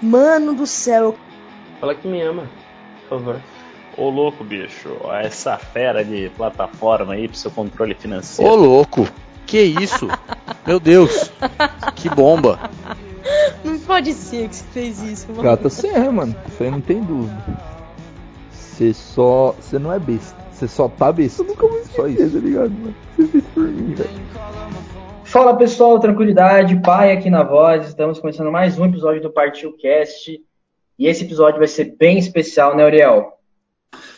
Mano 0.00 0.54
do 0.54 0.66
céu. 0.66 1.16
Fala 1.80 1.94
que 1.94 2.06
me 2.06 2.20
ama, 2.22 2.48
por 3.08 3.18
favor. 3.18 3.40
Ô 3.96 4.10
louco, 4.10 4.44
bicho, 4.44 4.96
essa 5.12 5.56
fera 5.58 6.04
de 6.04 6.30
plataforma 6.36 7.14
aí 7.14 7.26
pro 7.26 7.36
seu 7.36 7.50
controle 7.50 7.94
financeiro. 7.94 8.50
Ô 8.50 8.54
louco, 8.54 9.08
que 9.44 9.60
isso? 9.60 10.08
Meu 10.66 10.78
Deus, 10.78 11.32
que 11.96 12.08
bomba. 12.08 12.70
Não 13.64 13.78
pode 13.80 14.12
ser 14.12 14.48
que 14.48 14.56
você 14.56 14.64
fez 14.72 15.02
isso, 15.02 15.26
mano. 15.30 15.42
Gata, 15.42 15.68
você 15.68 15.88
é, 15.88 16.08
mano. 16.10 16.34
Isso 16.46 16.62
aí 16.62 16.70
não 16.70 16.80
tem 16.80 17.02
dúvida. 17.02 17.42
Você 18.52 18.94
só. 18.94 19.54
Você 19.58 19.78
não 19.78 19.92
é 19.92 19.98
besta. 19.98 20.36
Você 20.52 20.68
só 20.68 20.88
tá 20.88 21.12
besta. 21.12 21.42
Eu 21.42 21.46
nunca 21.46 21.66
vou 21.66 21.78
esquecer, 21.78 21.96
só 21.96 22.06
isso. 22.06 22.34
tá 22.34 22.38
ligado, 22.38 22.70
mano? 22.70 22.94
Você 23.16 23.26
fez 23.26 23.44
por 23.52 23.64
mim, 23.64 23.94
velho. 23.94 24.10
Fala 25.38 25.56
pessoal, 25.56 26.00
tranquilidade, 26.00 26.82
pai 26.82 27.12
aqui 27.12 27.30
na 27.30 27.44
voz. 27.44 27.86
Estamos 27.86 28.18
começando 28.18 28.50
mais 28.50 28.76
um 28.76 28.84
episódio 28.84 29.22
do 29.22 29.30
Partiu 29.30 29.72
Cast. 29.76 30.36
E 30.98 31.06
esse 31.06 31.22
episódio 31.22 31.60
vai 31.60 31.68
ser 31.68 31.94
bem 31.96 32.18
especial, 32.18 32.76
né, 32.76 32.82
Ariel? 32.82 33.38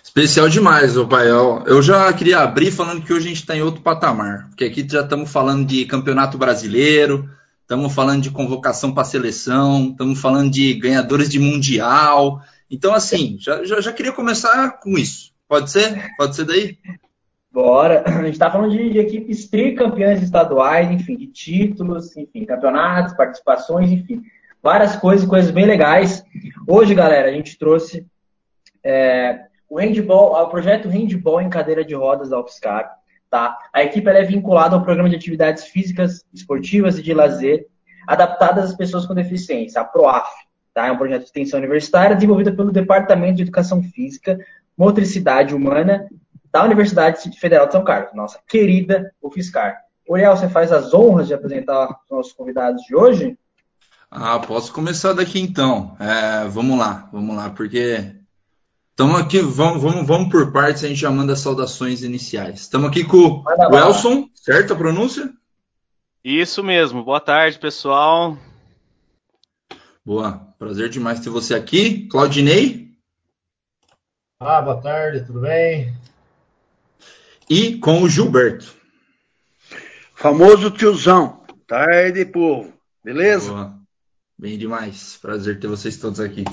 Especial 0.02 0.48
demais, 0.48 0.96
ô 0.96 1.06
pai. 1.06 1.28
Eu 1.28 1.82
já 1.82 2.10
queria 2.14 2.38
abrir 2.38 2.70
falando 2.70 3.02
que 3.02 3.12
hoje 3.12 3.26
a 3.26 3.28
gente 3.28 3.40
está 3.40 3.54
em 3.54 3.60
outro 3.60 3.82
patamar. 3.82 4.48
Porque 4.48 4.64
aqui 4.64 4.86
já 4.88 5.02
estamos 5.02 5.30
falando 5.30 5.66
de 5.66 5.84
campeonato 5.84 6.38
brasileiro, 6.38 7.28
estamos 7.60 7.92
falando 7.92 8.22
de 8.22 8.30
convocação 8.30 8.94
para 8.94 9.04
seleção, 9.04 9.90
estamos 9.90 10.18
falando 10.18 10.50
de 10.50 10.72
ganhadores 10.72 11.28
de 11.28 11.38
mundial. 11.38 12.40
Então, 12.70 12.94
assim, 12.94 13.36
já, 13.38 13.62
já, 13.62 13.78
já, 13.78 13.92
queria 13.92 14.12
começar 14.12 14.80
com 14.80 14.96
isso. 14.96 15.32
Pode 15.46 15.70
ser? 15.70 16.02
Pode 16.16 16.34
ser 16.34 16.46
daí? 16.46 16.78
Bora. 17.52 18.04
A 18.06 18.22
gente 18.22 18.32
está 18.32 18.50
falando 18.50 18.70
de, 18.70 18.90
de, 18.90 18.98
equipes 18.98 19.48
tricampeãs 19.48 20.22
estaduais, 20.22 20.90
enfim, 20.90 21.16
de 21.16 21.26
títulos, 21.26 22.16
enfim, 22.16 22.44
campeonatos, 22.44 23.14
participações, 23.14 23.90
enfim, 23.90 24.22
várias 24.62 24.96
coisas, 24.96 25.26
coisas 25.26 25.50
bem 25.50 25.66
legais. 25.66 26.24
Hoje, 26.66 26.94
galera, 26.94 27.28
a 27.28 27.32
gente 27.32 27.58
trouxe 27.58 28.06
é, 28.84 29.46
o 29.68 29.78
handball, 29.78 30.32
o 30.42 30.48
projeto 30.48 30.88
Handball 30.88 31.40
em 31.40 31.50
cadeira 31.50 31.84
de 31.84 31.94
rodas 31.94 32.30
da 32.30 32.40
UFSCar. 32.40 32.98
Tá? 33.28 33.56
A 33.72 33.82
equipe 33.82 34.08
é 34.08 34.24
vinculada 34.24 34.74
ao 34.74 34.82
programa 34.82 35.08
de 35.08 35.14
atividades 35.14 35.64
físicas, 35.64 36.24
esportivas 36.34 36.98
e 36.98 37.02
de 37.02 37.14
lazer 37.14 37.66
adaptadas 38.06 38.70
às 38.70 38.76
pessoas 38.76 39.06
com 39.06 39.14
deficiência, 39.14 39.80
a 39.80 39.84
PROAF. 39.84 40.28
Tá? 40.74 40.88
É 40.88 40.92
um 40.92 40.96
projeto 40.96 41.20
de 41.20 41.26
extensão 41.26 41.60
universitária 41.60 42.16
desenvolvido 42.16 42.54
pelo 42.56 42.72
Departamento 42.72 43.36
de 43.36 43.42
Educação 43.42 43.82
Física, 43.82 44.38
Motricidade 44.76 45.54
Humana 45.54 46.08
da 46.52 46.64
Universidade 46.64 47.30
Federal 47.38 47.66
de 47.66 47.72
São 47.72 47.84
Carlos, 47.84 48.14
nossa 48.14 48.40
querida 48.48 49.12
UFSCar. 49.22 49.80
Uriel, 50.08 50.36
você 50.36 50.48
faz 50.48 50.72
as 50.72 50.92
honras 50.92 51.28
de 51.28 51.34
apresentar 51.34 51.88
os 51.88 52.10
nossos 52.10 52.32
convidados 52.32 52.82
de 52.82 52.96
hoje? 52.96 53.38
Ah, 54.10 54.40
posso 54.40 54.72
começar 54.72 55.12
daqui 55.12 55.40
então. 55.40 55.96
É, 56.00 56.48
vamos 56.48 56.78
lá, 56.78 57.08
vamos 57.12 57.36
lá, 57.36 57.50
porque 57.50 58.20
Estamos 59.00 59.18
aqui, 59.18 59.40
vamos, 59.40 59.80
vamos, 59.80 60.06
vamos 60.06 60.28
por 60.28 60.52
partes, 60.52 60.84
a 60.84 60.88
gente 60.88 61.00
já 61.00 61.10
manda 61.10 61.34
saudações 61.34 62.02
iniciais. 62.02 62.60
Estamos 62.60 62.90
aqui 62.90 63.02
com 63.02 63.42
o 63.42 63.74
Elson, 63.74 64.28
certo 64.34 64.74
a 64.74 64.76
pronúncia? 64.76 65.32
Isso 66.22 66.62
mesmo, 66.62 67.02
boa 67.02 67.18
tarde, 67.18 67.58
pessoal. 67.58 68.36
Boa, 70.04 70.46
prazer 70.58 70.90
demais 70.90 71.18
ter 71.20 71.30
você 71.30 71.54
aqui. 71.54 72.08
Claudinei. 72.08 72.90
Ah, 74.38 74.60
boa 74.60 74.78
tarde, 74.82 75.24
tudo 75.24 75.40
bem? 75.40 75.94
E 77.52 77.78
com 77.78 78.00
o 78.00 78.08
Gilberto. 78.08 78.72
Famoso 80.14 80.70
tiozão. 80.70 81.42
Tarde, 81.66 82.24
povo. 82.24 82.72
Beleza? 83.02 83.50
Boa. 83.50 83.74
Bem 84.38 84.56
demais. 84.56 85.18
Prazer 85.20 85.58
ter 85.58 85.66
vocês 85.66 85.96
todos 85.96 86.20
aqui. 86.20 86.44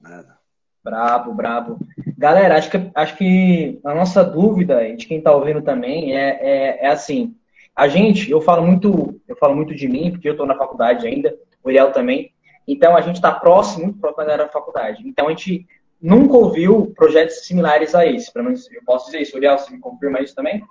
Nada. 0.00 0.36
Brabo, 0.82 1.32
brabo. 1.32 1.78
Galera, 2.18 2.58
acho 2.58 2.72
que, 2.72 2.90
acho 2.92 3.16
que 3.16 3.78
a 3.84 3.94
nossa 3.94 4.24
dúvida, 4.24 4.80
de 4.96 5.06
quem 5.06 5.18
está 5.18 5.30
ouvindo 5.30 5.62
também, 5.62 6.16
é, 6.16 6.30
é, 6.42 6.86
é, 6.86 6.88
assim. 6.88 7.36
A 7.76 7.86
gente, 7.86 8.28
eu 8.28 8.40
falo 8.40 8.66
muito, 8.66 9.20
eu 9.28 9.36
falo 9.36 9.54
muito 9.54 9.72
de 9.76 9.86
mim, 9.86 10.10
porque 10.10 10.28
eu 10.28 10.32
estou 10.32 10.44
na 10.44 10.58
faculdade 10.58 11.06
ainda, 11.06 11.32
o 11.62 11.68
Uriel 11.68 11.92
também. 11.92 12.32
Então 12.66 12.96
a 12.96 13.00
gente 13.00 13.14
está 13.14 13.30
próximo, 13.30 13.84
muito 13.84 14.00
próximo 14.00 14.18
da 14.18 14.24
galera 14.24 14.46
da 14.46 14.52
faculdade. 14.52 15.06
Então 15.06 15.28
a 15.28 15.30
gente 15.30 15.68
nunca 16.02 16.36
ouviu 16.36 16.92
projetos 16.96 17.46
similares 17.46 17.94
a 17.94 18.04
esse. 18.04 18.32
Pelo 18.32 18.46
menos 18.46 18.70
eu 18.72 18.82
posso 18.84 19.06
dizer 19.06 19.22
isso. 19.22 19.36
Uriel, 19.36 19.56
você 19.56 19.72
me 19.72 19.78
confirma 19.78 20.20
isso 20.20 20.34
também? 20.34 20.62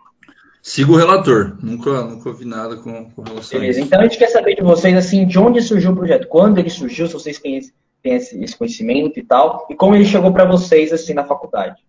Sigo 0.61 0.93
o 0.93 0.97
relator, 0.97 1.57
nunca, 1.63 2.03
nunca 2.03 2.29
ouvi 2.29 2.45
nada 2.45 2.77
com, 2.77 3.09
com 3.09 3.23
relação 3.23 3.59
Beleza, 3.59 3.79
a 3.79 3.81
isso. 3.81 3.87
então 3.87 3.99
a 3.99 4.03
gente 4.03 4.19
quer 4.19 4.27
saber 4.27 4.55
de 4.55 4.61
vocês, 4.61 4.95
assim, 4.95 5.25
de 5.25 5.39
onde 5.39 5.59
surgiu 5.59 5.91
o 5.91 5.95
projeto, 5.95 6.27
quando 6.27 6.59
ele 6.59 6.69
surgiu, 6.69 7.07
se 7.07 7.13
vocês 7.13 7.39
tem 7.39 7.57
esse, 8.03 8.43
esse 8.43 8.55
conhecimento 8.55 9.19
e 9.19 9.23
tal, 9.23 9.65
e 9.71 9.75
como 9.75 9.95
ele 9.95 10.05
chegou 10.05 10.31
para 10.31 10.45
vocês 10.45 10.93
assim 10.93 11.15
na 11.15 11.23
faculdade. 11.23 11.81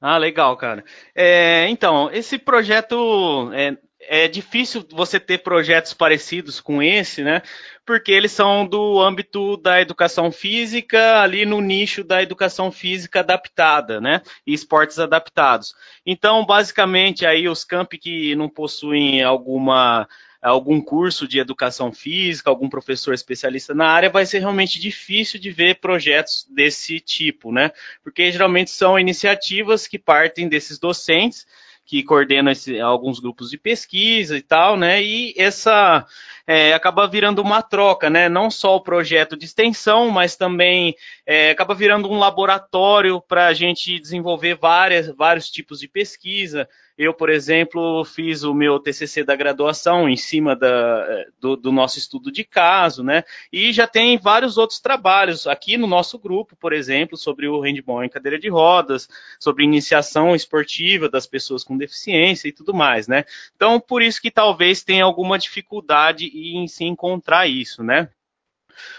Ah, 0.00 0.18
legal, 0.18 0.56
cara. 0.56 0.84
É, 1.14 1.68
então, 1.68 2.10
esse 2.12 2.38
projeto 2.38 3.50
é, 3.52 3.76
é 4.08 4.28
difícil 4.28 4.84
você 4.90 5.18
ter 5.18 5.38
projetos 5.38 5.94
parecidos 5.94 6.60
com 6.60 6.82
esse, 6.82 7.22
né? 7.22 7.42
Porque 7.84 8.12
eles 8.12 8.32
são 8.32 8.66
do 8.66 9.00
âmbito 9.00 9.56
da 9.56 9.80
educação 9.80 10.30
física, 10.30 11.20
ali 11.20 11.44
no 11.44 11.60
nicho 11.60 12.04
da 12.04 12.22
educação 12.22 12.70
física 12.70 13.20
adaptada, 13.20 14.00
né? 14.00 14.22
E 14.46 14.52
esportes 14.52 14.98
adaptados. 14.98 15.74
Então, 16.04 16.44
basicamente, 16.44 17.26
aí 17.26 17.48
os 17.48 17.64
campi 17.64 17.98
que 17.98 18.34
não 18.34 18.48
possuem 18.48 19.22
alguma 19.22 20.08
algum 20.42 20.80
curso 20.80 21.28
de 21.28 21.38
educação 21.38 21.92
física, 21.92 22.50
algum 22.50 22.68
professor 22.68 23.14
especialista 23.14 23.72
na 23.72 23.86
área, 23.86 24.10
vai 24.10 24.26
ser 24.26 24.40
realmente 24.40 24.80
difícil 24.80 25.38
de 25.38 25.52
ver 25.52 25.76
projetos 25.76 26.44
desse 26.50 26.98
tipo, 26.98 27.52
né? 27.52 27.70
Porque 28.02 28.32
geralmente 28.32 28.72
são 28.72 28.98
iniciativas 28.98 29.86
que 29.86 30.00
partem 30.00 30.48
desses 30.48 30.80
docentes 30.80 31.46
que 31.84 32.02
coordenam 32.02 32.52
esse, 32.52 32.80
alguns 32.80 33.18
grupos 33.18 33.50
de 33.50 33.58
pesquisa 33.58 34.36
e 34.36 34.42
tal, 34.42 34.76
né? 34.76 35.02
E 35.02 35.34
essa 35.36 36.06
é, 36.46 36.72
acaba 36.74 37.06
virando 37.06 37.42
uma 37.42 37.62
troca, 37.62 38.08
né? 38.08 38.28
Não 38.28 38.50
só 38.50 38.76
o 38.76 38.80
projeto 38.80 39.36
de 39.36 39.44
extensão, 39.44 40.08
mas 40.10 40.36
também 40.36 40.94
é, 41.26 41.50
acaba 41.50 41.74
virando 41.74 42.10
um 42.10 42.18
laboratório 42.18 43.20
para 43.20 43.46
a 43.46 43.54
gente 43.54 43.98
desenvolver 43.98 44.54
várias, 44.54 45.08
vários 45.08 45.50
tipos 45.50 45.80
de 45.80 45.88
pesquisa. 45.88 46.68
Eu, 46.96 47.14
por 47.14 47.30
exemplo, 47.30 48.04
fiz 48.04 48.42
o 48.42 48.54
meu 48.54 48.78
TCC 48.78 49.24
da 49.24 49.34
graduação 49.34 50.08
em 50.08 50.16
cima 50.16 50.54
da, 50.54 51.24
do, 51.40 51.56
do, 51.56 51.72
nosso 51.72 51.98
estudo 51.98 52.30
de 52.30 52.44
caso, 52.44 53.02
né? 53.02 53.24
E 53.52 53.72
já 53.72 53.86
tem 53.86 54.18
vários 54.18 54.58
outros 54.58 54.78
trabalhos 54.78 55.46
aqui 55.46 55.76
no 55.76 55.86
nosso 55.86 56.18
grupo, 56.18 56.54
por 56.56 56.72
exemplo, 56.72 57.16
sobre 57.16 57.48
o 57.48 57.60
handball 57.60 58.04
em 58.04 58.08
cadeira 58.08 58.38
de 58.38 58.48
rodas, 58.48 59.08
sobre 59.40 59.64
iniciação 59.64 60.34
esportiva 60.34 61.08
das 61.08 61.26
pessoas 61.26 61.64
com 61.64 61.76
deficiência 61.76 62.48
e 62.48 62.52
tudo 62.52 62.74
mais, 62.74 63.08
né? 63.08 63.24
Então, 63.56 63.80
por 63.80 64.02
isso 64.02 64.20
que 64.20 64.30
talvez 64.30 64.82
tenha 64.82 65.04
alguma 65.04 65.38
dificuldade 65.38 66.26
em 66.26 66.66
se 66.68 66.84
encontrar 66.84 67.46
isso, 67.46 67.82
né? 67.82 68.08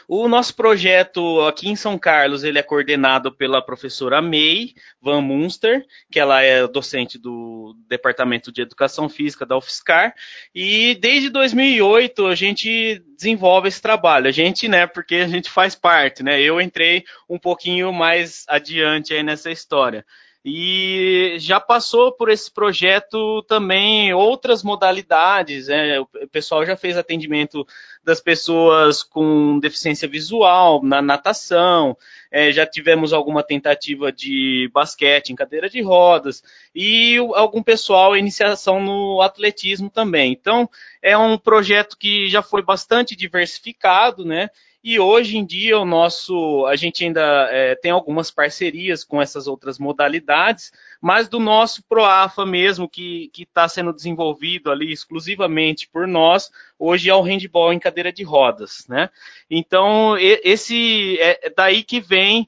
O 0.07 0.27
nosso 0.27 0.55
projeto 0.55 1.41
aqui 1.41 1.69
em 1.69 1.75
São 1.75 1.97
Carlos, 1.97 2.43
ele 2.43 2.59
é 2.59 2.63
coordenado 2.63 3.31
pela 3.31 3.61
professora 3.61 4.21
May 4.21 4.73
Van 5.01 5.21
Munster, 5.21 5.85
que 6.11 6.19
ela 6.19 6.41
é 6.41 6.67
docente 6.67 7.17
do 7.17 7.75
Departamento 7.87 8.51
de 8.51 8.61
Educação 8.61 9.09
Física 9.09 9.45
da 9.45 9.57
UFSCar, 9.57 10.13
e 10.53 10.95
desde 10.95 11.29
2008 11.29 12.27
a 12.27 12.35
gente 12.35 13.01
desenvolve 13.15 13.67
esse 13.67 13.81
trabalho. 13.81 14.27
A 14.27 14.31
gente, 14.31 14.67
né, 14.67 14.85
porque 14.87 15.15
a 15.15 15.27
gente 15.27 15.49
faz 15.49 15.75
parte, 15.75 16.23
né? 16.23 16.41
Eu 16.41 16.59
entrei 16.59 17.03
um 17.29 17.39
pouquinho 17.39 17.91
mais 17.93 18.45
adiante 18.47 19.13
aí 19.13 19.23
nessa 19.23 19.51
história. 19.51 20.05
E 20.45 21.37
já 21.39 21.57
passou 21.57 22.11
por 22.11 22.29
esse 22.29 22.51
projeto 22.51 23.41
também 23.43 24.13
outras 24.13 24.61
modalidades. 24.61 25.67
Né? 25.67 26.01
O 26.01 26.07
pessoal 26.29 26.65
já 26.65 26.75
fez 26.75 26.97
atendimento 26.97 27.65
das 28.03 28.19
pessoas 28.19 29.03
com 29.03 29.57
deficiência 29.59 30.05
visual 30.05 30.83
na 30.83 31.01
natação. 31.01 31.95
É, 32.29 32.51
já 32.51 32.65
tivemos 32.65 33.13
alguma 33.13 33.41
tentativa 33.41 34.11
de 34.11 34.69
basquete 34.73 35.29
em 35.29 35.35
cadeira 35.35 35.69
de 35.69 35.81
rodas 35.81 36.43
e 36.75 37.15
algum 37.35 37.63
pessoal 37.63 38.17
iniciação 38.17 38.81
no 38.81 39.21
atletismo 39.21 39.89
também. 39.89 40.33
Então 40.33 40.69
é 41.01 41.17
um 41.17 41.37
projeto 41.37 41.97
que 41.97 42.27
já 42.27 42.41
foi 42.41 42.61
bastante 42.61 43.15
diversificado, 43.15 44.25
né? 44.25 44.49
E 44.83 44.99
hoje 44.99 45.37
em 45.37 45.45
dia 45.45 45.79
o 45.79 45.85
nosso, 45.85 46.65
a 46.65 46.75
gente 46.75 47.05
ainda 47.05 47.47
é, 47.49 47.73
tem 47.73 47.89
algumas 47.89 48.29
parcerias 48.29 49.01
com 49.05 49.21
essas 49.21 49.47
outras 49.47 49.79
modalidades, 49.79 50.73
mas 51.01 51.29
do 51.29 51.39
nosso 51.39 51.81
Proafa 51.83 52.45
mesmo, 52.45 52.89
que 52.89 53.31
está 53.37 53.69
sendo 53.69 53.93
desenvolvido 53.93 54.69
ali 54.69 54.91
exclusivamente 54.91 55.87
por 55.87 56.05
nós, 56.05 56.51
hoje 56.77 57.09
é 57.09 57.15
o 57.15 57.21
handball 57.21 57.71
em 57.71 57.79
cadeira 57.79 58.11
de 58.11 58.23
rodas, 58.23 58.85
né? 58.89 59.09
Então 59.49 60.17
esse 60.17 61.17
é, 61.19 61.47
é 61.47 61.49
daí 61.49 61.81
que 61.81 62.01
vem 62.01 62.45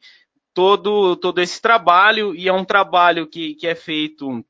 todo 0.53 1.15
todo 1.15 1.39
esse 1.41 1.61
trabalho 1.61 2.35
e 2.35 2.49
é 2.49 2.53
um 2.53 2.65
trabalho 2.65 3.27
que, 3.27 3.55
que 3.55 3.65
é 3.65 3.75
feito 3.75 4.43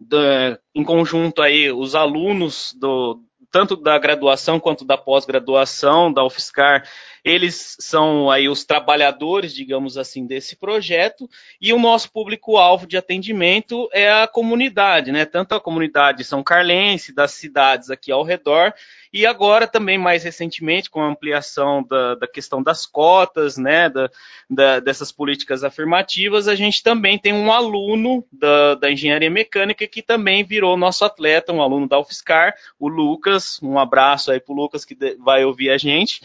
da, 0.00 0.58
em 0.74 0.82
conjunto 0.82 1.42
aí 1.42 1.70
os 1.70 1.94
alunos 1.94 2.74
do 2.74 3.22
tanto 3.50 3.76
da 3.76 3.98
graduação 3.98 4.60
quanto 4.60 4.84
da 4.84 4.96
pós-graduação 4.96 6.12
da 6.12 6.24
UFSCar 6.24 6.88
Eles 7.24 7.76
são 7.80 8.30
aí 8.30 8.48
os 8.48 8.64
trabalhadores, 8.64 9.52
digamos 9.52 9.98
assim, 9.98 10.26
desse 10.26 10.56
projeto, 10.56 11.28
e 11.60 11.72
o 11.72 11.78
nosso 11.78 12.10
público-alvo 12.10 12.86
de 12.86 12.96
atendimento 12.96 13.88
é 13.92 14.10
a 14.10 14.26
comunidade, 14.26 15.12
né? 15.12 15.24
Tanto 15.24 15.54
a 15.54 15.60
comunidade 15.60 16.24
São 16.24 16.42
Carlense, 16.42 17.12
das 17.12 17.32
cidades 17.32 17.90
aqui 17.90 18.10
ao 18.10 18.22
redor, 18.22 18.72
e 19.12 19.26
agora 19.26 19.66
também 19.66 19.98
mais 19.98 20.22
recentemente 20.22 20.88
com 20.88 21.00
a 21.00 21.08
ampliação 21.08 21.82
da, 21.82 22.14
da 22.14 22.26
questão 22.26 22.62
das 22.62 22.86
cotas, 22.86 23.56
né, 23.56 23.88
da, 23.88 24.10
da, 24.48 24.80
dessas 24.80 25.10
políticas 25.10 25.64
afirmativas, 25.64 26.46
a 26.46 26.54
gente 26.54 26.82
também 26.82 27.18
tem 27.18 27.32
um 27.32 27.52
aluno 27.52 28.24
da, 28.32 28.74
da 28.76 28.90
engenharia 28.90 29.30
mecânica 29.30 29.86
que 29.86 30.02
também 30.02 30.44
virou 30.44 30.76
nosso 30.76 31.04
atleta, 31.04 31.52
um 31.52 31.62
aluno 31.62 31.88
da 31.88 31.98
UFSCar, 31.98 32.54
o 32.78 32.88
Lucas, 32.88 33.60
um 33.62 33.78
abraço 33.78 34.30
aí 34.30 34.40
para 34.40 34.52
o 34.52 34.56
Lucas 34.56 34.84
que 34.84 34.96
vai 35.18 35.44
ouvir 35.44 35.70
a 35.70 35.78
gente, 35.78 36.20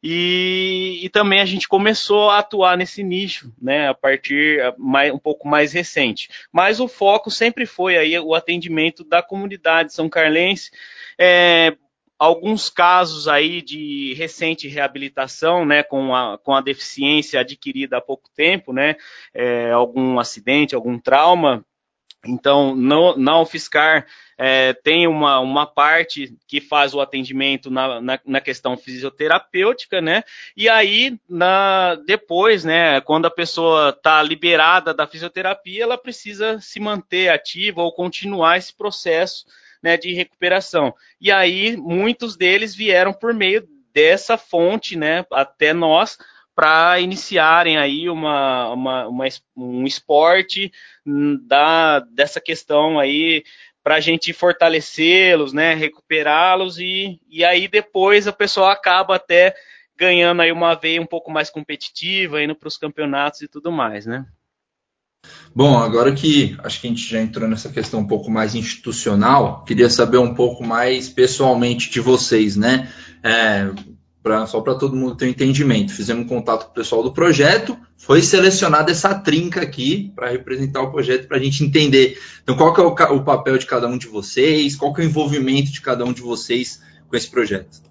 e, 0.00 1.00
e, 1.02 1.08
também 1.08 1.40
a 1.40 1.44
gente 1.44 1.66
começou 1.66 2.30
a 2.30 2.38
atuar 2.38 2.76
nesse 2.76 3.02
nicho, 3.02 3.52
né, 3.60 3.88
a 3.88 3.94
partir 3.94 4.62
mais, 4.78 5.12
um 5.12 5.18
pouco 5.18 5.48
mais 5.48 5.72
recente. 5.72 6.28
Mas 6.52 6.78
o 6.78 6.86
foco 6.86 7.32
sempre 7.32 7.66
foi 7.66 7.96
aí 7.96 8.16
o 8.16 8.32
atendimento 8.32 9.02
da 9.02 9.24
comunidade 9.24 9.92
são 9.92 10.08
carlense, 10.08 10.70
é, 11.18 11.76
alguns 12.18 12.68
casos 12.68 13.28
aí 13.28 13.62
de 13.62 14.14
recente 14.14 14.66
reabilitação, 14.66 15.64
né, 15.64 15.82
com 15.82 16.14
a, 16.14 16.36
com 16.38 16.52
a 16.52 16.60
deficiência 16.60 17.40
adquirida 17.40 17.98
há 17.98 18.00
pouco 18.00 18.28
tempo, 18.34 18.72
né, 18.72 18.96
é, 19.32 19.70
algum 19.70 20.18
acidente, 20.18 20.74
algum 20.74 20.98
trauma. 20.98 21.64
Então, 22.26 22.74
na 22.74 23.40
UFSCar 23.40 24.04
é, 24.36 24.72
tem 24.72 25.06
uma, 25.06 25.38
uma 25.38 25.66
parte 25.66 26.36
que 26.48 26.60
faz 26.60 26.92
o 26.92 27.00
atendimento 27.00 27.70
na, 27.70 28.00
na, 28.00 28.20
na, 28.26 28.40
questão 28.40 28.76
fisioterapêutica, 28.76 30.00
né? 30.00 30.24
E 30.56 30.68
aí, 30.68 31.16
na, 31.28 31.94
depois, 31.94 32.64
né, 32.64 33.00
quando 33.02 33.26
a 33.26 33.30
pessoa 33.30 33.90
está 33.90 34.20
liberada 34.20 34.92
da 34.92 35.06
fisioterapia, 35.06 35.84
ela 35.84 35.96
precisa 35.96 36.60
se 36.60 36.80
manter 36.80 37.28
ativa 37.28 37.82
ou 37.82 37.92
continuar 37.92 38.58
esse 38.58 38.76
processo 38.76 39.46
né, 39.82 39.96
de 39.96 40.12
recuperação. 40.12 40.94
E 41.20 41.30
aí, 41.30 41.76
muitos 41.76 42.36
deles 42.36 42.74
vieram 42.74 43.12
por 43.12 43.32
meio 43.34 43.66
dessa 43.92 44.36
fonte, 44.36 44.96
né, 44.96 45.24
até 45.32 45.72
nós, 45.72 46.18
para 46.54 46.98
iniciarem 46.98 47.78
aí 47.78 48.10
uma, 48.10 48.72
uma, 48.72 49.08
uma, 49.08 49.24
um 49.56 49.84
esporte 49.86 50.72
da, 51.46 52.00
dessa 52.00 52.40
questão 52.40 52.98
aí 52.98 53.44
para 53.82 53.94
a 53.94 54.00
gente 54.00 54.32
fortalecê-los, 54.32 55.52
né, 55.52 55.74
recuperá-los 55.74 56.78
e, 56.78 57.20
e 57.28 57.44
aí 57.44 57.68
depois 57.68 58.26
a 58.26 58.32
pessoa 58.32 58.72
acaba 58.72 59.16
até 59.16 59.54
ganhando 59.96 60.42
aí 60.42 60.52
uma 60.52 60.74
veia 60.74 61.00
um 61.00 61.06
pouco 61.06 61.30
mais 61.30 61.48
competitiva, 61.48 62.42
indo 62.42 62.54
para 62.54 62.68
os 62.68 62.76
campeonatos 62.76 63.40
e 63.40 63.48
tudo 63.48 63.72
mais, 63.72 64.06
né? 64.06 64.26
Bom, 65.58 65.76
agora 65.76 66.12
que 66.12 66.56
acho 66.62 66.80
que 66.80 66.86
a 66.86 66.90
gente 66.90 67.10
já 67.10 67.20
entrou 67.20 67.48
nessa 67.48 67.68
questão 67.68 67.98
um 67.98 68.06
pouco 68.06 68.30
mais 68.30 68.54
institucional, 68.54 69.64
queria 69.64 69.90
saber 69.90 70.18
um 70.18 70.32
pouco 70.32 70.64
mais 70.64 71.08
pessoalmente 71.08 71.90
de 71.90 71.98
vocês, 71.98 72.54
né? 72.54 72.88
É, 73.24 73.68
pra, 74.22 74.46
só 74.46 74.60
para 74.60 74.76
todo 74.76 74.94
mundo 74.94 75.16
ter 75.16 75.26
um 75.26 75.30
entendimento. 75.30 75.92
Fizemos 75.92 76.24
um 76.24 76.28
contato 76.28 76.66
com 76.66 76.70
o 76.70 76.74
pessoal 76.74 77.02
do 77.02 77.12
projeto, 77.12 77.76
foi 77.96 78.22
selecionada 78.22 78.92
essa 78.92 79.12
trinca 79.12 79.60
aqui 79.60 80.12
para 80.14 80.30
representar 80.30 80.80
o 80.82 80.92
projeto, 80.92 81.26
para 81.26 81.38
a 81.38 81.42
gente 81.42 81.64
entender. 81.64 82.16
Então, 82.40 82.56
qual 82.56 82.72
que 82.72 82.80
é 82.80 82.84
o, 82.84 83.16
o 83.16 83.24
papel 83.24 83.58
de 83.58 83.66
cada 83.66 83.88
um 83.88 83.98
de 83.98 84.06
vocês, 84.06 84.76
qual 84.76 84.94
que 84.94 85.00
é 85.00 85.04
o 85.04 85.08
envolvimento 85.08 85.72
de 85.72 85.80
cada 85.80 86.04
um 86.04 86.12
de 86.12 86.22
vocês 86.22 86.80
com 87.08 87.16
esse 87.16 87.28
projeto. 87.28 87.88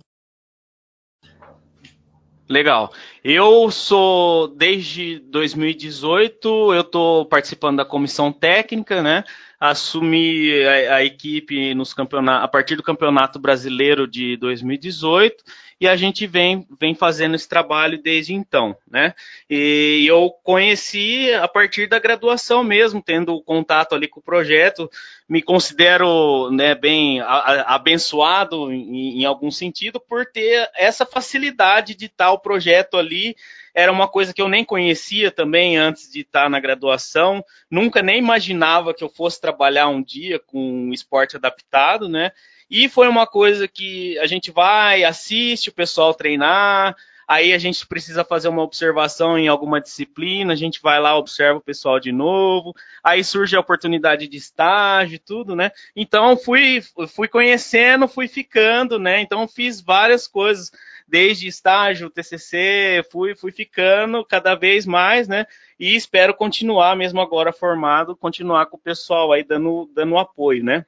Legal. 2.49 2.93
Eu 3.23 3.69
sou 3.69 4.47
desde 4.47 5.19
2018, 5.19 6.73
eu 6.73 6.81
estou 6.81 7.25
participando 7.25 7.77
da 7.77 7.85
comissão 7.85 8.31
técnica, 8.31 9.03
né? 9.03 9.25
Assumi 9.59 10.51
a, 10.63 10.95
a 10.95 11.03
equipe 11.03 11.73
nos 11.73 11.93
campeonatos 11.93 12.45
a 12.45 12.47
partir 12.47 12.75
do 12.75 12.83
Campeonato 12.83 13.37
Brasileiro 13.37 14.07
de 14.07 14.37
2018 14.37 15.43
e 15.79 15.87
a 15.87 15.95
gente 15.95 16.25
vem, 16.25 16.67
vem 16.79 16.95
fazendo 16.95 17.35
esse 17.35 17.47
trabalho 17.47 18.01
desde 18.01 18.33
então, 18.33 18.75
né? 18.89 19.13
E 19.49 20.05
eu 20.07 20.31
conheci 20.43 21.31
a 21.33 21.47
partir 21.47 21.87
da 21.87 21.99
graduação 21.99 22.63
mesmo, 22.63 23.01
tendo 23.01 23.41
contato 23.43 23.93
ali 23.93 24.07
com 24.07 24.19
o 24.19 24.23
projeto, 24.23 24.89
me 25.29 25.41
considero 25.41 26.49
né, 26.51 26.73
bem 26.73 27.21
abençoado 27.21 28.71
em, 28.71 29.21
em 29.21 29.25
algum 29.25 29.51
sentido 29.51 29.99
por 29.99 30.25
ter 30.25 30.69
essa 30.75 31.05
facilidade 31.05 31.93
de 31.93 32.11
o 32.31 32.39
projeto 32.39 32.97
ali 32.97 33.35
era 33.77 33.91
uma 33.91 34.07
coisa 34.07 34.33
que 34.33 34.41
eu 34.41 34.49
nem 34.49 34.65
conhecia 34.65 35.29
também 35.29 35.77
antes 35.77 36.11
de 36.11 36.21
estar 36.21 36.49
na 36.49 36.59
graduação, 36.59 37.45
nunca 37.69 38.01
nem 38.01 38.17
imaginava 38.17 38.91
que 38.91 39.03
eu 39.03 39.09
fosse 39.09 39.39
trabalhar 39.39 39.87
um 39.87 40.01
dia 40.01 40.39
com 40.39 40.89
esporte 40.91 41.35
adaptado, 41.35 42.09
né? 42.09 42.31
E 42.69 42.89
foi 42.89 43.07
uma 43.07 43.25
coisa 43.25 43.67
que 43.67 44.17
a 44.19 44.27
gente 44.27 44.51
vai, 44.51 45.03
assiste 45.03 45.69
o 45.69 45.73
pessoal 45.73 46.13
treinar, 46.13 46.95
aí 47.27 47.53
a 47.53 47.57
gente 47.57 47.85
precisa 47.85 48.23
fazer 48.23 48.47
uma 48.47 48.61
observação 48.61 49.37
em 49.37 49.47
alguma 49.47 49.81
disciplina, 49.81 50.53
a 50.53 50.55
gente 50.55 50.81
vai 50.81 50.99
lá, 50.99 51.17
observa 51.17 51.59
o 51.59 51.63
pessoal 51.63 51.99
de 51.99 52.11
novo, 52.11 52.73
aí 53.03 53.23
surge 53.23 53.55
a 53.55 53.59
oportunidade 53.59 54.27
de 54.27 54.37
estágio 54.37 55.15
e 55.15 55.19
tudo, 55.19 55.55
né? 55.55 55.71
Então 55.95 56.37
fui, 56.37 56.81
fui 57.09 57.27
conhecendo, 57.27 58.07
fui 58.07 58.27
ficando, 58.27 58.97
né? 58.97 59.21
Então 59.21 59.47
fiz 59.47 59.81
várias 59.81 60.27
coisas, 60.27 60.71
desde 61.07 61.47
estágio, 61.47 62.09
TCC, 62.09 63.05
fui, 63.11 63.35
fui 63.35 63.51
ficando 63.51 64.25
cada 64.25 64.55
vez 64.55 64.85
mais, 64.85 65.27
né? 65.27 65.45
E 65.79 65.95
espero 65.95 66.33
continuar, 66.33 66.95
mesmo 66.95 67.21
agora 67.21 67.53
formado, 67.53 68.15
continuar 68.15 68.65
com 68.65 68.77
o 68.77 68.81
pessoal 68.81 69.31
aí 69.31 69.43
dando, 69.43 69.89
dando 69.93 70.17
apoio, 70.17 70.63
né? 70.63 70.85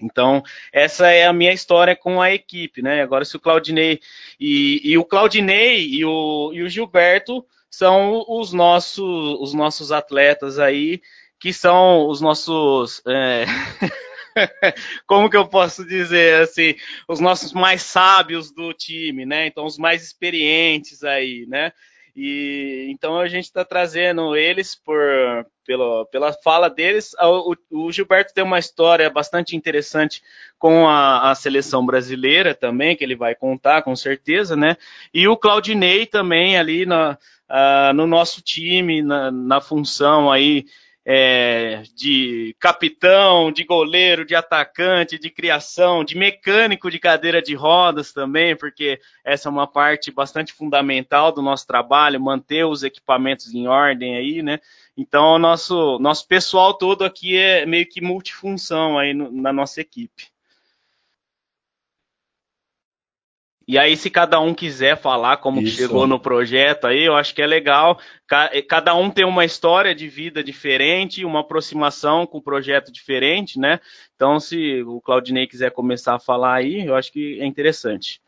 Então, 0.00 0.42
essa 0.72 1.08
é 1.08 1.26
a 1.26 1.32
minha 1.32 1.52
história 1.52 1.96
com 1.96 2.20
a 2.20 2.32
equipe, 2.32 2.82
né? 2.82 3.02
Agora, 3.02 3.24
se 3.24 3.36
o 3.36 3.40
Claudinei 3.40 4.00
e, 4.38 4.80
e 4.84 4.98
o 4.98 5.04
Claudinei 5.04 5.86
e 5.86 6.04
o, 6.04 6.50
e 6.52 6.62
o 6.62 6.68
Gilberto 6.68 7.44
são 7.70 8.24
os 8.28 8.52
nossos, 8.52 9.38
os 9.40 9.54
nossos 9.54 9.92
atletas 9.92 10.58
aí, 10.58 11.00
que 11.38 11.52
são 11.52 12.08
os 12.08 12.20
nossos. 12.20 13.02
É... 13.06 13.44
Como 15.06 15.30
que 15.30 15.36
eu 15.36 15.48
posso 15.48 15.84
dizer 15.84 16.42
assim, 16.42 16.74
os 17.08 17.20
nossos 17.20 17.54
mais 17.54 17.82
sábios 17.82 18.52
do 18.52 18.72
time, 18.74 19.24
né? 19.24 19.46
Então, 19.46 19.64
os 19.64 19.78
mais 19.78 20.02
experientes 20.02 21.02
aí, 21.02 21.46
né? 21.48 21.72
E 22.16 22.86
então 22.90 23.18
a 23.18 23.28
gente 23.28 23.44
está 23.44 23.62
trazendo 23.62 24.34
eles 24.34 24.74
por 24.74 24.98
pela, 25.66 26.06
pela 26.06 26.32
fala 26.32 26.70
deles. 26.70 27.14
O, 27.20 27.54
o, 27.70 27.92
Gilberto 27.92 28.32
tem 28.32 28.42
uma 28.42 28.58
história 28.58 29.10
bastante 29.10 29.54
interessante 29.54 30.22
com 30.58 30.88
a, 30.88 31.30
a, 31.30 31.34
seleção 31.34 31.84
brasileira 31.84 32.54
também, 32.54 32.96
que 32.96 33.04
ele 33.04 33.16
vai 33.16 33.34
contar 33.34 33.82
com 33.82 33.94
certeza, 33.94 34.56
né? 34.56 34.76
E 35.12 35.28
o 35.28 35.36
Claudinei 35.36 36.06
também 36.06 36.56
ali 36.56 36.86
na, 36.86 37.18
uh, 37.50 37.92
no 37.92 38.06
nosso 38.06 38.40
time, 38.40 39.02
na, 39.02 39.30
na 39.30 39.60
função 39.60 40.30
aí 40.30 40.64
é, 41.08 41.84
de 41.94 42.56
capitão, 42.58 43.52
de 43.52 43.62
goleiro, 43.62 44.24
de 44.26 44.34
atacante, 44.34 45.16
de 45.16 45.30
criação, 45.30 46.04
de 46.04 46.18
mecânico 46.18 46.90
de 46.90 46.98
cadeira 46.98 47.40
de 47.40 47.54
rodas 47.54 48.12
também, 48.12 48.56
porque 48.56 49.00
essa 49.24 49.48
é 49.48 49.52
uma 49.52 49.68
parte 49.68 50.10
bastante 50.10 50.52
fundamental 50.52 51.30
do 51.30 51.40
nosso 51.40 51.64
trabalho, 51.64 52.20
manter 52.20 52.64
os 52.66 52.82
equipamentos 52.82 53.54
em 53.54 53.68
ordem 53.68 54.16
aí, 54.16 54.42
né? 54.42 54.58
Então, 54.96 55.34
o 55.34 55.38
nosso, 55.38 55.96
nosso 56.00 56.26
pessoal 56.26 56.74
todo 56.74 57.04
aqui 57.04 57.36
é 57.36 57.64
meio 57.64 57.86
que 57.88 58.00
multifunção 58.00 58.98
aí 58.98 59.14
no, 59.14 59.30
na 59.30 59.52
nossa 59.52 59.80
equipe. 59.80 60.35
E 63.68 63.76
aí, 63.76 63.96
se 63.96 64.08
cada 64.08 64.38
um 64.38 64.54
quiser 64.54 64.96
falar 64.96 65.38
como 65.38 65.60
que 65.60 65.66
chegou 65.66 66.06
no 66.06 66.20
projeto 66.20 66.86
aí, 66.86 67.02
eu 67.02 67.16
acho 67.16 67.34
que 67.34 67.42
é 67.42 67.46
legal. 67.46 67.98
Eh, 68.52 68.62
cada 68.62 68.94
um 68.94 69.10
tem 69.10 69.24
uma 69.24 69.44
história 69.44 69.92
de 69.92 70.08
vida 70.08 70.44
diferente, 70.44 71.24
uma 71.24 71.40
aproximação 71.40 72.28
com 72.28 72.38
o 72.38 72.42
projeto 72.42 72.92
diferente, 72.92 73.58
né? 73.58 73.80
Então, 74.14 74.38
se 74.38 74.84
o 74.84 75.00
Claudinei 75.00 75.48
quiser 75.48 75.72
começar 75.72 76.14
a 76.14 76.20
falar 76.20 76.54
aí, 76.54 76.86
eu 76.86 76.94
acho 76.94 77.10
que 77.10 77.40
é 77.40 77.44
interessante. 77.44 78.20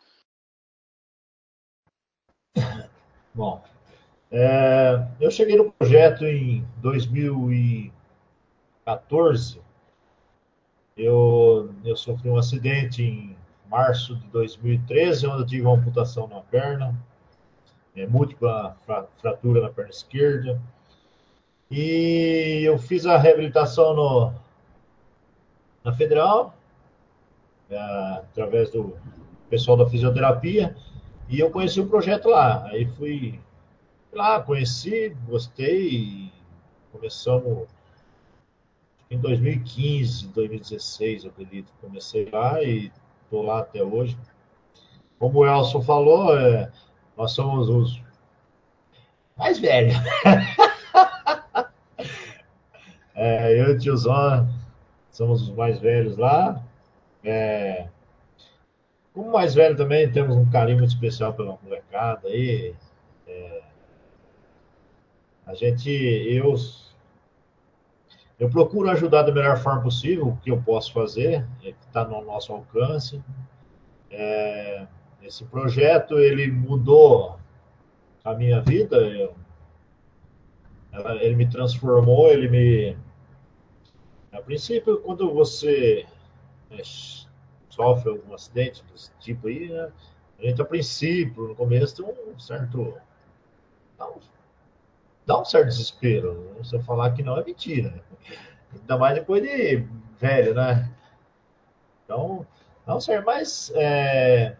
Bom, 3.33 3.63
é, 4.33 5.07
eu 5.21 5.31
cheguei 5.31 5.57
no 5.57 5.71
projeto 5.71 6.27
em 6.27 6.67
2014. 6.79 9.61
Eu, 10.97 11.73
eu 11.85 11.97
sofri 11.97 12.29
um 12.29 12.37
acidente 12.37 13.05
em 13.05 13.38
março 13.69 14.17
de 14.17 14.27
2013, 14.29 15.27
onde 15.27 15.43
eu 15.43 15.47
tive 15.47 15.63
uma 15.63 15.75
amputação 15.75 16.27
na 16.27 16.41
perna, 16.41 16.95
é, 17.95 18.07
múltipla 18.07 18.77
fratura 19.21 19.63
na 19.63 19.71
perna 19.71 19.91
esquerda. 19.91 20.61
E 21.71 22.63
eu 22.65 22.79
fiz 22.79 23.05
a 23.07 23.17
reabilitação 23.19 23.95
no, 23.95 24.33
na 25.85 25.93
Federal, 25.93 26.57
é, 27.71 27.77
através 27.77 28.71
do 28.71 28.97
pessoal 29.51 29.77
da 29.77 29.87
fisioterapia. 29.87 30.75
E 31.29 31.39
eu 31.39 31.51
conheci 31.51 31.81
o 31.81 31.87
projeto 31.87 32.29
lá. 32.29 32.67
Aí 32.67 32.87
fui 32.87 33.39
lá, 34.13 34.41
conheci, 34.41 35.15
gostei. 35.27 36.33
Começamos 36.91 37.69
em 39.11 39.19
2015, 39.19 40.29
2016, 40.29 41.25
eu 41.25 41.31
acredito. 41.31 41.73
Comecei 41.81 42.29
lá 42.31 42.63
e 42.63 42.91
estou 43.29 43.43
lá 43.43 43.61
até 43.61 43.83
hoje. 43.83 44.19
Como 45.19 45.41
o 45.41 45.47
Elson 45.47 45.83
falou, 45.83 46.39
é, 46.39 46.71
nós 47.17 47.33
somos 47.33 47.69
os 47.69 48.03
mais 49.37 49.59
velhos. 49.59 49.95
é, 53.15 53.61
eu 53.61 53.69
e 53.69 53.73
o 53.73 53.79
tiozão 53.79 54.49
somos 55.11 55.43
os 55.43 55.51
mais 55.51 55.79
velhos 55.79 56.17
lá. 56.17 56.63
É, 57.23 57.89
como 59.13 59.33
mais 59.33 59.55
velho 59.55 59.77
também, 59.77 60.11
temos 60.11 60.37
um 60.37 60.49
carinho 60.49 60.79
muito 60.79 60.91
especial 60.91 61.35
pela 61.35 61.59
molecada 61.63 62.29
aí. 62.29 62.75
É, 63.27 63.63
a 65.45 65.55
gente, 65.55 65.91
eu, 65.91 66.55
eu 68.39 68.49
procuro 68.49 68.89
ajudar 68.91 69.23
da 69.23 69.33
melhor 69.33 69.59
forma 69.59 69.83
possível, 69.83 70.29
o 70.29 70.37
que 70.37 70.51
eu 70.51 70.63
posso 70.63 70.93
fazer, 70.93 71.47
é 71.63 71.73
que 71.73 71.87
está 71.87 72.05
no 72.05 72.25
nosso 72.25 72.53
alcance. 72.53 73.21
É, 74.11 74.87
esse 75.23 75.45
projeto, 75.45 76.19
ele 76.19 76.51
mudou 76.51 77.39
a 78.25 78.35
minha 78.35 78.61
vida, 78.61 78.97
eu, 78.97 79.35
ele 81.21 81.35
me 81.35 81.49
transformou, 81.49 82.31
ele 82.31 82.49
me... 82.49 82.97
A 84.31 84.41
princípio, 84.41 85.01
quando 85.01 85.33
você 85.33 86.07
é, 86.71 86.83
sofre 87.69 88.11
algum 88.11 88.35
acidente 88.35 88.85
desse 88.93 89.11
tipo 89.19 89.49
aí, 89.49 89.69
né, 89.69 89.91
a 90.39 90.43
gente, 90.43 90.63
a 90.63 90.65
princípio, 90.65 91.49
no 91.49 91.57
começo, 91.57 91.97
tem 91.97 92.05
um 92.07 92.39
certo... 92.39 92.95
Um, 94.01 94.38
dá 95.29 95.39
um 95.39 95.45
certo 95.45 95.69
desespero. 95.69 96.55
Você 96.57 96.81
falar 96.81 97.13
que 97.13 97.23
não 97.23 97.39
é 97.39 97.45
mentira. 97.45 98.03
Ainda 98.73 98.97
mais 98.97 99.15
depois 99.15 99.43
de 99.43 99.85
velho, 100.19 100.55
né? 100.55 100.91
Então, 102.05 102.47
não 102.87 102.99
sei, 102.99 103.21
mas 103.21 103.71
é, 103.75 104.57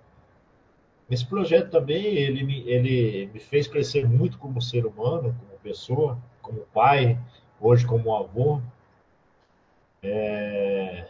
esse 1.11 1.27
projeto 1.27 1.71
também, 1.71 2.05
ele 2.05 2.45
me, 2.45 2.61
ele 2.69 3.31
me 3.33 3.41
fez 3.41 3.67
crescer 3.67 4.07
muito 4.07 4.39
como 4.39 4.61
ser 4.61 4.85
humano, 4.85 5.35
como 5.41 5.59
pessoa, 5.63 6.19
como 6.43 6.61
pai, 6.75 7.19
hoje 7.59 7.87
como 7.87 8.15
avô. 8.15 8.61
É, 10.03 11.09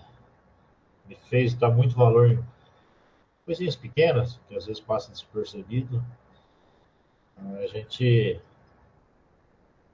me 1.08 1.16
fez 1.28 1.54
dar 1.54 1.70
muito 1.70 1.96
valor 1.96 2.30
em 2.30 2.44
coisinhas 3.44 3.74
pequenas, 3.74 4.38
que 4.46 4.56
às 4.56 4.66
vezes 4.66 4.80
passam 4.80 5.10
despercebido. 5.10 6.04
A 7.36 7.66
gente 7.66 8.40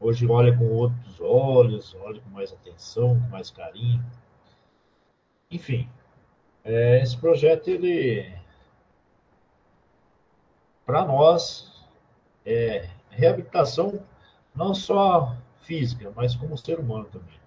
hoje 0.05 0.27
olha 0.27 0.57
com 0.57 0.67
outros 0.71 1.19
olhos, 1.21 1.95
olha 2.01 2.21
com 2.21 2.29
mais 2.29 2.53
atenção, 2.53 3.19
com 3.21 3.29
mais 3.29 3.51
carinho. 3.51 4.05
Enfim, 5.51 5.89
é, 6.63 7.03
esse 7.03 7.17
projeto 7.17 7.69
ele 7.69 8.37
para 10.85 11.07
nós, 11.07 11.73
é 12.45 12.91
reabilitação 13.11 14.07
não 14.55 14.75
só 14.75 15.35
física, 15.63 16.13
mas 16.15 16.37
como 16.37 16.59
ser 16.59 16.79
humano 16.79 17.07
também. 17.07 17.41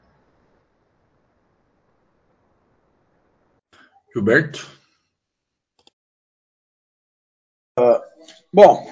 Gilberto? 4.11 4.67
Uh, 7.79 8.01
bom, 8.51 8.91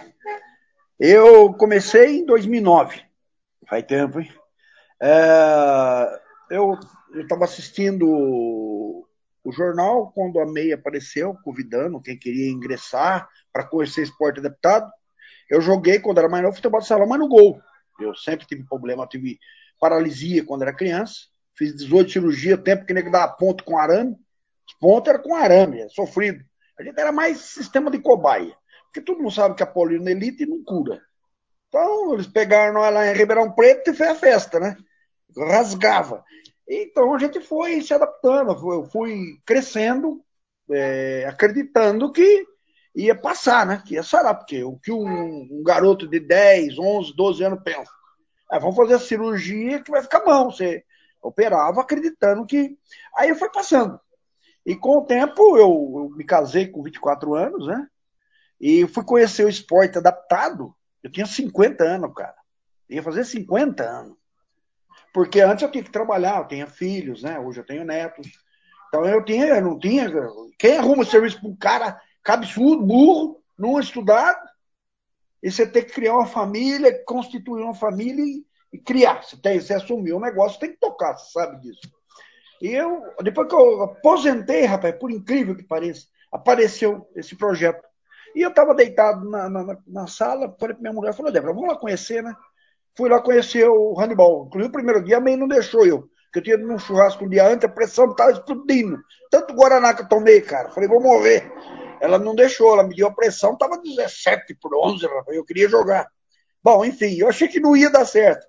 eu 1.00 1.52
comecei 1.56 2.20
em 2.20 2.26
2009, 2.26 3.04
faz 3.68 3.84
tempo, 3.86 4.20
hein? 4.20 4.32
É, 5.02 6.20
eu 6.50 6.78
estava 7.16 7.46
assistindo 7.46 8.06
o 8.08 9.52
jornal 9.52 10.12
quando 10.12 10.40
a 10.40 10.46
MEI 10.46 10.74
apareceu, 10.74 11.36
convidando 11.44 12.02
quem 12.02 12.18
queria 12.18 12.50
ingressar 12.50 13.30
para 13.54 13.64
conhecer 13.64 14.02
esporte 14.02 14.40
adaptado. 14.40 14.92
Eu 15.50 15.62
joguei 15.62 16.00
quando 16.00 16.18
era 16.18 16.28
mais 16.28 16.44
novo 16.44 16.56
futebol 16.56 16.82
de 16.82 16.88
salão, 16.88 17.08
mas 17.08 17.20
no 17.20 17.28
gol. 17.28 17.62
Eu 18.00 18.16
sempre 18.16 18.46
tive 18.46 18.64
problema, 18.64 19.08
tive 19.08 19.40
paralisia 19.80 20.44
quando 20.44 20.64
era 20.64 20.74
criança. 20.74 21.14
Fiz 21.56 21.76
18 21.76 22.12
cirurgias, 22.12 22.62
tempo 22.62 22.86
que 22.86 22.94
nem 22.94 23.04
que 23.04 23.12
dava 23.12 23.32
ponto 23.34 23.64
com 23.64 23.78
arame. 23.78 24.16
Os 24.68 24.74
pontos 24.80 25.14
eram 25.14 25.24
com 25.24 25.36
arame, 25.36 25.82
é 25.82 25.90
sofrido. 25.90 26.44
A 26.78 26.84
gente 26.84 27.00
era 27.00 27.12
mais 27.12 27.38
sistema 27.38 27.90
de 27.90 28.00
cobaia. 28.00 28.56
Porque 28.86 29.02
todo 29.02 29.20
mundo 29.20 29.32
sabe 29.32 29.56
que 29.56 29.64
a 29.64 29.68
polionelite 29.68 30.46
não 30.46 30.64
cura. 30.64 31.02
Então, 31.76 32.14
eles 32.14 32.28
pegaram 32.28 32.74
nós 32.74 32.94
lá 32.94 33.06
em 33.06 33.14
Ribeirão 33.14 33.52
Preto 33.52 33.92
e 33.92 33.94
fez 33.94 34.10
a 34.10 34.16
festa, 34.16 34.62
né? 34.62 34.78
Rasgava. 35.38 36.24
Então, 36.66 37.14
a 37.14 37.20
gente 37.20 37.42
foi 37.42 37.82
se 37.82 37.94
adaptando. 37.94 38.52
Eu 38.72 38.86
fui 38.86 39.42
crescendo, 39.46 40.24
é, 40.72 41.26
acreditando 41.28 42.14
que 42.14 42.46
ia 42.96 43.14
passar, 43.14 43.66
né? 43.66 43.84
Que 43.86 43.96
ia 43.96 44.04
sarar, 44.04 44.36
porque 44.36 44.64
o 44.64 44.78
que 44.78 44.90
um, 44.90 45.50
um 45.52 45.64
garoto 45.66 46.08
de 46.08 46.18
10, 46.18 46.80
11, 46.80 47.14
12 47.14 47.44
anos 47.44 47.62
pensa? 47.62 47.92
É, 48.50 48.58
vamos 48.58 48.78
fazer 48.78 48.94
a 48.94 49.00
cirurgia 49.00 49.84
que 49.84 49.92
vai 49.92 50.02
ficar 50.02 50.22
bom. 50.22 50.52
Você 50.52 50.82
operava 51.22 51.82
acreditando 51.82 52.46
que. 52.46 52.78
Aí 53.18 53.36
foi 53.36 53.52
passando. 53.52 54.00
E 54.66 54.78
com 54.78 55.00
o 55.00 55.06
tempo, 55.06 55.58
eu, 55.58 55.94
eu, 55.98 56.10
me 56.16 56.24
casei 56.24 56.68
com 56.68 56.82
24 56.82 57.36
anos, 57.36 57.68
né? 57.68 57.86
E 58.62 58.88
fui 58.88 59.04
conhecer 59.04 59.46
o 59.46 59.50
esporte 59.50 59.98
adaptado. 59.98 60.74
Eu 61.06 61.12
tinha 61.12 61.28
50 61.28 61.84
anos, 61.84 62.12
cara. 62.16 62.34
Ia 62.90 63.04
fazer 63.04 63.24
50 63.24 63.84
anos. 63.84 64.18
Porque 65.14 65.40
antes 65.40 65.62
eu 65.62 65.70
tinha 65.70 65.84
que 65.84 65.92
trabalhar, 65.92 66.40
eu 66.40 66.48
tinha 66.48 66.66
filhos, 66.66 67.22
né? 67.22 67.38
Hoje 67.38 67.60
eu 67.60 67.66
tenho 67.66 67.86
netos. 67.86 68.28
Então 68.88 69.06
eu 69.06 69.24
tinha, 69.24 69.46
eu 69.46 69.62
não 69.62 69.78
tinha. 69.78 70.10
Quem 70.58 70.80
arruma 70.80 71.06
serviço 71.06 71.40
para 71.40 71.48
um 71.48 71.56
cara 71.56 72.02
cabeçudo, 72.24 72.82
burro, 72.82 73.40
não 73.56 73.80
estudado, 73.80 74.40
e 75.44 75.52
você 75.52 75.68
tem 75.68 75.86
que 75.86 75.94
criar 75.94 76.16
uma 76.16 76.26
família, 76.26 77.04
constituir 77.06 77.62
uma 77.62 77.76
família 77.76 78.26
e, 78.26 78.44
e 78.74 78.80
criar. 78.80 79.22
Você, 79.22 79.38
tem, 79.38 79.60
você 79.60 79.76
assumiu 79.76 80.18
o 80.18 80.20
negócio, 80.20 80.60
tem 80.60 80.72
que 80.72 80.80
tocar, 80.80 81.16
você 81.16 81.32
sabe 81.32 81.62
disso. 81.62 81.88
E 82.60 82.70
eu, 82.70 83.04
depois 83.22 83.48
que 83.48 83.54
eu 83.54 83.84
aposentei, 83.84 84.66
rapaz, 84.66 84.98
por 84.98 85.12
incrível 85.12 85.56
que 85.56 85.64
pareça, 85.64 86.08
apareceu 86.32 87.08
esse 87.16 87.36
projeto. 87.36 87.86
E 88.36 88.42
eu 88.42 88.50
estava 88.50 88.76
deitado 88.76 89.30
na, 89.30 89.50
na, 89.50 89.78
na, 89.88 90.08
sala, 90.08 90.54
falei 90.60 90.76
para 90.76 90.82
minha 90.82 90.94
mulher, 90.94 91.14
falei, 91.14 91.32
Débora, 91.32 91.54
vamos 91.54 91.70
lá 91.70 91.78
conhecer, 91.78 92.22
né? 92.22 92.36
Fui 92.94 93.10
lá 93.10 93.22
conhecer 93.22 93.66
o 93.68 93.94
handball. 93.94 94.48
Inclusive, 94.48 94.70
o 94.70 94.74
primeiro 94.74 95.04
dia 95.04 95.18
a 95.18 95.22
mãe 95.22 95.38
não 95.38 95.48
deixou 95.48 95.86
eu. 95.86 96.10
Porque 96.26 96.40
eu 96.40 96.44
tinha 96.44 96.56
ido 96.56 96.68
num 96.68 96.78
churrasco 96.78 97.24
um 97.24 97.30
dia 97.30 97.48
antes, 97.48 97.64
a 97.64 97.72
pressão 97.72 98.12
estava 98.12 98.32
explodindo. 98.32 99.02
Tanto 99.32 99.54
Guaraná 99.54 99.94
que 99.94 100.02
eu 100.02 100.10
tomei, 100.10 100.42
cara. 100.42 100.70
Falei, 100.70 100.90
vou 100.90 101.02
morrer. 101.02 101.50
Ela 102.02 102.20
não 102.20 102.36
deixou, 102.36 102.74
ela 102.74 102.84
me 102.84 102.94
deu 102.94 103.08
a 103.08 103.14
pressão, 103.14 103.54
estava 103.54 103.82
17 103.82 104.56
por 104.62 104.76
11, 104.76 105.08
eu 105.30 105.46
queria 105.46 105.70
jogar. 105.70 106.08
Bom, 106.62 106.84
enfim, 106.84 107.16
eu 107.18 107.30
achei 107.30 107.48
que 107.48 107.60
não 107.60 107.76
ia 107.76 107.90
dar 107.90 108.06
certo. 108.06 108.46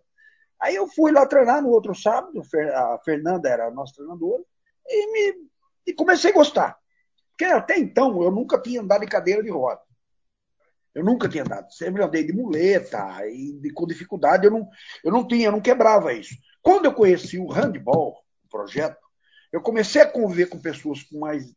Aí 0.61 0.75
eu 0.75 0.89
fui 0.89 1.13
lá 1.13 1.27
treinar 1.27 1.63
no 1.63 1.69
outro 1.69 1.95
sábado, 1.95 2.43
a 2.75 2.99
Fernanda 3.05 3.49
era 3.49 3.67
a 3.67 3.71
nossa 3.71 3.95
treinadora, 3.95 4.43
e, 4.89 5.13
me, 5.13 5.49
e 5.87 5.93
comecei 5.93 6.31
a 6.31 6.35
gostar. 6.35 6.77
Porque 7.37 7.45
até 7.45 7.79
então 7.79 8.23
eu 8.23 8.31
nunca 8.31 8.59
tinha 8.59 8.81
andado 8.81 9.05
em 9.05 9.09
cadeira 9.09 9.43
de 9.43 9.51
roda. 9.51 9.81
Eu 10.95 11.05
nunca 11.05 11.29
tinha 11.29 11.45
andado. 11.45 11.71
Sempre 11.71 12.03
andei 12.03 12.25
de 12.25 12.33
muleta 12.33 12.99
e 13.29 13.53
de, 13.53 13.71
com 13.71 13.87
dificuldade. 13.87 14.47
Eu 14.47 14.51
não, 14.51 14.69
eu 15.05 15.13
não 15.13 15.29
tinha, 15.29 15.49
eu 15.49 15.53
não 15.53 15.61
quebrava 15.61 16.15
isso. 16.15 16.35
Quando 16.63 16.87
eu 16.87 16.95
conheci 16.95 17.39
o 17.39 17.53
handball, 17.53 18.17
o 18.45 18.49
projeto, 18.49 18.97
eu 19.53 19.61
comecei 19.61 20.01
a 20.01 20.11
conviver 20.11 20.47
com 20.47 20.59
pessoas 20.59 21.03
com 21.03 21.19
mais 21.19 21.55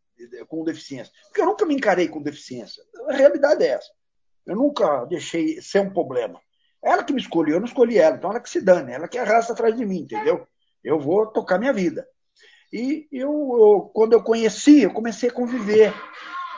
com 0.50 0.66
deficiência. 0.66 1.14
Porque 1.28 1.40
eu 1.40 1.46
nunca 1.46 1.66
me 1.66 1.74
encarei 1.74 2.10
com 2.10 2.22
deficiência. 2.22 2.84
A 3.08 3.14
realidade 3.14 3.64
é 3.64 3.70
essa. 3.70 3.90
Eu 4.46 4.58
nunca 4.58 5.06
deixei 5.06 5.62
ser 5.62 5.80
um 5.80 5.94
problema. 5.94 6.42
Ela 6.84 7.06
que 7.06 7.14
me 7.14 7.22
escolheu, 7.22 7.56
eu 7.56 7.60
não 7.62 7.68
escolhi 7.68 7.98
ela. 7.98 8.18
Então 8.18 8.30
ela 8.30 8.42
que 8.42 8.50
se 8.50 8.60
dane, 8.60 8.92
ela 8.92 9.08
que 9.08 9.18
arrasta 9.18 9.54
atrás 9.54 9.74
de 9.74 9.86
mim, 9.86 10.00
entendeu? 10.00 10.46
Eu 10.84 11.00
vou 11.00 11.28
tocar 11.28 11.58
minha 11.58 11.72
vida. 11.72 12.06
E 12.72 13.08
eu, 13.12 13.30
eu, 13.30 13.92
quando 13.94 14.14
eu 14.14 14.24
conheci, 14.24 14.84
eu 14.84 14.94
comecei 14.94 15.30
a 15.30 15.34
conviver 15.34 15.94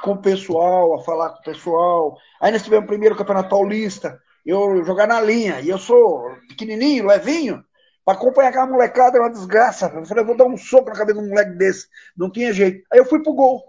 com 0.01 0.13
o 0.13 0.22
pessoal, 0.22 0.96
a 0.96 1.03
falar 1.03 1.30
com 1.30 1.39
o 1.39 1.44
pessoal. 1.44 2.18
Aí 2.41 2.51
nós 2.51 2.63
tivemos 2.63 2.86
o 2.86 2.88
primeiro 2.88 3.15
campeonato 3.15 3.50
paulista, 3.50 4.20
eu 4.46 4.84
jogar 4.84 5.08
na 5.08 5.22
linha, 5.22 5.62
e 5.62 5.70
eu 5.70 5.77
sou 5.77 6.36
pequenininho, 6.50 7.06
levinho, 7.06 7.63
para 8.03 8.15
acompanhar 8.15 8.50
aquela 8.50 8.65
molecada 8.65 9.18
era 9.18 9.25
uma 9.25 9.32
desgraça. 9.32 9.91
Eu 9.94 10.06
falei, 10.06 10.24
eu 10.24 10.27
vou 10.27 10.36
dar 10.36 10.46
um 10.46 10.58
soco 10.58 10.89
na 10.89 10.96
cabeça 10.96 11.20
de 11.20 11.25
um 11.25 11.30
moleque 11.30 11.51
desse. 11.51 11.88
Não 12.18 12.32
tinha 12.32 12.51
jeito. 12.51 12.84
Aí 12.91 13.00
eu 13.00 13.06
fui 13.06 13.22
pro 13.22 13.34
gol. 13.34 13.63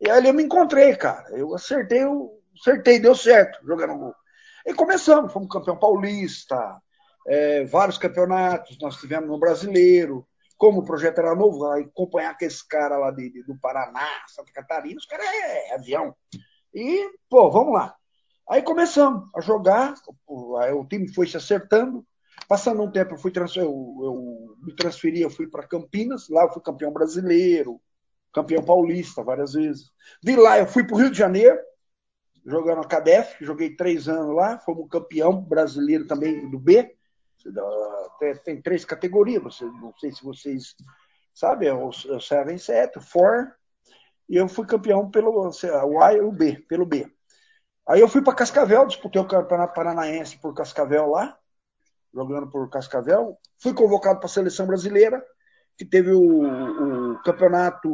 E 0.00 0.10
aí 0.10 0.26
eu 0.26 0.34
me 0.34 0.42
encontrei, 0.42 0.96
cara. 0.96 1.28
Eu 1.30 1.54
acertei, 1.54 2.02
eu 2.02 2.40
acertei, 2.58 2.98
deu 2.98 3.14
certo 3.14 3.64
jogando 3.64 3.98
gol. 3.98 4.14
E 4.66 4.72
começamos, 4.74 5.32
fomos 5.32 5.48
campeão 5.48 5.76
paulista, 5.76 6.56
é, 7.26 7.64
vários 7.64 7.98
campeonatos 7.98 8.78
nós 8.80 8.96
tivemos 8.96 9.28
no 9.28 9.38
brasileiro. 9.38 10.26
Como 10.62 10.78
o 10.78 10.84
projeto 10.84 11.18
era 11.18 11.34
novo, 11.34 11.66
acompanhar 11.66 12.30
aqueles 12.30 12.62
caras 12.62 13.00
lá 13.00 13.10
de, 13.10 13.28
de, 13.30 13.42
do 13.42 13.58
Paraná, 13.58 14.06
Santa 14.28 14.52
Catarina, 14.52 14.96
os 14.96 15.06
caras 15.06 15.26
é, 15.26 15.70
é 15.70 15.74
avião. 15.74 16.14
E, 16.72 17.10
pô, 17.28 17.50
vamos 17.50 17.74
lá. 17.74 17.96
Aí 18.48 18.62
começamos 18.62 19.28
a 19.34 19.40
jogar, 19.40 19.92
o 20.24 20.86
time 20.88 21.12
foi 21.12 21.26
se 21.26 21.36
acertando. 21.36 22.06
Passando 22.46 22.80
um 22.80 22.92
tempo, 22.92 23.14
eu, 23.14 23.18
fui 23.18 23.32
transfer, 23.32 23.64
eu, 23.64 23.98
eu 24.04 24.56
me 24.62 24.72
transferi, 24.76 25.20
eu 25.20 25.30
fui 25.30 25.48
para 25.48 25.66
Campinas, 25.66 26.28
lá 26.28 26.44
eu 26.44 26.52
fui 26.52 26.62
campeão 26.62 26.92
brasileiro, 26.92 27.80
campeão 28.32 28.62
paulista 28.62 29.20
várias 29.24 29.54
vezes. 29.54 29.90
De 30.22 30.36
lá 30.36 30.60
eu 30.60 30.66
fui 30.68 30.84
para 30.84 30.94
o 30.94 30.98
Rio 31.00 31.10
de 31.10 31.18
Janeiro, 31.18 31.58
jogando 32.46 32.82
a 32.82 32.86
CADEF, 32.86 33.44
joguei 33.44 33.74
três 33.74 34.06
anos 34.06 34.32
lá, 34.32 34.60
fomos 34.60 34.88
campeão 34.88 35.42
brasileiro 35.42 36.06
também 36.06 36.48
do 36.48 36.60
B. 36.60 36.96
Tem, 38.44 38.60
três 38.62 38.84
categorias, 38.84 39.60
não 39.60 39.92
sei 39.98 40.12
se 40.12 40.22
vocês 40.22 40.74
sabem, 41.34 41.68
é 41.68 41.74
o 41.74 41.90
7 41.92 42.58
7, 42.58 42.98
o 42.98 43.02
4, 43.02 43.52
e 44.28 44.36
eu 44.36 44.48
fui 44.48 44.66
campeão 44.66 45.10
pelo 45.10 45.50
o 45.50 46.02
A 46.02 46.14
e 46.14 46.20
o 46.20 46.30
B, 46.30 46.64
pelo 46.68 46.86
B. 46.86 47.10
Aí 47.88 48.00
eu 48.00 48.08
fui 48.08 48.22
para 48.22 48.34
Cascavel, 48.34 48.86
disputei 48.86 49.20
o 49.20 49.26
Campeonato 49.26 49.74
Paranaense 49.74 50.38
por 50.38 50.54
Cascavel 50.54 51.08
lá, 51.08 51.36
jogando 52.14 52.48
por 52.48 52.70
Cascavel. 52.70 53.36
Fui 53.60 53.74
convocado 53.74 54.20
para 54.20 54.26
a 54.26 54.32
seleção 54.32 54.66
brasileira, 54.66 55.24
que 55.76 55.84
teve 55.84 56.12
o, 56.12 57.12
o 57.12 57.22
campeonato 57.22 57.90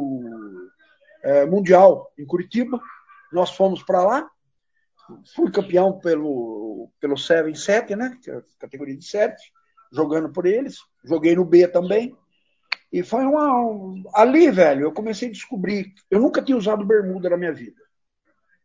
é, 1.23 1.45
mundial 1.45 2.11
em 2.17 2.25
Curitiba. 2.25 2.79
Nós 3.31 3.55
fomos 3.55 3.81
para 3.83 4.03
lá. 4.03 4.31
Fui 5.35 5.51
campeão 5.51 5.99
pelo, 5.99 6.89
pelo 6.99 7.15
7-7, 7.15 7.95
né? 7.95 8.17
É 8.27 8.41
categoria 8.59 8.95
de 8.95 9.05
7, 9.05 9.51
jogando 9.91 10.31
por 10.31 10.45
eles. 10.45 10.77
Joguei 11.03 11.35
no 11.35 11.45
B 11.45 11.67
também. 11.67 12.15
E 12.91 13.03
foi 13.03 13.23
uma. 13.25 13.93
Ali, 14.13 14.49
velho, 14.49 14.81
eu 14.81 14.91
comecei 14.91 15.29
a 15.29 15.31
descobrir. 15.31 15.93
Eu 16.09 16.19
nunca 16.19 16.41
tinha 16.41 16.57
usado 16.57 16.85
bermuda 16.85 17.29
na 17.29 17.37
minha 17.37 17.53
vida. 17.53 17.81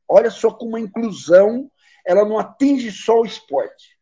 Olha 0.09 0.31
só 0.31 0.51
como 0.51 0.77
a 0.77 0.81
inclusão 0.81 1.71
ela 2.05 2.25
não 2.25 2.39
atinge 2.39 2.93
só 2.93 3.21
o 3.21 3.27
esporte. 3.27 3.99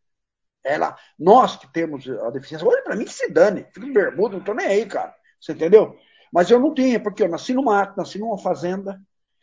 Ela, 0.64 0.96
nós 1.18 1.56
que 1.56 1.72
temos 1.72 2.08
a 2.08 2.30
deficiência, 2.30 2.66
olha 2.66 2.82
para 2.82 2.96
mim 2.96 3.04
que 3.04 3.12
se 3.12 3.28
dane, 3.30 3.66
fico 3.72 3.86
de 3.86 3.92
bermuda, 3.92 4.36
não 4.36 4.44
tô 4.44 4.54
nem 4.54 4.66
aí, 4.66 4.86
cara. 4.86 5.14
Você 5.40 5.52
entendeu? 5.52 5.96
Mas 6.32 6.50
eu 6.50 6.58
não 6.58 6.72
tinha, 6.72 7.00
porque 7.00 7.22
eu 7.22 7.28
nasci 7.28 7.52
no 7.52 7.64
mato, 7.64 7.96
nasci 7.96 8.18
numa 8.18 8.38
fazenda, 8.38 9.00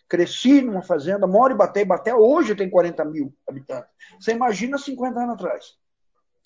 cresci 0.10 0.62
numa 0.62 0.82
fazenda, 0.82 1.28
moro 1.28 1.54
e 1.54 1.58
batei, 1.58 1.86
batei, 1.86 2.12
hoje 2.12 2.56
tem 2.56 2.70
40 2.70 3.06
mil 3.06 3.34
habitantes. 3.48 3.90
Você 4.20 4.32
imagina 4.32 4.78
50 4.78 5.20
anos 5.20 5.36
atrás. 5.36 5.78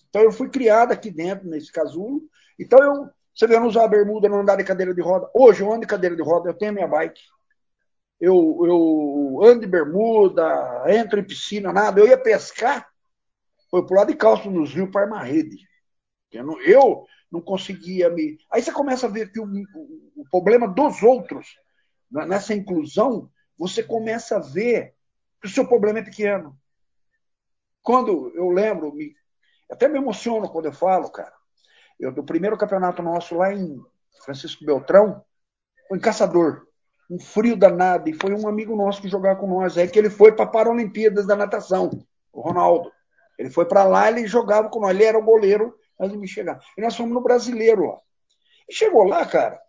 Então 0.09 0.21
eu 0.21 0.31
fui 0.31 0.49
criado 0.49 0.91
aqui 0.91 1.09
dentro, 1.09 1.47
nesse 1.47 1.71
casulo. 1.71 2.21
Então 2.59 2.77
eu, 2.83 3.09
você 3.33 3.47
vê, 3.47 3.55
eu 3.55 3.61
não 3.61 3.67
usava 3.67 3.87
bermuda, 3.87 4.27
não 4.27 4.41
andar 4.41 4.57
de 4.57 4.63
cadeira 4.65 4.93
de 4.93 5.01
roda. 5.01 5.29
Hoje 5.33 5.63
eu 5.63 5.71
ando 5.71 5.81
de 5.81 5.87
cadeira 5.87 6.15
de 6.15 6.21
roda, 6.21 6.49
eu 6.49 6.53
tenho 6.53 6.71
a 6.71 6.73
minha 6.75 6.87
bike. 6.87 7.21
Eu, 8.19 8.59
eu 8.63 9.39
ando 9.43 9.61
de 9.61 9.67
bermuda, 9.67 10.83
entro 10.87 11.19
em 11.19 11.23
piscina, 11.23 11.73
nada. 11.73 11.99
Eu 11.99 12.07
ia 12.07 12.17
pescar, 12.17 12.87
foi 13.71 13.85
pro 13.85 13.95
lado 13.95 14.11
de 14.11 14.17
calço 14.17 14.51
nos 14.51 14.73
rios 14.73 14.89
para 14.91 15.01
armar 15.01 15.25
rede. 15.25 15.57
Eu 16.31 16.43
não, 16.43 16.61
eu 16.61 17.05
não 17.31 17.41
conseguia 17.41 18.09
me. 18.09 18.37
Aí 18.51 18.61
você 18.61 18.71
começa 18.71 19.07
a 19.07 19.09
ver 19.09 19.31
que 19.31 19.39
o, 19.39 19.45
o, 19.45 20.21
o 20.21 20.25
problema 20.29 20.67
dos 20.67 21.01
outros, 21.01 21.57
né, 22.11 22.25
nessa 22.25 22.53
inclusão, 22.53 23.31
você 23.57 23.83
começa 23.83 24.37
a 24.37 24.39
ver 24.39 24.95
que 25.41 25.47
o 25.47 25.51
seu 25.51 25.67
problema 25.67 25.99
é 25.99 26.03
pequeno. 26.03 26.57
Quando 27.81 28.31
eu 28.35 28.49
lembro, 28.49 28.93
me, 28.93 29.13
até 29.69 29.87
me 29.87 29.97
emociono 29.97 30.49
quando 30.49 30.65
eu 30.65 30.73
falo, 30.73 31.09
cara. 31.09 31.33
Eu, 31.99 32.11
do 32.11 32.23
primeiro 32.23 32.57
campeonato 32.57 33.01
nosso 33.01 33.35
lá 33.35 33.53
em 33.53 33.79
Francisco 34.23 34.65
Beltrão, 34.65 35.23
foi 35.87 35.97
em 35.97 36.01
Caçador. 36.01 36.67
Um 37.09 37.19
frio 37.19 37.55
danado. 37.55 38.09
E 38.09 38.13
foi 38.13 38.33
um 38.33 38.47
amigo 38.47 38.75
nosso 38.75 39.01
que 39.01 39.09
jogava 39.09 39.39
com 39.39 39.47
nós. 39.47 39.77
É 39.77 39.85
que 39.85 39.99
ele 39.99 40.09
foi 40.09 40.31
para 40.31 40.47
Paralimpíadas 40.47 41.27
da 41.27 41.35
natação, 41.35 41.89
o 42.31 42.41
Ronaldo. 42.41 42.91
Ele 43.37 43.49
foi 43.49 43.65
para 43.65 43.83
lá, 43.83 44.09
ele 44.09 44.25
jogava 44.27 44.69
com 44.69 44.79
nós. 44.79 44.91
Ele 44.91 45.03
era 45.03 45.17
o 45.17 45.23
goleiro 45.23 45.77
antes 45.99 46.13
de 46.13 46.17
me 46.17 46.27
chegar. 46.27 46.59
E 46.77 46.81
nós 46.81 46.95
fomos 46.95 47.13
no 47.13 47.21
brasileiro 47.21 47.87
lá. 47.87 47.99
E 48.69 48.73
chegou 48.73 49.03
lá, 49.03 49.25
cara, 49.25 49.61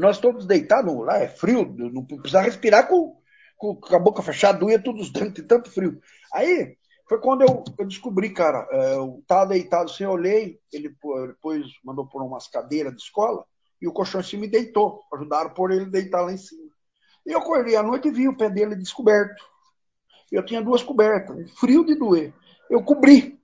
nós 0.00 0.18
todos 0.18 0.46
deitados, 0.46 0.94
lá 1.04 1.18
é 1.18 1.28
frio, 1.28 1.74
não 1.76 2.04
precisava 2.04 2.44
respirar 2.44 2.86
com, 2.86 3.16
com, 3.56 3.78
a 3.90 3.98
boca 3.98 4.22
fechada, 4.22 4.58
doía 4.58 4.82
todos 4.82 5.06
os 5.06 5.12
dentes, 5.12 5.44
tanto 5.46 5.70
frio. 5.70 6.00
Aí 6.32 6.76
foi 7.08 7.20
quando 7.20 7.42
eu, 7.42 7.64
eu 7.78 7.86
descobri, 7.86 8.30
cara, 8.30 8.68
é, 8.70 8.94
eu 8.94 9.18
estava 9.20 9.46
deitado 9.46 9.90
assim, 9.90 10.04
olhei, 10.04 10.60
ele 10.72 10.90
depois 10.90 11.66
mandou 11.84 12.06
por 12.06 12.22
umas 12.22 12.46
cadeiras 12.46 12.94
de 12.94 13.02
escola, 13.02 13.44
e 13.80 13.86
o 13.86 13.92
colchão 13.92 14.20
em 14.20 14.24
cima 14.24 14.42
me 14.42 14.48
deitou, 14.48 15.02
ajudaram 15.12 15.50
por 15.50 15.70
ele 15.70 15.86
deitar 15.86 16.22
lá 16.22 16.32
em 16.32 16.38
cima. 16.38 16.70
E 17.26 17.32
eu 17.32 17.38
acordei 17.38 17.76
à 17.76 17.82
noite 17.82 18.08
e 18.08 18.10
vi 18.10 18.28
o 18.28 18.36
pé 18.36 18.48
dele 18.48 18.76
descoberto. 18.76 19.44
Eu 20.30 20.44
tinha 20.44 20.62
duas 20.62 20.82
cobertas, 20.82 21.36
um 21.36 21.48
frio 21.48 21.84
de 21.84 21.94
doer. 21.94 22.32
Eu 22.68 22.82
cobri 22.82 23.40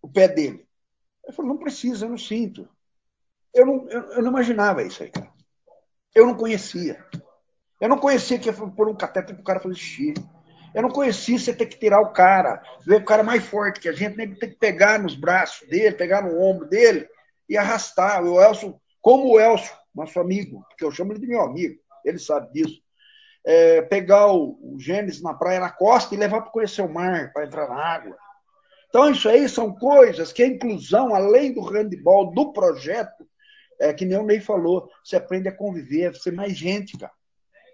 o 0.00 0.08
pé 0.08 0.28
dele. 0.28 0.66
Ele 1.24 1.36
falou, 1.36 1.52
não 1.52 1.58
precisa, 1.58 2.06
eu 2.06 2.10
não 2.10 2.18
sinto. 2.18 2.68
Eu 3.54 3.66
não, 3.66 3.88
eu, 3.88 4.02
eu 4.12 4.22
não 4.22 4.30
imaginava 4.30 4.82
isso 4.82 5.02
aí, 5.02 5.10
cara. 5.10 5.30
Eu 6.14 6.26
não 6.26 6.34
conhecia. 6.34 7.04
Eu 7.80 7.88
não 7.88 7.98
conhecia 7.98 8.38
que 8.38 8.48
ia 8.48 8.52
pôr 8.52 8.88
um 8.88 8.94
cateter 8.94 9.34
para 9.34 9.42
o 9.42 9.44
cara 9.44 9.60
fazer 9.60 9.74
xixi. 9.74 10.14
Eu 10.74 10.82
não 10.82 10.90
conhecia 10.90 11.38
você 11.38 11.52
ter 11.52 11.66
que 11.66 11.78
tirar 11.78 12.00
o 12.00 12.12
cara, 12.12 12.62
ver 12.86 12.96
o 12.96 13.04
cara 13.04 13.22
mais 13.22 13.44
forte 13.44 13.80
que 13.80 13.88
a 13.88 13.92
gente, 13.92 14.16
nem 14.16 14.34
ter 14.34 14.48
que 14.48 14.56
pegar 14.56 14.98
nos 14.98 15.14
braços 15.14 15.68
dele, 15.68 15.94
pegar 15.94 16.22
no 16.22 16.40
ombro 16.40 16.66
dele 16.66 17.06
e 17.48 17.58
arrastar. 17.58 18.24
O 18.24 18.40
Elcio, 18.40 18.80
como 19.00 19.32
o 19.32 19.40
Elcio, 19.40 19.74
nosso 19.94 20.18
amigo, 20.18 20.64
porque 20.68 20.84
eu 20.84 20.90
chamo 20.90 21.12
ele 21.12 21.20
de 21.20 21.26
meu 21.26 21.42
amigo, 21.42 21.78
ele 22.04 22.18
sabe 22.18 22.50
disso. 22.52 22.80
É, 23.44 23.82
pegar 23.82 24.28
o, 24.28 24.56
o 24.62 24.76
Gênesis 24.78 25.20
na 25.20 25.34
praia, 25.34 25.60
na 25.60 25.70
costa 25.70 26.14
e 26.14 26.18
levar 26.18 26.42
para 26.42 26.52
conhecer 26.52 26.80
o 26.80 26.88
mar, 26.88 27.32
para 27.32 27.44
entrar 27.44 27.68
na 27.68 27.76
água. 27.76 28.16
Então, 28.88 29.10
isso 29.10 29.28
aí 29.28 29.48
são 29.48 29.74
coisas 29.74 30.32
que 30.32 30.42
a 30.42 30.46
inclusão, 30.46 31.14
além 31.14 31.52
do 31.52 31.62
handball, 31.62 32.32
do 32.32 32.52
projeto, 32.52 33.26
é 33.82 33.92
que 33.92 34.04
nem 34.04 34.18
o 34.18 34.22
Ney 34.22 34.40
falou, 34.40 34.88
você 35.04 35.16
aprende 35.16 35.48
a 35.48 35.56
conviver, 35.56 36.06
a 36.06 36.14
ser 36.14 36.32
mais 36.32 36.56
gente, 36.56 36.96
cara. 36.96 37.12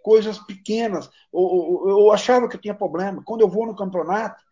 Coisas 0.02 0.38
pequenas. 0.38 1.10
Eu, 1.32 1.82
eu, 1.86 1.90
eu, 1.90 2.12
achava 2.12 2.48
que 2.48 2.56
eu 2.56 2.60
tinha 2.60 2.74
problema. 2.74 3.22
Quando 3.24 3.42
eu 3.42 3.48
vou 3.48 3.66
no 3.66 3.76
campeonato, 3.76 4.42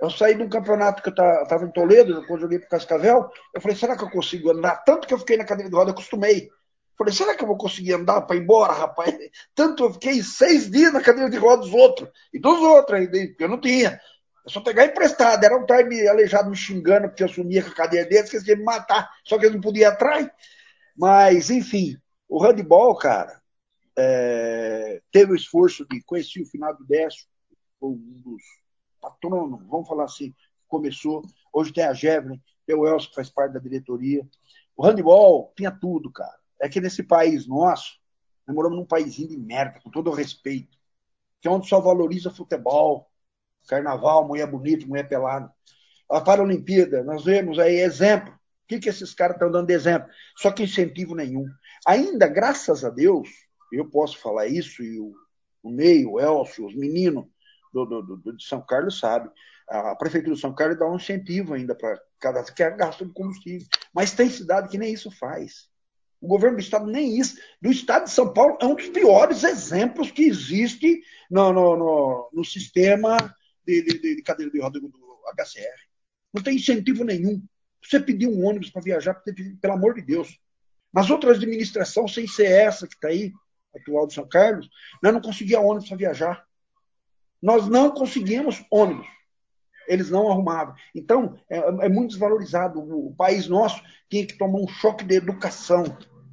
eu 0.00 0.08
saí 0.08 0.34
de 0.34 0.42
um 0.42 0.48
campeonato 0.48 1.02
que 1.02 1.08
eu 1.08 1.42
estava 1.42 1.64
em 1.64 1.72
Toledo, 1.72 2.24
quando 2.26 2.38
eu 2.38 2.42
joguei 2.42 2.58
para 2.58 2.68
Cascavel, 2.68 3.28
eu 3.54 3.60
falei, 3.60 3.76
será 3.76 3.96
que 3.96 4.04
eu 4.04 4.10
consigo 4.10 4.50
andar? 4.50 4.76
Tanto 4.84 5.06
que 5.06 5.12
eu 5.12 5.18
fiquei 5.18 5.36
na 5.36 5.44
cadeira 5.44 5.68
de 5.68 5.76
roda, 5.76 5.90
eu 5.90 5.94
acostumei. 5.94 6.48
Falei, 6.96 7.14
será 7.14 7.34
que 7.34 7.42
eu 7.42 7.48
vou 7.48 7.56
conseguir 7.56 7.94
andar 7.94 8.20
para 8.22 8.36
ir 8.36 8.40
embora, 8.40 8.72
rapaz? 8.72 9.14
Tanto 9.54 9.84
eu 9.84 9.92
fiquei 9.94 10.22
seis 10.22 10.70
dias 10.70 10.92
na 10.92 11.00
cadeira 11.00 11.30
de 11.30 11.38
roda 11.38 11.62
dos 11.62 11.72
outros. 11.72 12.08
E 12.32 12.38
dos 12.38 12.60
outros 12.60 13.00
ainda, 13.00 13.18
eu 13.38 13.48
não 13.48 13.60
tinha. 13.60 13.98
É 14.46 14.50
só 14.50 14.60
pegar 14.60 14.84
emprestado. 14.84 15.42
Era 15.42 15.56
um 15.56 15.66
time 15.66 16.06
aleijado 16.06 16.50
me 16.50 16.56
xingando 16.56 17.08
porque 17.08 17.22
eu 17.22 17.28
sumia 17.28 17.62
com 17.62 17.70
a 17.70 17.74
cadeia 17.74 18.04
deles, 18.04 18.30
que 18.30 18.36
eles 18.36 18.44
queriam 18.44 18.60
me 18.60 18.64
matar, 18.64 19.08
só 19.24 19.38
que 19.38 19.46
eles 19.46 19.54
não 19.54 19.62
podiam 19.62 19.90
ir 19.90 19.92
atrás. 19.92 20.28
Mas, 21.00 21.48
enfim, 21.48 21.96
o 22.28 22.38
handball, 22.38 22.94
cara, 22.94 23.40
é, 23.96 25.00
teve 25.10 25.32
o 25.32 25.34
esforço 25.34 25.86
de 25.88 26.02
conhecer 26.02 26.42
o 26.42 26.46
final 26.46 26.76
do 26.76 26.84
Décio, 26.84 27.26
um 27.80 27.96
dos 27.96 28.42
patronos, 29.00 29.66
vamos 29.66 29.88
falar 29.88 30.04
assim, 30.04 30.34
começou. 30.68 31.22
Hoje 31.50 31.72
tem 31.72 31.84
a 31.84 31.94
Jevlin, 31.94 32.38
tem 32.66 32.76
o 32.76 32.86
Elcio, 32.86 33.08
que 33.08 33.14
faz 33.14 33.30
parte 33.30 33.54
da 33.54 33.58
diretoria. 33.58 34.28
O 34.76 34.84
handball 34.84 35.50
tinha 35.56 35.70
tudo, 35.70 36.12
cara. 36.12 36.38
É 36.60 36.68
que 36.68 36.82
nesse 36.82 37.02
país 37.02 37.46
nosso, 37.46 37.98
nós 38.46 38.54
moramos 38.54 38.76
num 38.76 38.84
país 38.84 39.14
de 39.14 39.38
merda, 39.38 39.80
com 39.80 39.90
todo 39.90 40.10
o 40.10 40.14
respeito, 40.14 40.76
que 41.40 41.48
é 41.48 41.50
onde 41.50 41.66
só 41.66 41.80
valoriza 41.80 42.30
futebol, 42.30 43.10
Carnaval, 43.66 44.28
mulher 44.28 44.50
bonita, 44.50 44.86
mulher 44.86 45.08
pelada. 45.08 45.50
A 46.10 46.20
Paralimpíada, 46.20 47.02
nós 47.02 47.24
vemos 47.24 47.58
aí 47.58 47.76
exemplo. 47.76 48.38
Que, 48.70 48.78
que 48.78 48.88
esses 48.88 49.12
caras 49.12 49.34
estão 49.34 49.50
dando 49.50 49.66
de 49.66 49.74
exemplo? 49.74 50.08
Só 50.36 50.52
que 50.52 50.62
incentivo 50.62 51.16
nenhum. 51.16 51.44
Ainda, 51.84 52.28
graças 52.28 52.84
a 52.84 52.88
Deus, 52.88 53.28
eu 53.72 53.90
posso 53.90 54.16
falar 54.16 54.46
isso, 54.46 54.80
e 54.80 55.00
o, 55.00 55.12
o 55.60 55.72
Ney, 55.72 56.06
o 56.06 56.20
Elcio, 56.20 56.66
os 56.66 56.76
meninos 56.76 57.24
do, 57.74 57.84
do, 57.84 58.16
do, 58.16 58.36
de 58.36 58.44
São 58.44 58.64
Carlos 58.64 59.00
sabem. 59.00 59.28
A 59.68 59.96
Prefeitura 59.96 60.36
de 60.36 60.40
São 60.40 60.54
Carlos 60.54 60.78
dá 60.78 60.88
um 60.88 60.94
incentivo 60.94 61.54
ainda 61.54 61.74
para 61.74 62.00
cada 62.20 62.44
que 62.44 62.62
é 62.62 62.70
gasto 62.70 63.04
de 63.04 63.12
combustível. 63.12 63.66
Mas 63.92 64.12
tem 64.12 64.30
cidade 64.30 64.68
que 64.68 64.78
nem 64.78 64.92
isso 64.92 65.10
faz. 65.10 65.68
O 66.20 66.28
governo 66.28 66.58
do 66.58 66.62
Estado 66.62 66.86
nem 66.86 67.18
isso. 67.18 67.40
Do 67.60 67.72
Estado 67.72 68.04
de 68.04 68.10
São 68.10 68.32
Paulo 68.32 68.56
é 68.60 68.66
um 68.66 68.76
dos 68.76 68.86
piores 68.90 69.42
exemplos 69.42 70.12
que 70.12 70.22
existe 70.22 71.02
no, 71.28 71.52
no, 71.52 71.76
no, 71.76 72.30
no 72.32 72.44
sistema 72.44 73.16
de, 73.66 73.82
de, 73.82 74.14
de 74.14 74.22
cadeira 74.22 74.52
de 74.52 74.60
roda 74.60 74.78
do 74.78 74.88
HCR. 75.36 75.88
Não 76.32 76.40
tem 76.40 76.54
incentivo 76.54 77.02
nenhum. 77.02 77.42
Você 77.82 78.00
pedir 78.00 78.28
um 78.28 78.44
ônibus 78.44 78.70
para 78.70 78.82
viajar, 78.82 79.14
pelo 79.60 79.74
amor 79.74 79.94
de 79.94 80.02
Deus. 80.02 80.38
Nas 80.92 81.08
outras 81.10 81.38
administrações, 81.38 82.12
sem 82.12 82.26
ser 82.26 82.50
essa 82.50 82.86
que 82.86 82.94
está 82.94 83.08
aí, 83.08 83.32
atual 83.74 84.06
de 84.06 84.14
São 84.14 84.28
Carlos, 84.28 84.68
nós 85.02 85.12
não 85.12 85.20
conseguíamos 85.20 85.70
ônibus 85.70 85.88
para 85.88 85.98
viajar. 85.98 86.46
Nós 87.40 87.68
não 87.68 87.90
conseguimos 87.90 88.64
ônibus. 88.70 89.06
Eles 89.88 90.10
não 90.10 90.30
arrumavam. 90.30 90.74
Então, 90.94 91.38
é, 91.48 91.58
é 91.58 91.88
muito 91.88 92.10
desvalorizado. 92.10 92.80
O, 92.80 93.08
o, 93.08 93.14
país 93.14 93.48
nosso 93.48 93.82
tinha 94.08 94.26
que 94.26 94.36
tomar 94.36 94.58
um 94.58 94.68
choque 94.68 95.04
de 95.04 95.16
educação. 95.16 95.84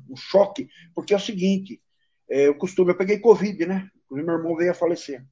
Um 0.09 0.15
choque. 0.15 0.69
Porque 0.93 1.13
é 1.13 1.17
o 1.17 1.19
seguinte: 1.19 1.81
é, 2.29 2.47
eu 2.47 2.55
costumo, 2.55 2.91
eu 2.91 2.97
peguei 2.97 3.19
Covid, 3.19 3.65
né? 3.65 3.89
Meu 4.11 4.37
irmão 4.37 4.55
veio 4.55 4.71
a 4.71 4.75
falecer. 4.75 5.25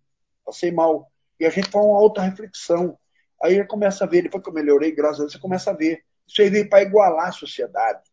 Passei 0.45 0.71
mal. 0.71 1.11
E 1.39 1.45
a 1.45 1.49
gente 1.49 1.69
faz 1.69 1.83
uma 1.83 1.99
outra 1.99 2.23
reflexão. 2.23 2.97
Aí 3.43 3.63
começa 3.65 4.05
a 4.05 4.07
ver, 4.07 4.23
depois 4.23 4.43
que 4.43 4.49
eu 4.49 4.53
melhorei, 4.53 4.91
graças 4.91 5.17
a 5.17 5.23
Deus, 5.23 5.33
você 5.33 5.39
começa 5.39 5.71
a 5.71 5.73
ver. 5.73 6.03
Veio 6.37 6.69
para 6.69 6.81
igualar 6.81 7.29
a 7.29 7.31
sociedade. 7.31 8.03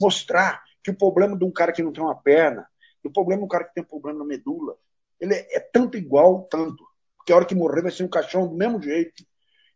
Mostrar 0.00 0.62
que 0.82 0.90
o 0.90 0.96
problema 0.96 1.36
de 1.36 1.44
um 1.44 1.52
cara 1.52 1.72
que 1.72 1.82
não 1.82 1.92
tem 1.92 2.02
uma 2.02 2.20
perna, 2.20 2.68
o 3.04 3.10
problema 3.10 3.40
de 3.40 3.44
um 3.44 3.48
cara 3.48 3.64
que 3.64 3.74
tem 3.74 3.82
um 3.82 3.86
problema 3.86 4.20
na 4.20 4.24
medula, 4.24 4.76
ele 5.20 5.34
é, 5.34 5.56
é 5.56 5.60
tanto 5.60 5.96
igual, 5.96 6.44
tanto. 6.44 6.84
Porque 7.16 7.32
a 7.32 7.36
hora 7.36 7.44
que 7.44 7.54
morrer 7.54 7.82
vai 7.82 7.90
ser 7.90 8.04
um 8.04 8.08
caixão 8.08 8.46
do 8.46 8.54
mesmo 8.54 8.82
jeito. 8.82 9.24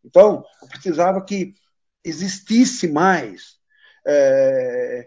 Então, 0.04 0.44
eu 0.62 0.68
precisava 0.68 1.24
que 1.24 1.54
existisse 2.04 2.88
mais. 2.88 3.58
É, 4.06 5.06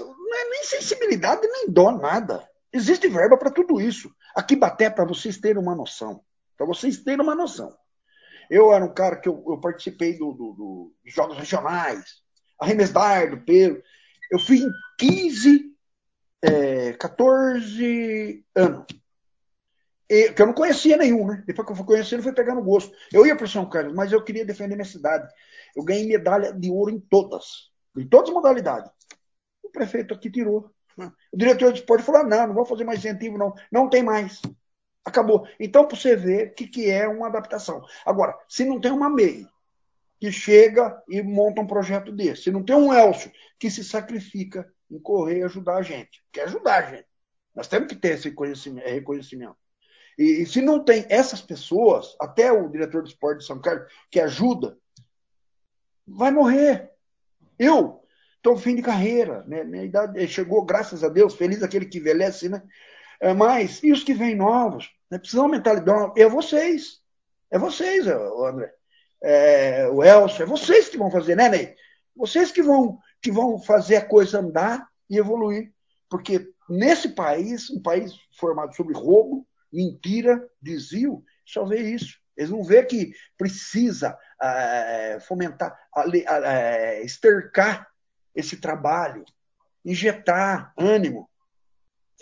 não 0.00 0.34
é 0.34 0.44
nem 0.48 0.64
sensibilidade, 0.64 1.46
nem 1.46 1.70
dó, 1.70 1.92
nada. 1.92 2.48
Existe 2.72 3.08
verba 3.08 3.36
para 3.36 3.50
tudo 3.50 3.80
isso. 3.80 4.10
Aqui 4.34 4.56
bater 4.56 4.94
para 4.94 5.04
vocês 5.04 5.36
terem 5.36 5.60
uma 5.60 5.74
noção. 5.74 6.24
Para 6.56 6.66
vocês 6.66 6.98
terem 6.98 7.20
uma 7.20 7.34
noção. 7.34 7.76
Eu 8.50 8.72
era 8.72 8.84
um 8.84 8.92
cara 8.92 9.16
que 9.16 9.28
eu, 9.28 9.42
eu 9.46 9.60
participei 9.60 10.18
do, 10.18 10.32
do, 10.32 10.52
do, 10.52 10.94
dos 11.04 11.14
Jogos 11.14 11.36
Regionais, 11.36 12.22
arremessar 12.58 13.30
do 13.30 13.38
Pedro. 13.38 13.82
Eu 14.30 14.38
fui 14.38 14.58
em 14.58 14.70
15, 14.98 15.72
é, 16.42 16.92
14 16.94 18.44
anos. 18.54 18.86
E, 20.08 20.30
que 20.32 20.42
eu 20.42 20.46
não 20.46 20.52
conhecia 20.52 20.96
nenhum, 20.96 21.26
né? 21.26 21.42
Depois 21.46 21.64
que 21.64 21.72
eu 21.72 21.76
fui 21.76 21.86
conhecendo, 21.86 22.22
fui 22.22 22.34
pegando 22.34 22.62
gosto. 22.62 22.94
Eu 23.10 23.26
ia 23.26 23.34
para 23.34 23.46
São 23.46 23.68
Carlos, 23.68 23.94
mas 23.94 24.12
eu 24.12 24.22
queria 24.22 24.44
defender 24.44 24.74
minha 24.74 24.84
cidade. 24.84 25.26
Eu 25.74 25.82
ganhei 25.82 26.06
medalha 26.06 26.52
de 26.52 26.70
ouro 26.70 26.90
em 26.90 27.00
todas. 27.00 27.70
Em 27.96 28.06
todas 28.06 28.28
as 28.28 28.34
modalidades. 28.34 28.90
O 29.62 29.70
prefeito 29.70 30.12
aqui 30.12 30.30
tirou. 30.30 30.70
O 31.32 31.36
diretor 31.36 31.72
de 31.72 31.80
esporte 31.80 32.04
falou: 32.04 32.20
ah, 32.20 32.24
não, 32.24 32.48
não 32.48 32.54
vou 32.54 32.66
fazer 32.66 32.84
mais 32.84 32.98
incentivo, 32.98 33.38
não. 33.38 33.54
Não 33.70 33.88
tem 33.88 34.02
mais. 34.02 34.42
Acabou. 35.04 35.46
Então, 35.58 35.86
para 35.86 35.96
você 35.96 36.14
ver 36.14 36.48
o 36.48 36.54
que, 36.54 36.66
que 36.66 36.90
é 36.90 37.08
uma 37.08 37.26
adaptação. 37.26 37.84
Agora, 38.06 38.36
se 38.48 38.64
não 38.64 38.80
tem 38.80 38.92
uma 38.92 39.10
MEI 39.10 39.46
que 40.20 40.30
chega 40.30 41.02
e 41.08 41.20
monta 41.22 41.60
um 41.60 41.66
projeto 41.66 42.12
desse, 42.12 42.44
se 42.44 42.50
não 42.50 42.62
tem 42.62 42.76
um 42.76 42.94
Elcio 42.94 43.32
que 43.58 43.68
se 43.68 43.82
sacrifica 43.82 44.72
em 44.88 45.00
correr 45.00 45.38
e 45.38 45.42
ajudar 45.42 45.76
a 45.76 45.82
gente, 45.82 46.22
quer 46.30 46.44
ajudar 46.44 46.84
a 46.84 46.90
gente. 46.90 47.06
Nós 47.54 47.66
temos 47.66 47.88
que 47.88 47.96
ter 47.96 48.14
esse 48.14 48.28
reconhecimento. 48.28 49.56
E, 50.18 50.42
e, 50.42 50.46
se 50.46 50.60
não 50.60 50.84
tem 50.84 51.04
essas 51.08 51.40
pessoas, 51.40 52.14
até 52.20 52.52
o 52.52 52.68
diretor 52.68 53.02
de 53.02 53.10
esporte 53.10 53.38
de 53.40 53.46
São 53.46 53.60
Carlos, 53.60 53.90
que 54.10 54.20
ajuda, 54.20 54.78
vai 56.06 56.30
morrer. 56.30 56.90
Eu 57.58 58.02
estou 58.36 58.56
fim 58.56 58.74
de 58.74 58.82
carreira, 58.82 59.44
né? 59.46 59.64
minha 59.64 59.84
idade 59.84 60.26
chegou, 60.28 60.64
graças 60.64 61.02
a 61.02 61.08
Deus, 61.08 61.34
feliz 61.34 61.62
aquele 61.62 61.86
que 61.86 61.98
envelhece, 61.98 62.48
né? 62.48 62.62
É, 63.22 63.32
mas, 63.32 63.80
e 63.84 63.92
os 63.92 64.02
que 64.02 64.12
vêm 64.12 64.34
novos? 64.34 64.90
Né? 65.08 65.16
Precisam 65.16 65.46
mentalidade. 65.46 66.20
É 66.20 66.28
vocês. 66.28 67.00
É 67.52 67.56
vocês, 67.56 68.04
André. 68.08 68.74
É, 69.22 69.86
o 69.86 70.02
Elcio, 70.02 70.42
é 70.42 70.46
vocês 70.46 70.88
que 70.88 70.98
vão 70.98 71.08
fazer, 71.08 71.36
né, 71.36 71.48
Ney? 71.48 71.76
Vocês 72.16 72.50
que 72.50 72.60
vão, 72.60 72.98
que 73.22 73.30
vão 73.30 73.60
fazer 73.62 73.94
a 73.94 74.04
coisa 74.04 74.40
andar 74.40 74.88
e 75.08 75.16
evoluir. 75.16 75.72
Porque 76.10 76.52
nesse 76.68 77.10
país, 77.10 77.70
um 77.70 77.80
país 77.80 78.12
formado 78.36 78.74
sobre 78.74 78.92
roubo, 78.92 79.46
mentira, 79.72 80.44
desvio, 80.60 81.22
só 81.46 81.64
vê 81.64 81.80
isso. 81.80 82.18
Eles 82.36 82.50
não 82.50 82.64
vê 82.64 82.84
que 82.84 83.12
precisa 83.38 84.18
é, 84.42 85.20
fomentar, 85.20 85.78
é, 86.44 87.04
estercar 87.04 87.86
esse 88.34 88.56
trabalho, 88.56 89.24
injetar 89.84 90.72
ânimo 90.76 91.30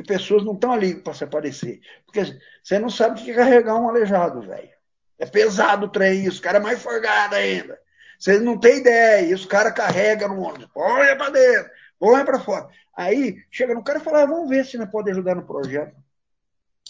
que 0.01 0.07
pessoas 0.07 0.43
não 0.43 0.55
estão 0.55 0.73
ali 0.73 0.95
para 0.95 1.13
se 1.13 1.25
aparecer. 1.25 1.81
Porque 2.07 2.23
você 2.63 2.79
não 2.79 2.89
sabe 2.89 3.21
o 3.21 3.25
que 3.25 3.31
é 3.31 3.35
carregar 3.35 3.77
um 3.77 3.89
aleijado, 3.89 4.41
velho. 4.41 4.71
É 5.19 5.27
pesado 5.27 5.87
o 5.87 5.91
trem, 5.91 6.27
os 6.27 6.41
caras 6.41 6.61
é 6.61 6.65
mais 6.65 6.83
forgado 6.83 7.35
ainda. 7.35 7.79
Vocês 8.19 8.41
não 8.41 8.59
têm 8.59 8.79
ideia, 8.79 9.27
e 9.27 9.35
os 9.35 9.45
caras 9.45 9.75
carregam 9.75 10.35
no 10.35 10.43
ônibus, 10.43 10.69
põe 10.73 11.17
para 11.17 11.31
dentro, 11.31 11.71
põe 11.99 12.25
para 12.25 12.41
fora. 12.41 12.69
Aí 12.97 13.45
chega 13.51 13.75
no 13.75 13.85
cara 13.85 13.99
e 13.99 14.03
fala: 14.03 14.23
ah, 14.23 14.27
vamos 14.27 14.49
ver 14.49 14.65
se 14.65 14.79
não 14.79 14.87
pode 14.87 15.11
ajudar 15.11 15.35
no 15.35 15.47
projeto. 15.47 15.95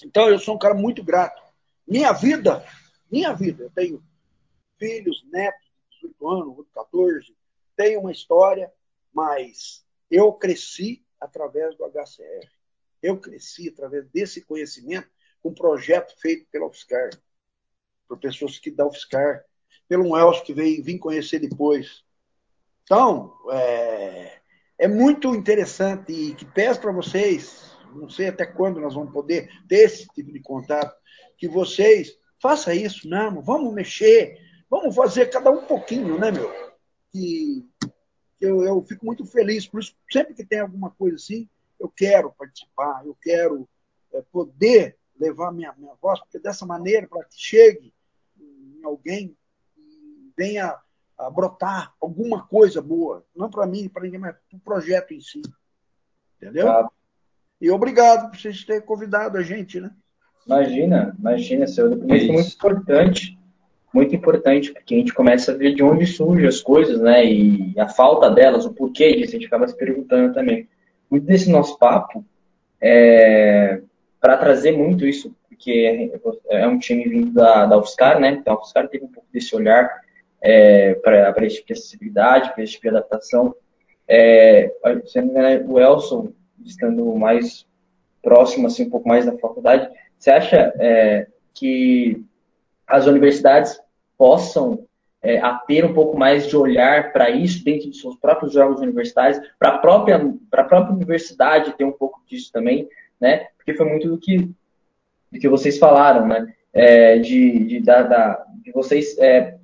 Então 0.04 0.28
eu 0.28 0.38
sou 0.38 0.54
um 0.54 0.58
cara 0.58 0.74
muito 0.74 1.02
grato. 1.02 1.42
Minha 1.86 2.12
vida, 2.12 2.64
minha 3.10 3.32
vida, 3.32 3.64
eu 3.64 3.70
tenho 3.70 4.02
filhos, 4.78 5.24
netos 5.32 5.68
de 5.90 6.08
18 6.08 6.28
anos, 6.28 6.66
14, 6.72 7.36
tenho 7.76 8.00
uma 8.00 8.12
história, 8.12 8.72
mas 9.12 9.84
eu 10.10 10.32
cresci 10.32 11.04
através 11.20 11.76
do 11.76 11.84
HCR. 11.84 12.59
Eu 13.02 13.18
cresci 13.18 13.68
através 13.68 14.06
desse 14.10 14.42
conhecimento 14.42 15.08
com 15.42 15.50
um 15.50 15.54
projeto 15.54 16.14
feito 16.20 16.46
pela 16.50 16.66
UFSCar, 16.66 17.10
por 18.08 18.18
pessoas 18.18 18.58
que 18.58 18.70
da 18.70 18.86
UFSCar, 18.86 19.44
pelo 19.88 20.08
um 20.08 20.16
Elcio 20.16 20.44
que 20.44 20.52
veio 20.52 20.82
vir 20.82 20.98
conhecer 20.98 21.38
depois. 21.38 22.04
Então, 22.82 23.36
é, 23.52 24.40
é 24.78 24.88
muito 24.88 25.34
interessante 25.34 26.12
e 26.12 26.34
que 26.34 26.44
peço 26.44 26.80
para 26.80 26.92
vocês, 26.92 27.76
não 27.94 28.08
sei 28.08 28.28
até 28.28 28.44
quando 28.44 28.80
nós 28.80 28.94
vamos 28.94 29.12
poder 29.12 29.48
ter 29.68 29.84
esse 29.84 30.06
tipo 30.08 30.32
de 30.32 30.40
contato, 30.40 30.94
que 31.36 31.48
vocês 31.48 32.18
façam 32.40 32.72
isso 32.74 33.08
não, 33.08 33.42
vamos 33.42 33.72
mexer, 33.72 34.38
vamos 34.68 34.94
fazer 34.94 35.26
cada 35.26 35.50
um 35.50 35.64
pouquinho, 35.66 36.18
né, 36.18 36.30
meu? 36.30 36.50
Que 37.12 37.66
eu, 38.40 38.62
eu 38.64 38.82
fico 38.82 39.04
muito 39.04 39.24
feliz, 39.26 39.66
por 39.66 39.80
isso, 39.80 39.94
sempre 40.10 40.34
que 40.34 40.44
tem 40.44 40.60
alguma 40.60 40.90
coisa 40.90 41.16
assim, 41.16 41.48
eu 41.80 41.88
quero 41.88 42.30
participar, 42.32 43.02
eu 43.04 43.16
quero 43.20 43.66
é, 44.12 44.22
poder 44.30 44.96
levar 45.18 45.50
minha, 45.50 45.74
minha 45.76 45.94
voz, 46.00 46.20
porque 46.20 46.38
dessa 46.38 46.66
maneira, 46.66 47.08
para 47.08 47.24
que 47.24 47.34
chegue 47.36 47.92
em 48.38 48.84
alguém 48.84 49.36
e 49.76 50.32
venha 50.36 50.76
a 51.18 51.30
brotar 51.30 51.92
alguma 52.00 52.46
coisa 52.46 52.80
boa, 52.80 53.24
não 53.34 53.50
para 53.50 53.66
mim, 53.66 53.88
para 53.88 54.02
ninguém, 54.02 54.20
mas 54.20 54.36
para 54.48 54.56
o 54.56 54.60
projeto 54.60 55.12
em 55.12 55.20
si. 55.20 55.42
Entendeu? 56.36 56.66
Tá. 56.66 56.90
E 57.60 57.70
obrigado 57.70 58.30
por 58.30 58.38
vocês 58.38 58.64
terem 58.64 58.80
convidado 58.80 59.36
a 59.36 59.42
gente, 59.42 59.80
né? 59.80 59.90
Imagina, 60.46 61.14
imagina, 61.18 61.66
seu 61.66 61.90
depoimento 61.90 62.24
é 62.24 62.32
muito 62.32 62.54
importante, 62.54 63.38
muito 63.92 64.14
importante, 64.14 64.72
porque 64.72 64.94
a 64.94 64.98
gente 64.98 65.12
começa 65.12 65.52
a 65.52 65.54
ver 65.54 65.74
de 65.74 65.82
onde 65.82 66.06
surgem 66.06 66.48
as 66.48 66.62
coisas, 66.62 66.98
né? 66.98 67.24
E 67.24 67.78
a 67.78 67.88
falta 67.88 68.30
delas, 68.30 68.64
o 68.64 68.72
porquê 68.72 69.14
disso, 69.14 69.36
a 69.36 69.38
gente 69.38 69.46
acaba 69.46 69.68
se 69.68 69.76
perguntando 69.76 70.32
também 70.32 70.66
muito 71.10 71.26
desse 71.26 71.50
nosso 71.50 71.78
papo 71.78 72.24
é, 72.80 73.80
para 74.20 74.36
trazer 74.36 74.72
muito 74.72 75.06
isso, 75.06 75.34
porque 75.48 76.12
é 76.48 76.66
um 76.66 76.78
time 76.78 77.08
vindo 77.08 77.32
da, 77.32 77.66
da 77.66 77.78
UFSCar, 77.78 78.20
né? 78.20 78.30
Então 78.30 78.54
a 78.54 78.58
UFSCar 78.58 78.88
teve 78.88 79.04
um 79.04 79.08
pouco 79.08 79.28
desse 79.32 79.54
olhar 79.54 79.90
é, 80.40 80.94
para 80.94 81.44
esse 81.44 81.56
tipo 81.56 81.68
de 81.68 81.72
acessibilidade, 81.74 82.52
para 82.54 82.62
esse 82.62 82.72
tipo 82.74 82.82
de 82.84 82.96
adaptação. 82.96 83.54
É, 84.08 84.72
o 85.68 85.78
Elson, 85.78 86.32
estando 86.64 87.14
mais 87.14 87.66
próximo, 88.22 88.66
assim, 88.66 88.84
um 88.84 88.90
pouco 88.90 89.08
mais 89.08 89.26
da 89.26 89.36
faculdade, 89.38 89.88
você 90.18 90.30
acha 90.30 90.72
é, 90.78 91.26
que 91.54 92.22
as 92.86 93.06
universidades 93.06 93.80
possam 94.18 94.86
é, 95.22 95.38
a 95.38 95.54
ter 95.54 95.84
um 95.84 95.92
pouco 95.92 96.16
mais 96.18 96.48
de 96.48 96.56
olhar 96.56 97.12
para 97.12 97.30
isso 97.30 97.62
dentro 97.64 97.88
dos 97.88 98.00
seus 98.00 98.16
próprios 98.16 98.52
jogos 98.52 98.80
universitários, 98.80 99.40
para 99.58 99.70
a 99.70 99.78
própria, 99.78 100.18
própria 100.50 100.94
universidade 100.94 101.74
ter 101.76 101.84
um 101.84 101.92
pouco 101.92 102.22
disso 102.26 102.50
também, 102.52 102.88
né? 103.20 103.46
Porque 103.56 103.74
foi 103.74 103.86
muito 103.86 104.08
do 104.08 104.18
que, 104.18 104.38
do 105.30 105.38
que 105.38 105.48
vocês 105.48 105.78
falaram, 105.78 106.26
né? 106.26 106.52
É, 106.72 107.18
de, 107.18 107.64
de, 107.64 107.80
da, 107.80 108.02
da, 108.02 108.46
de 108.62 108.72
vocês, 108.72 109.18
é, 109.18 109.56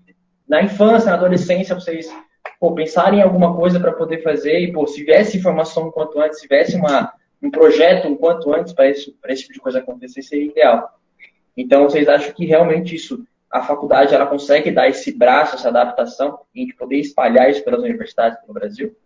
na 0.46 0.62
infância, 0.62 1.10
na 1.10 1.16
adolescência, 1.16 1.74
vocês 1.74 2.12
pô, 2.60 2.74
pensarem 2.74 3.20
em 3.20 3.22
alguma 3.22 3.56
coisa 3.56 3.80
para 3.80 3.92
poder 3.92 4.22
fazer 4.22 4.58
e, 4.60 4.72
pô, 4.72 4.86
se 4.86 4.96
tivesse 4.96 5.38
informação 5.38 5.88
um 5.88 5.90
quanto 5.90 6.20
antes, 6.20 6.38
se 6.38 6.42
tivesse 6.42 6.76
uma, 6.76 7.12
um 7.42 7.50
projeto 7.50 8.08
um 8.08 8.16
quanto 8.16 8.52
antes 8.52 8.72
para 8.72 8.88
esse 8.88 9.12
tipo 9.12 9.52
de 9.52 9.60
coisa 9.60 9.78
acontecer, 9.78 10.22
seria 10.22 10.50
ideal. 10.50 10.98
Então, 11.56 11.84
vocês 11.84 12.08
acham 12.08 12.32
que 12.32 12.44
realmente 12.44 12.94
isso 12.94 13.24
a 13.56 13.62
faculdade 13.62 14.14
ela 14.14 14.26
consegue 14.26 14.70
dar 14.70 14.88
esse 14.88 15.16
braço, 15.16 15.56
essa 15.56 15.68
adaptação, 15.68 16.40
e 16.54 16.60
a 16.60 16.64
gente 16.64 16.76
poder 16.76 16.98
espalhar 16.98 17.50
isso 17.50 17.64
pelas 17.64 17.80
universidades 17.80 18.38
no 18.46 18.54
Brasil? 18.54 18.96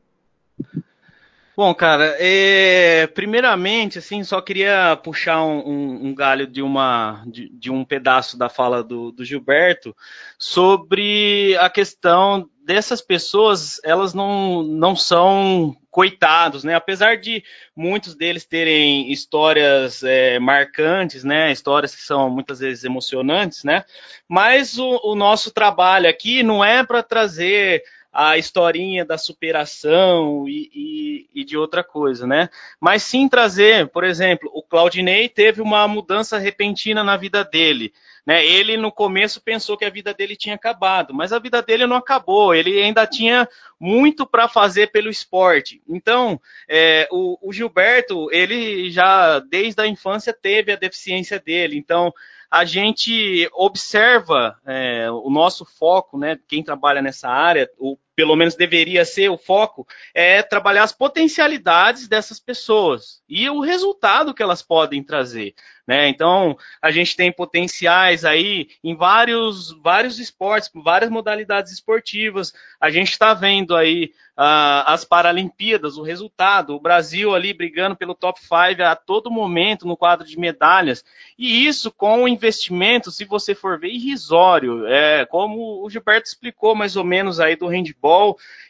Bom, 1.56 1.74
cara, 1.74 2.16
é, 2.18 3.06
primeiramente, 3.08 3.98
assim, 3.98 4.24
só 4.24 4.40
queria 4.40 4.96
puxar 5.02 5.42
um, 5.44 5.58
um, 5.58 6.06
um 6.06 6.14
galho 6.14 6.46
de, 6.46 6.62
uma, 6.62 7.22
de, 7.26 7.50
de, 7.50 7.70
um 7.70 7.84
pedaço 7.84 8.38
da 8.38 8.48
fala 8.48 8.82
do, 8.82 9.12
do 9.12 9.24
Gilberto 9.24 9.94
sobre 10.38 11.54
a 11.58 11.68
questão 11.68 12.48
dessas 12.70 13.00
pessoas, 13.00 13.80
elas 13.82 14.14
não, 14.14 14.62
não 14.62 14.94
são 14.94 15.76
coitados, 15.90 16.62
né? 16.62 16.76
Apesar 16.76 17.16
de 17.16 17.42
muitos 17.74 18.14
deles 18.14 18.44
terem 18.44 19.10
histórias 19.10 20.04
é, 20.04 20.38
marcantes, 20.38 21.24
né? 21.24 21.50
Histórias 21.50 21.96
que 21.96 22.00
são 22.00 22.30
muitas 22.30 22.60
vezes 22.60 22.84
emocionantes, 22.84 23.64
né? 23.64 23.84
Mas 24.28 24.78
o, 24.78 25.00
o 25.02 25.16
nosso 25.16 25.50
trabalho 25.50 26.08
aqui 26.08 26.44
não 26.44 26.64
é 26.64 26.86
para 26.86 27.02
trazer 27.02 27.82
a 28.12 28.36
historinha 28.36 29.04
da 29.04 29.16
superação 29.16 30.48
e, 30.48 30.70
e, 30.74 31.40
e, 31.40 31.44
de 31.44 31.56
outra 31.56 31.84
coisa, 31.84 32.26
né? 32.26 32.48
Mas 32.80 33.04
sim 33.04 33.28
trazer, 33.28 33.88
por 33.88 34.02
exemplo, 34.02 34.50
o 34.52 34.62
Claudinei 34.62 35.28
teve 35.28 35.60
uma 35.60 35.86
mudança 35.86 36.38
repentina 36.38 37.04
na 37.04 37.16
vida 37.16 37.44
dele. 37.44 37.92
Né? 38.26 38.44
Ele, 38.44 38.76
no 38.76 38.92
começo, 38.92 39.40
pensou 39.40 39.76
que 39.76 39.84
a 39.84 39.90
vida 39.90 40.12
dele 40.12 40.36
tinha 40.36 40.54
acabado, 40.54 41.14
mas 41.14 41.32
a 41.32 41.38
vida 41.38 41.62
dele 41.62 41.86
não 41.86 41.96
acabou, 41.96 42.54
ele 42.54 42.82
ainda 42.82 43.06
tinha 43.06 43.48
muito 43.78 44.26
para 44.26 44.46
fazer 44.46 44.88
pelo 44.88 45.08
esporte. 45.08 45.80
Então, 45.88 46.40
é, 46.68 47.08
o, 47.10 47.38
o 47.40 47.52
Gilberto, 47.52 48.30
ele 48.30 48.90
já, 48.90 49.38
desde 49.38 49.80
a 49.80 49.86
infância, 49.86 50.32
teve 50.32 50.72
a 50.72 50.76
deficiência 50.76 51.40
dele. 51.40 51.78
Então, 51.78 52.12
a 52.50 52.64
gente 52.64 53.48
observa 53.52 54.58
é, 54.66 55.08
o 55.10 55.30
nosso 55.30 55.64
foco, 55.64 56.18
né? 56.18 56.38
Quem 56.48 56.64
trabalha 56.64 57.00
nessa 57.00 57.28
área, 57.28 57.70
o 57.78 57.96
pelo 58.20 58.36
menos 58.36 58.54
deveria 58.54 59.02
ser 59.02 59.30
o 59.30 59.38
foco, 59.38 59.88
é 60.12 60.42
trabalhar 60.42 60.82
as 60.82 60.92
potencialidades 60.92 62.06
dessas 62.06 62.38
pessoas 62.38 63.22
e 63.26 63.48
o 63.48 63.60
resultado 63.60 64.34
que 64.34 64.42
elas 64.42 64.60
podem 64.60 65.02
trazer. 65.02 65.54
Né? 65.90 66.08
Então, 66.08 66.56
a 66.80 66.90
gente 66.90 67.16
tem 67.16 67.32
potenciais 67.32 68.24
aí 68.24 68.68
em 68.84 68.94
vários, 68.94 69.72
vários 69.82 70.20
esportes, 70.20 70.70
várias 70.72 71.10
modalidades 71.10 71.72
esportivas. 71.72 72.52
A 72.80 72.90
gente 72.90 73.10
está 73.10 73.34
vendo 73.34 73.74
aí 73.74 74.12
uh, 74.38 74.86
as 74.86 75.04
Paralimpíadas, 75.04 75.96
o 75.96 76.02
resultado, 76.02 76.76
o 76.76 76.80
Brasil 76.80 77.34
ali 77.34 77.52
brigando 77.52 77.96
pelo 77.96 78.14
top 78.14 78.38
5 78.40 78.82
a 78.84 78.94
todo 78.94 79.30
momento 79.30 79.84
no 79.84 79.96
quadro 79.96 80.24
de 80.24 80.38
medalhas. 80.38 81.04
E 81.36 81.66
isso 81.66 81.90
com 81.90 82.22
o 82.22 82.28
investimento, 82.28 83.10
se 83.10 83.24
você 83.24 83.52
for 83.52 83.78
ver, 83.78 83.88
irrisório. 83.88 84.86
É, 84.86 85.26
como 85.26 85.84
o 85.84 85.90
Gilberto 85.90 86.28
explicou 86.28 86.74
mais 86.74 86.94
ou 86.94 87.02
menos 87.02 87.40
aí 87.40 87.56
do 87.56 87.66
handball, 87.66 88.09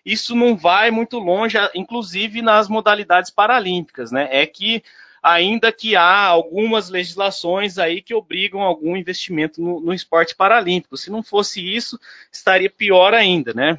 isso 0.04 0.34
não 0.34 0.56
vai 0.56 0.90
muito 0.90 1.18
longe, 1.18 1.58
inclusive 1.74 2.42
nas 2.42 2.68
modalidades 2.68 3.30
paralímpicas, 3.30 4.10
né? 4.10 4.28
É 4.30 4.46
que 4.46 4.82
ainda 5.22 5.70
que 5.70 5.96
há 5.96 6.26
algumas 6.26 6.88
legislações 6.88 7.78
aí 7.78 8.00
que 8.00 8.14
obrigam 8.14 8.62
algum 8.62 8.96
investimento 8.96 9.60
no, 9.60 9.80
no 9.80 9.92
esporte 9.92 10.34
paralímpico. 10.34 10.96
Se 10.96 11.10
não 11.10 11.22
fosse 11.22 11.60
isso, 11.60 11.98
estaria 12.32 12.70
pior 12.70 13.12
ainda, 13.14 13.52
né? 13.52 13.78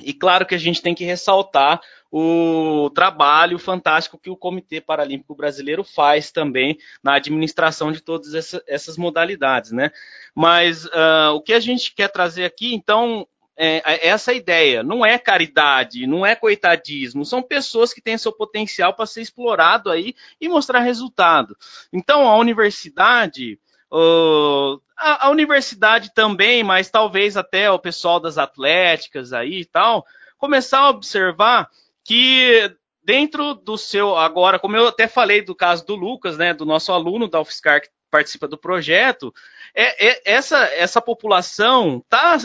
E 0.00 0.12
claro 0.14 0.46
que 0.46 0.54
a 0.54 0.58
gente 0.58 0.80
tem 0.80 0.94
que 0.94 1.04
ressaltar 1.04 1.80
o 2.10 2.88
trabalho 2.94 3.58
fantástico 3.58 4.18
que 4.18 4.30
o 4.30 4.36
Comitê 4.36 4.80
Paralímpico 4.80 5.34
Brasileiro 5.34 5.84
faz 5.84 6.30
também 6.30 6.78
na 7.02 7.14
administração 7.14 7.92
de 7.92 8.00
todas 8.00 8.32
essa, 8.32 8.62
essas 8.66 8.96
modalidades, 8.96 9.72
né? 9.72 9.90
Mas 10.34 10.86
uh, 10.86 11.34
o 11.34 11.42
que 11.42 11.52
a 11.52 11.60
gente 11.60 11.92
quer 11.94 12.08
trazer 12.08 12.44
aqui, 12.44 12.74
então, 12.74 13.26
é, 13.58 13.82
é, 13.84 14.08
essa 14.08 14.32
ideia. 14.32 14.82
Não 14.84 15.04
é 15.04 15.18
caridade, 15.18 16.06
não 16.06 16.24
é 16.24 16.36
coitadismo, 16.36 17.24
são 17.24 17.42
pessoas 17.42 17.92
que 17.92 18.00
têm 18.00 18.16
seu 18.16 18.32
potencial 18.32 18.94
para 18.94 19.04
ser 19.04 19.20
explorado 19.20 19.90
aí 19.90 20.14
e 20.40 20.48
mostrar 20.48 20.78
resultado. 20.80 21.56
Então, 21.92 22.28
a 22.28 22.36
universidade. 22.36 23.58
Uh, 23.90 24.80
a, 24.96 25.26
a, 25.26 25.30
universidade 25.30 26.12
também, 26.12 26.62
mas 26.62 26.90
talvez 26.90 27.38
até 27.38 27.70
o 27.70 27.78
pessoal 27.78 28.20
das 28.20 28.36
atléticas 28.36 29.32
aí 29.32 29.60
e 29.60 29.64
tal, 29.64 30.04
começar 30.36 30.80
a 30.80 30.90
observar 30.90 31.70
que 32.04 32.70
dentro 33.02 33.54
do 33.54 33.78
seu, 33.78 34.14
agora, 34.14 34.58
como 34.58 34.76
eu 34.76 34.88
até 34.88 35.08
falei 35.08 35.40
do 35.40 35.54
caso 35.54 35.86
do 35.86 35.94
Lucas, 35.94 36.36
né, 36.36 36.52
do 36.52 36.66
nosso 36.66 36.92
aluno 36.92 37.26
da 37.26 37.40
UFSCar 37.40 37.80
que 37.80 37.88
participa 38.10 38.46
do 38.46 38.58
projeto, 38.58 39.32
é, 39.74 40.08
é, 40.08 40.22
essa, 40.24 40.58
essa 40.74 41.00
população 41.00 41.98
está 41.98 42.38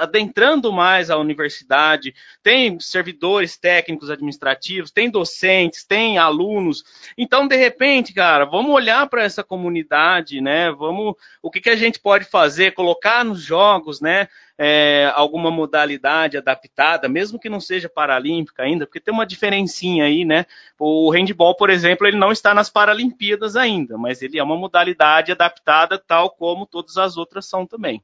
adentrando 0.00 0.72
mais 0.72 1.10
a 1.10 1.16
universidade, 1.16 2.14
tem 2.42 2.78
servidores 2.80 3.56
técnicos 3.56 4.10
administrativos, 4.10 4.90
tem 4.90 5.10
docentes, 5.10 5.84
tem 5.84 6.18
alunos. 6.18 6.84
Então, 7.16 7.46
de 7.46 7.56
repente, 7.56 8.12
cara, 8.12 8.44
vamos 8.44 8.72
olhar 8.72 9.08
para 9.08 9.22
essa 9.22 9.42
comunidade, 9.42 10.40
né? 10.40 10.70
Vamos, 10.72 11.14
o 11.42 11.50
que, 11.50 11.60
que 11.60 11.70
a 11.70 11.76
gente 11.76 12.00
pode 12.00 12.24
fazer, 12.24 12.72
colocar 12.72 13.24
nos 13.24 13.40
jogos, 13.40 14.00
né? 14.00 14.28
É, 14.58 15.10
alguma 15.14 15.50
modalidade 15.50 16.36
adaptada, 16.36 17.08
mesmo 17.08 17.38
que 17.38 17.48
não 17.48 17.60
seja 17.60 17.88
paralímpica 17.88 18.62
ainda, 18.62 18.86
porque 18.86 19.00
tem 19.00 19.12
uma 19.12 19.26
diferencinha 19.26 20.04
aí, 20.04 20.24
né? 20.24 20.46
O 20.78 21.10
handball, 21.10 21.56
por 21.56 21.70
exemplo, 21.70 22.06
ele 22.06 22.16
não 22.16 22.30
está 22.30 22.54
nas 22.54 22.70
Paralimpíadas 22.70 23.56
ainda, 23.56 23.98
mas 23.98 24.22
ele 24.22 24.38
é 24.38 24.42
uma 24.42 24.56
modalidade 24.56 25.32
adaptada 25.32 25.98
tal 25.98 26.30
como 26.30 26.66
todas 26.66 26.96
as 26.96 27.16
outras 27.16 27.46
são 27.46 27.66
também. 27.66 28.02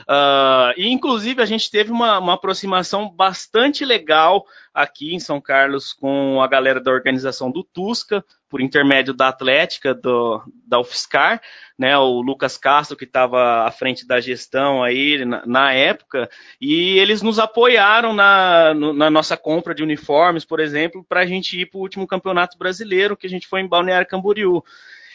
Uh, 0.00 0.74
e 0.76 0.88
inclusive 0.88 1.40
a 1.40 1.46
gente 1.46 1.70
teve 1.70 1.90
uma, 1.90 2.18
uma, 2.18 2.34
aproximação 2.34 3.08
bastante 3.08 3.84
legal 3.84 4.44
aqui 4.72 5.14
em 5.14 5.20
São 5.20 5.40
Carlos 5.40 5.92
com 5.92 6.40
a 6.42 6.48
galera 6.48 6.80
da 6.80 6.90
organização 6.90 7.50
do 7.50 7.62
Tusca, 7.62 8.24
por 8.54 8.60
intermédio 8.60 9.12
da 9.12 9.26
Atlética, 9.26 9.92
do, 9.92 10.40
da 10.64 10.78
UFSCar, 10.78 11.42
né, 11.76 11.98
o 11.98 12.20
Lucas 12.20 12.56
Castro, 12.56 12.96
que 12.96 13.02
estava 13.02 13.66
à 13.66 13.70
frente 13.72 14.06
da 14.06 14.20
gestão 14.20 14.80
aí 14.80 15.24
na, 15.24 15.44
na 15.44 15.72
época, 15.72 16.30
e 16.60 16.96
eles 17.00 17.20
nos 17.20 17.40
apoiaram 17.40 18.14
na, 18.14 18.72
na 18.72 19.10
nossa 19.10 19.36
compra 19.36 19.74
de 19.74 19.82
uniformes, 19.82 20.44
por 20.44 20.60
exemplo, 20.60 21.04
para 21.08 21.22
a 21.22 21.26
gente 21.26 21.60
ir 21.60 21.66
para 21.66 21.78
o 21.78 21.80
último 21.80 22.06
campeonato 22.06 22.56
brasileiro, 22.56 23.16
que 23.16 23.26
a 23.26 23.30
gente 23.30 23.48
foi 23.48 23.60
em 23.60 23.66
Balneário 23.66 24.06
Camboriú. 24.06 24.62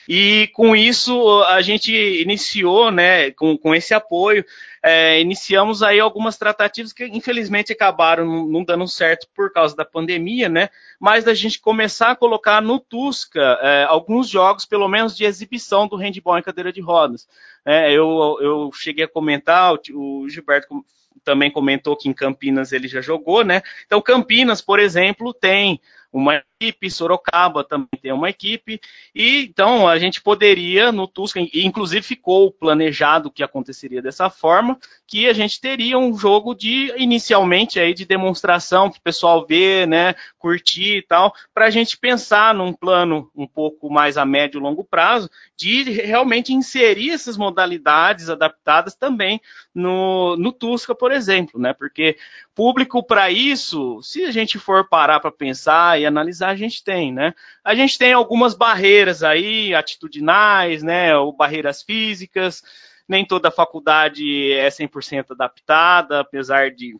E 0.07 0.49
com 0.53 0.75
isso 0.75 1.43
a 1.43 1.61
gente 1.61 1.93
iniciou, 1.93 2.91
né, 2.91 3.31
com, 3.31 3.57
com 3.57 3.75
esse 3.75 3.93
apoio, 3.93 4.43
é, 4.81 5.19
iniciamos 5.19 5.83
aí 5.83 5.99
algumas 5.99 6.37
tratativas 6.37 6.93
que 6.93 7.05
infelizmente 7.05 7.73
acabaram 7.73 8.47
não, 8.47 8.63
dando 8.63 8.87
certo 8.87 9.27
por 9.35 9.51
causa 9.51 9.75
da 9.75 9.83
pandemia, 9.83 10.47
né? 10.47 10.69
Mas 10.99 11.23
da 11.23 11.33
gente 11.33 11.59
começar 11.59 12.11
a 12.11 12.15
colocar 12.15 12.61
no 12.61 12.79
Tusca 12.79 13.59
é, 13.61 13.83
alguns 13.83 14.29
jogos, 14.29 14.65
pelo 14.65 14.87
menos 14.87 15.15
de 15.15 15.25
exibição 15.25 15.87
do 15.87 15.97
handball 15.97 16.37
em 16.37 16.43
cadeira 16.43 16.71
de 16.71 16.81
rodas. 16.81 17.27
É, 17.65 17.91
eu, 17.91 18.37
eu 18.41 18.71
cheguei 18.73 19.03
a 19.05 19.07
comentar, 19.07 19.73
o, 19.73 20.21
o 20.21 20.29
Gilberto 20.29 20.83
também 21.23 21.51
comentou 21.51 21.97
que 21.97 22.07
em 22.07 22.13
Campinas 22.13 22.71
ele 22.71 22.87
já 22.87 23.01
jogou, 23.01 23.43
né? 23.43 23.61
Então 23.85 24.01
Campinas, 24.01 24.61
por 24.61 24.79
exemplo, 24.79 25.33
tem 25.33 25.79
uma 26.11 26.41
equipe, 26.59 26.91
Sorocaba 26.91 27.63
também 27.63 27.87
tem 28.01 28.11
uma 28.11 28.29
equipe, 28.29 28.81
e 29.15 29.45
então 29.45 29.87
a 29.87 29.97
gente 29.97 30.21
poderia 30.21 30.91
no 30.91 31.07
Tusca, 31.07 31.39
inclusive 31.53 32.01
ficou 32.01 32.51
planejado 32.51 33.31
que 33.31 33.41
aconteceria 33.41 34.01
dessa 34.01 34.29
forma, 34.29 34.77
que 35.07 35.27
a 35.29 35.33
gente 35.33 35.59
teria 35.61 35.97
um 35.97 36.17
jogo 36.17 36.53
de 36.53 36.93
inicialmente 36.97 37.79
aí 37.79 37.93
de 37.93 38.05
demonstração 38.05 38.89
para 38.89 38.99
o 38.99 39.01
pessoal 39.01 39.45
ver, 39.47 39.87
né, 39.87 40.13
curtir 40.37 40.97
e 40.97 41.01
tal, 41.01 41.33
para 41.53 41.65
a 41.65 41.69
gente 41.69 41.97
pensar 41.97 42.53
num 42.53 42.73
plano 42.73 43.31
um 43.33 43.47
pouco 43.47 43.89
mais 43.89 44.17
a 44.17 44.25
médio 44.25 44.59
e 44.59 44.61
longo 44.61 44.83
prazo 44.83 45.29
de 45.55 45.83
realmente 45.83 46.53
inserir 46.53 47.11
essas 47.11 47.37
modalidades 47.37 48.29
adaptadas 48.29 48.95
também 48.95 49.41
no, 49.73 50.35
no 50.35 50.51
Tusca, 50.51 50.93
por 50.93 51.11
exemplo, 51.11 51.59
né? 51.59 51.73
Porque 51.73 52.17
público 52.53 53.01
para 53.01 53.31
isso, 53.31 54.01
se 54.03 54.25
a 54.25 54.31
gente 54.31 54.59
for 54.59 54.87
parar 54.87 55.19
para 55.19 55.31
pensar 55.31 55.99
e 55.99 56.05
analisar 56.05 56.48
a 56.49 56.55
gente 56.55 56.83
tem, 56.83 57.13
né? 57.13 57.33
A 57.63 57.75
gente 57.75 57.97
tem 57.97 58.13
algumas 58.13 58.53
barreiras 58.53 59.23
aí, 59.23 59.73
atitudinais, 59.73 60.83
né? 60.83 61.15
Ou 61.15 61.31
barreiras 61.31 61.81
físicas. 61.81 62.63
Nem 63.07 63.25
toda 63.25 63.49
faculdade 63.51 64.51
é 64.53 64.67
100% 64.69 65.31
adaptada, 65.31 66.19
apesar 66.19 66.71
de 66.71 66.95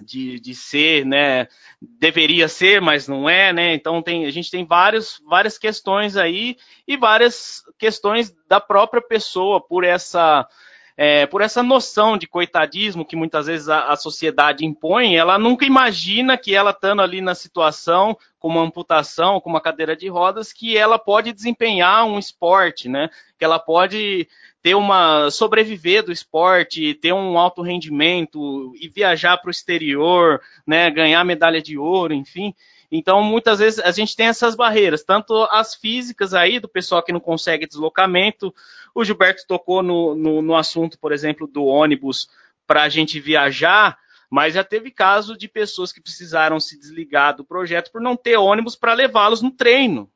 de, 0.00 0.40
de 0.40 0.54
ser, 0.54 1.04
né? 1.04 1.48
Deveria 1.80 2.48
ser, 2.48 2.80
mas 2.80 3.06
não 3.06 3.28
é, 3.28 3.52
né? 3.52 3.74
Então 3.74 4.02
tem, 4.02 4.26
a 4.26 4.30
gente 4.30 4.50
tem 4.50 4.64
vários, 4.64 5.20
várias 5.26 5.58
questões 5.58 6.16
aí 6.16 6.56
e 6.86 6.96
várias 6.96 7.62
questões 7.78 8.34
da 8.48 8.60
própria 8.60 9.02
pessoa 9.02 9.60
por 9.60 9.84
essa 9.84 10.46
é, 10.96 11.26
por 11.26 11.40
essa 11.40 11.62
noção 11.62 12.18
de 12.18 12.26
coitadismo 12.26 13.04
que 13.04 13.16
muitas 13.16 13.46
vezes 13.46 13.68
a, 13.68 13.92
a, 13.92 13.96
sociedade 13.96 14.64
impõe, 14.64 15.16
ela 15.16 15.38
nunca 15.38 15.64
imagina 15.64 16.36
que 16.36 16.54
ela 16.54 16.70
estando 16.70 17.00
ali 17.02 17.20
na 17.20 17.34
situação, 17.34 18.16
com 18.38 18.48
uma 18.48 18.62
amputação, 18.62 19.40
com 19.40 19.48
uma 19.48 19.60
cadeira 19.60 19.96
de 19.96 20.08
rodas, 20.08 20.52
que 20.52 20.76
ela 20.76 20.98
pode 20.98 21.32
desempenhar 21.32 22.04
um 22.04 22.18
esporte, 22.18 22.88
né? 22.88 23.08
Que 23.38 23.44
ela 23.44 23.58
pode 23.58 24.28
ter 24.60 24.74
uma 24.74 25.30
sobreviver 25.30 26.04
do 26.04 26.12
esporte, 26.12 26.94
ter 26.94 27.12
um 27.12 27.38
alto 27.38 27.62
rendimento 27.62 28.72
e 28.80 28.88
viajar 28.88 29.38
para 29.38 29.48
o 29.48 29.50
exterior, 29.50 30.40
né? 30.66 30.90
Ganhar 30.90 31.24
medalha 31.24 31.62
de 31.62 31.78
ouro, 31.78 32.12
enfim. 32.12 32.54
Então, 32.94 33.22
muitas 33.22 33.58
vezes 33.58 33.78
a 33.80 33.90
gente 33.90 34.14
tem 34.14 34.26
essas 34.26 34.54
barreiras, 34.54 35.02
tanto 35.02 35.48
as 35.50 35.74
físicas 35.74 36.34
aí, 36.34 36.60
do 36.60 36.68
pessoal 36.68 37.02
que 37.02 37.10
não 37.10 37.20
consegue 37.20 37.66
deslocamento. 37.66 38.54
O 38.94 39.02
Gilberto 39.02 39.46
tocou 39.48 39.82
no, 39.82 40.14
no, 40.14 40.42
no 40.42 40.54
assunto, 40.54 40.98
por 40.98 41.10
exemplo, 41.10 41.46
do 41.46 41.64
ônibus 41.64 42.28
para 42.66 42.82
a 42.82 42.90
gente 42.90 43.18
viajar, 43.18 43.98
mas 44.30 44.52
já 44.52 44.62
teve 44.62 44.90
caso 44.90 45.38
de 45.38 45.48
pessoas 45.48 45.90
que 45.90 46.02
precisaram 46.02 46.60
se 46.60 46.78
desligar 46.78 47.34
do 47.34 47.46
projeto 47.46 47.90
por 47.90 48.02
não 48.02 48.14
ter 48.14 48.36
ônibus 48.36 48.76
para 48.76 48.92
levá-los 48.92 49.40
no 49.40 49.50
treino. 49.50 50.10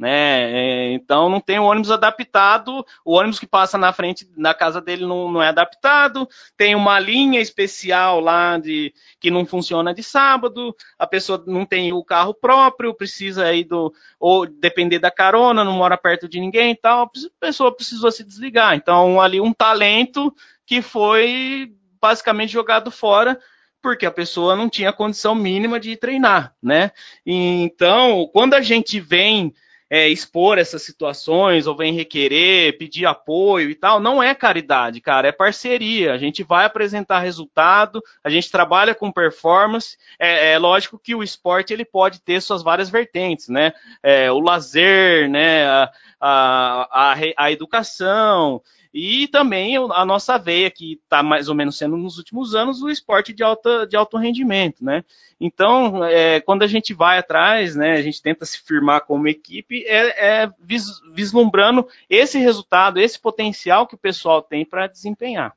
Né? 0.00 0.50
É, 0.50 0.92
então 0.92 1.28
não 1.28 1.40
tem 1.40 1.58
o 1.58 1.64
ônibus 1.64 1.90
adaptado, 1.90 2.82
o 3.04 3.12
ônibus 3.12 3.38
que 3.38 3.46
passa 3.46 3.76
na 3.76 3.92
frente 3.92 4.26
da 4.34 4.54
casa 4.54 4.80
dele 4.80 5.04
não, 5.04 5.30
não, 5.30 5.42
é 5.42 5.48
adaptado, 5.48 6.26
tem 6.56 6.74
uma 6.74 6.98
linha 6.98 7.38
especial 7.38 8.18
lá 8.18 8.56
de 8.56 8.94
que 9.20 9.30
não 9.30 9.44
funciona 9.44 9.92
de 9.92 10.02
sábado, 10.02 10.74
a 10.98 11.06
pessoa 11.06 11.44
não 11.46 11.66
tem 11.66 11.92
o 11.92 12.02
carro 12.02 12.32
próprio, 12.32 12.94
precisa 12.94 13.44
aí 13.44 13.62
do 13.62 13.92
ou 14.18 14.46
depender 14.46 14.98
da 14.98 15.10
carona, 15.10 15.62
não 15.62 15.72
mora 15.72 15.98
perto 15.98 16.26
de 16.26 16.40
ninguém 16.40 16.70
e 16.72 16.76
tal, 16.76 17.02
a 17.02 17.10
pessoa 17.38 17.76
precisou 17.76 18.10
se 18.10 18.24
desligar. 18.24 18.74
Então 18.74 19.20
ali 19.20 19.38
um 19.38 19.52
talento 19.52 20.34
que 20.64 20.80
foi 20.80 21.74
basicamente 22.00 22.54
jogado 22.54 22.90
fora 22.90 23.38
porque 23.82 24.06
a 24.06 24.10
pessoa 24.10 24.56
não 24.56 24.68
tinha 24.68 24.94
condição 24.94 25.34
mínima 25.34 25.78
de 25.78 25.94
treinar, 25.96 26.54
né? 26.62 26.90
Então, 27.24 28.28
quando 28.32 28.54
a 28.54 28.60
gente 28.60 29.00
vem 29.00 29.54
é, 29.90 30.08
expor 30.08 30.56
essas 30.56 30.82
situações 30.82 31.66
ou 31.66 31.76
vem 31.76 31.92
requerer, 31.92 32.78
pedir 32.78 33.04
apoio 33.06 33.68
e 33.68 33.74
tal, 33.74 33.98
não 33.98 34.22
é 34.22 34.32
caridade, 34.36 35.00
cara, 35.00 35.26
é 35.26 35.32
parceria. 35.32 36.12
A 36.12 36.18
gente 36.18 36.44
vai 36.44 36.64
apresentar 36.64 37.18
resultado, 37.18 38.00
a 38.22 38.30
gente 38.30 38.50
trabalha 38.50 38.94
com 38.94 39.10
performance. 39.10 39.98
É, 40.18 40.52
é 40.52 40.58
lógico 40.58 40.98
que 40.98 41.14
o 41.14 41.24
esporte 41.24 41.72
ele 41.72 41.84
pode 41.84 42.20
ter 42.20 42.40
suas 42.40 42.62
várias 42.62 42.88
vertentes, 42.88 43.48
né? 43.48 43.72
É, 44.00 44.30
o 44.30 44.38
lazer, 44.38 45.28
né? 45.28 45.66
A, 45.66 45.90
a, 46.20 47.12
a, 47.12 47.14
a 47.36 47.50
educação 47.50 48.62
e 48.92 49.28
também 49.28 49.76
a 49.76 50.04
nossa 50.04 50.36
veia, 50.36 50.70
que 50.70 50.94
está 50.94 51.22
mais 51.22 51.48
ou 51.48 51.54
menos 51.54 51.78
sendo 51.78 51.96
nos 51.96 52.18
últimos 52.18 52.54
anos 52.54 52.82
o 52.82 52.90
esporte 52.90 53.32
de, 53.32 53.42
alta, 53.42 53.86
de 53.86 53.96
alto 53.96 54.16
rendimento, 54.16 54.84
né? 54.84 55.04
Então, 55.40 56.04
é, 56.04 56.40
quando 56.40 56.62
a 56.62 56.66
gente 56.66 56.92
vai 56.92 57.18
atrás, 57.18 57.76
né, 57.76 57.92
a 57.92 58.02
gente 58.02 58.20
tenta 58.20 58.44
se 58.44 58.58
firmar 58.60 59.02
como 59.06 59.28
equipe, 59.28 59.84
é, 59.86 60.42
é 60.42 60.50
vis, 60.58 61.00
vislumbrando 61.14 61.86
esse 62.08 62.38
resultado, 62.38 62.98
esse 62.98 63.18
potencial 63.18 63.86
que 63.86 63.94
o 63.94 63.98
pessoal 63.98 64.42
tem 64.42 64.64
para 64.64 64.88
desempenhar. 64.88 65.54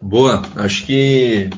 Boa, 0.00 0.42
acho 0.56 0.86
que 0.86 1.50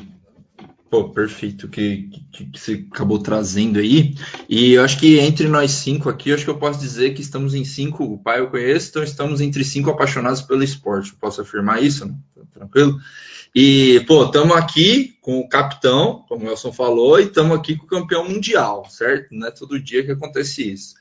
Pô, 0.94 1.08
perfeito 1.08 1.66
que, 1.66 2.08
que, 2.30 2.44
que, 2.46 2.60
você 2.60 2.86
acabou 2.88 3.18
trazendo 3.18 3.80
aí. 3.80 4.14
E 4.48 4.74
eu 4.74 4.84
acho 4.84 4.96
que 4.96 5.18
entre 5.18 5.48
nós 5.48 5.72
cinco 5.72 6.08
aqui, 6.08 6.30
eu 6.30 6.36
acho 6.36 6.44
que 6.44 6.50
eu 6.50 6.56
posso 6.56 6.78
dizer 6.78 7.14
que 7.14 7.20
estamos 7.20 7.52
em 7.52 7.64
cinco, 7.64 8.04
o 8.04 8.16
pai 8.16 8.38
eu 8.38 8.48
conheço, 8.48 8.90
então 8.90 9.02
estamos 9.02 9.40
entre 9.40 9.64
cinco 9.64 9.90
apaixonados 9.90 10.40
pelo 10.40 10.62
esporte. 10.62 11.10
Eu 11.10 11.16
posso 11.18 11.40
afirmar 11.40 11.82
isso, 11.82 12.06
né? 12.06 12.14
tranquilo? 12.52 12.96
E, 13.52 14.04
pô, 14.06 14.24
estamos 14.26 14.56
aqui 14.56 15.18
com 15.20 15.40
o 15.40 15.48
capitão, 15.48 16.24
como 16.28 16.46
o 16.46 16.48
Wilson 16.48 16.72
falou, 16.72 17.18
e 17.18 17.24
estamos 17.24 17.58
aqui 17.58 17.74
com 17.74 17.86
o 17.86 17.88
campeão 17.88 18.28
mundial, 18.28 18.86
certo? 18.88 19.34
Não 19.34 19.48
é 19.48 19.50
todo 19.50 19.80
dia 19.80 20.04
que 20.04 20.12
acontece 20.12 20.70
isso. 20.70 20.94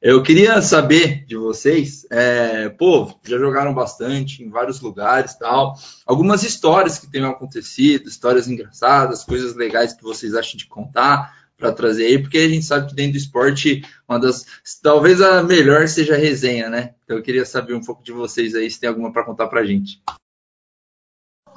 Eu 0.00 0.22
queria 0.22 0.60
saber 0.60 1.24
de 1.24 1.36
vocês, 1.36 2.06
é, 2.10 2.68
pô, 2.68 3.14
já 3.24 3.38
jogaram 3.38 3.72
bastante 3.72 4.42
em 4.42 4.50
vários 4.50 4.80
lugares 4.80 5.34
tal, 5.34 5.74
algumas 6.04 6.42
histórias 6.42 6.98
que 6.98 7.10
tenham 7.10 7.30
acontecido, 7.30 8.06
histórias 8.06 8.46
engraçadas, 8.46 9.24
coisas 9.24 9.54
legais 9.54 9.94
que 9.94 10.02
vocês 10.02 10.34
acham 10.34 10.58
de 10.58 10.66
contar 10.66 11.34
para 11.56 11.72
trazer 11.72 12.04
aí, 12.04 12.18
porque 12.18 12.36
a 12.36 12.48
gente 12.48 12.66
sabe 12.66 12.88
que 12.88 12.94
dentro 12.94 13.12
do 13.12 13.18
esporte, 13.18 13.82
uma 14.06 14.20
das, 14.20 14.44
talvez 14.82 15.22
a 15.22 15.42
melhor 15.42 15.88
seja 15.88 16.14
a 16.14 16.18
resenha, 16.18 16.68
né? 16.68 16.94
Então 17.04 17.16
eu 17.16 17.22
queria 17.22 17.46
saber 17.46 17.74
um 17.74 17.82
pouco 17.82 18.02
de 18.04 18.12
vocês 18.12 18.54
aí, 18.54 18.70
se 18.70 18.78
tem 18.78 18.90
alguma 18.90 19.10
para 19.10 19.24
contar 19.24 19.46
para 19.46 19.64
gente. 19.64 20.02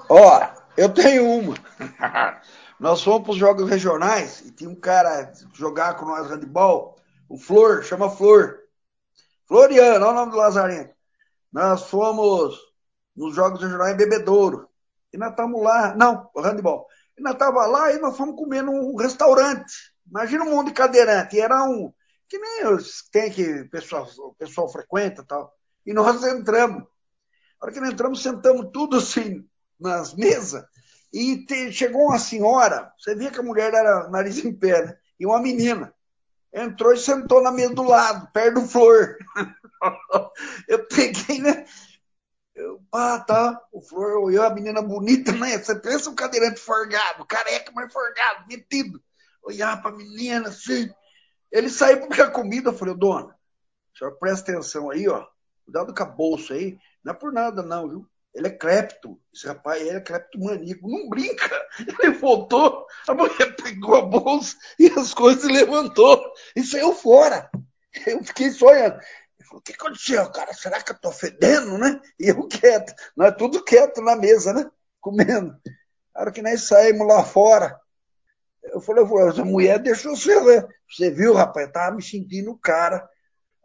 Ó, 0.07 0.47
eu 0.77 0.87
tenho 0.87 1.25
uma. 1.25 1.55
nós 2.79 3.03
fomos 3.03 3.23
para 3.23 3.31
os 3.31 3.37
jogos 3.37 3.69
regionais 3.69 4.41
e 4.45 4.51
tinha 4.51 4.69
um 4.69 4.75
cara 4.75 5.33
jogar 5.53 5.95
com 5.95 6.05
nós 6.05 6.29
handball 6.29 6.97
o 7.29 7.37
Flor, 7.37 7.83
chama 7.83 8.09
Flor. 8.09 8.59
Floriano, 9.47 10.05
olha 10.05 10.11
o 10.11 10.15
nome 10.15 10.31
do 10.31 10.37
Lazarento. 10.37 10.93
Nós 11.53 11.83
fomos 11.83 12.59
nos 13.15 13.35
Jogos 13.35 13.61
Regionais 13.61 13.93
em 13.93 13.97
Bebedouro. 13.97 14.67
E 15.13 15.17
nós 15.17 15.29
estamos 15.29 15.61
lá, 15.61 15.95
não, 15.95 16.29
handball. 16.35 16.87
E 17.17 17.21
nós 17.21 17.33
estávamos 17.33 17.71
lá 17.71 17.93
e 17.93 17.99
nós 17.99 18.17
fomos 18.17 18.35
comer 18.35 18.63
num 18.63 18.95
restaurante. 18.95 19.73
Imagina 20.09 20.43
um 20.43 20.49
mundo 20.49 20.67
de 20.67 20.73
cadeirante. 20.73 21.35
E 21.35 21.39
era 21.39 21.63
um, 21.63 21.93
que 22.27 22.39
nem 22.39 22.67
os 22.67 23.07
tem 23.11 23.31
que 23.31 23.61
o 23.61 23.69
pessoal, 23.69 24.07
o 24.17 24.33
pessoal 24.33 24.67
frequenta 24.67 25.23
tal. 25.23 25.53
E 25.85 25.93
nós 25.93 26.23
entramos. 26.23 26.83
A 27.59 27.65
hora 27.65 27.73
que 27.73 27.79
nós 27.79 27.91
entramos, 27.91 28.23
sentamos 28.23 28.69
tudo 28.73 28.97
assim 28.97 29.47
nas 29.79 30.15
mesas. 30.15 30.63
E 31.13 31.45
te, 31.45 31.71
chegou 31.71 32.07
uma 32.07 32.19
senhora, 32.19 32.91
você 32.97 33.15
via 33.15 33.31
que 33.31 33.39
a 33.39 33.43
mulher 33.43 33.73
era 33.73 34.09
nariz 34.09 34.43
em 34.43 34.53
pé, 34.53 34.85
né? 34.85 34.97
E 35.19 35.25
uma 35.25 35.41
menina 35.41 35.93
entrou 36.53 36.93
e 36.93 36.97
sentou 36.97 37.41
na 37.41 37.51
mesa 37.51 37.73
do 37.73 37.83
lado, 37.83 38.31
perto 38.31 38.61
do 38.61 38.67
Flor. 38.67 39.17
eu 40.67 40.85
peguei, 40.87 41.39
né? 41.39 41.65
Eu, 42.55 42.81
ah, 42.91 43.19
tá. 43.19 43.61
O 43.71 43.81
Flor 43.81 44.23
olhou 44.23 44.43
a 44.43 44.53
menina 44.53 44.81
bonita, 44.81 45.31
né? 45.31 45.57
Você 45.57 45.75
pensa 45.75 46.09
um 46.09 46.15
cadeirante 46.15 46.59
forgado, 46.59 47.25
careca, 47.25 47.71
mas 47.73 47.91
forgado, 47.91 48.47
metido. 48.47 49.01
Olhar 49.41 49.81
pra 49.81 49.91
menina 49.91 50.49
assim. 50.49 50.89
Ele 51.51 51.69
saiu 51.69 52.07
para 52.07 52.25
a 52.25 52.31
comida. 52.31 52.69
Eu 52.69 52.73
falei, 52.73 52.95
dona, 52.95 53.35
senhora 53.97 54.15
presta 54.17 54.51
atenção 54.51 54.89
aí, 54.89 55.07
ó. 55.07 55.25
Cuidado 55.63 55.93
com 55.93 56.03
a 56.03 56.05
bolsa 56.05 56.53
aí. 56.53 56.77
Não 57.03 57.13
é 57.13 57.15
por 57.15 57.31
nada, 57.31 57.63
não, 57.63 57.87
viu? 57.87 58.08
Ele 58.33 58.47
é 58.47 58.51
crepto. 58.51 59.19
Esse 59.33 59.47
rapaz 59.47 59.81
ele 59.81 59.97
é 59.97 60.01
creptomaníaco. 60.01 60.87
Não 60.87 61.09
brinca. 61.09 61.49
Ele 61.79 62.11
voltou, 62.11 62.85
a 63.07 63.13
mulher 63.13 63.55
pegou 63.55 63.95
a 63.95 64.01
bolsa 64.01 64.55
e 64.77 64.87
as 64.87 65.13
coisas 65.13 65.43
levantou 65.43 66.21
e 66.55 66.63
saiu 66.63 66.93
fora. 66.93 67.49
Eu 68.05 68.23
fiquei 68.23 68.51
só 68.51 68.67
olhando. 68.67 68.99
Ele 69.39 69.47
falou, 69.47 69.59
o 69.59 69.61
que 69.61 69.73
aconteceu, 69.73 70.31
cara? 70.31 70.53
Será 70.53 70.81
que 70.81 70.91
eu 70.91 70.99
tô 70.99 71.11
fedendo, 71.11 71.77
né? 71.77 71.99
E 72.19 72.29
eu 72.29 72.47
quieto. 72.47 72.93
Nós 73.15 73.35
tudo 73.35 73.63
quieto 73.63 74.01
na 74.01 74.15
mesa, 74.15 74.53
né? 74.53 74.69
Comendo. 75.01 75.57
Na 76.13 76.21
hora 76.21 76.31
que 76.31 76.41
nós 76.41 76.63
saímos 76.63 77.07
lá 77.07 77.23
fora, 77.23 77.79
eu 78.63 78.81
falei, 78.81 79.03
essa 79.27 79.43
mulher 79.43 79.79
deixou 79.79 80.15
você 80.15 80.39
ver. 80.41 80.67
Você 80.89 81.09
viu, 81.09 81.33
rapaz? 81.33 81.65
Eu 81.67 81.71
tava 81.71 81.95
me 81.95 82.03
sentindo 82.03 82.57
cara. 82.57 83.07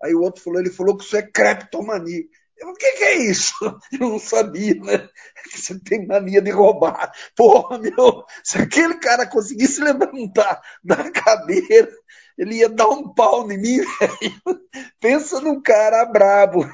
Aí 0.03 0.15
o 0.15 0.21
outro 0.21 0.43
falou, 0.43 0.61
ele 0.61 0.71
falou 0.71 0.97
que 0.97 1.05
isso 1.05 1.17
é 1.17 1.23
creptomania. 1.23 2.25
O 2.63 2.73
que, 2.75 2.93
que, 2.93 3.05
é 3.05 3.17
isso? 3.17 3.55
Eu 3.93 4.11
não 4.11 4.19
sabia, 4.19 4.75
né? 4.77 5.09
Você 5.53 5.79
tem 5.79 6.07
mania 6.07 6.41
de 6.41 6.51
roubar. 6.51 7.13
Porra, 7.37 7.79
meu, 7.79 8.25
se 8.43 8.59
aquele 8.59 8.95
cara 8.95 9.27
conseguisse 9.27 9.83
levantar 9.83 10.61
da 10.83 11.11
cadeira, 11.11 11.91
ele 12.39 12.57
ia 12.57 12.69
dar 12.69 12.89
um 12.89 13.13
pau 13.13 13.51
em 13.51 13.59
mim, 13.59 13.79
velho. 14.01 14.61
Pensa 15.01 15.41
num 15.41 15.61
cara 15.61 16.05
brabo. 16.05 16.69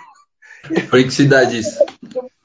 Foi 0.89 1.05
que 1.05 1.11
cidade 1.11 1.59
isso? 1.59 1.79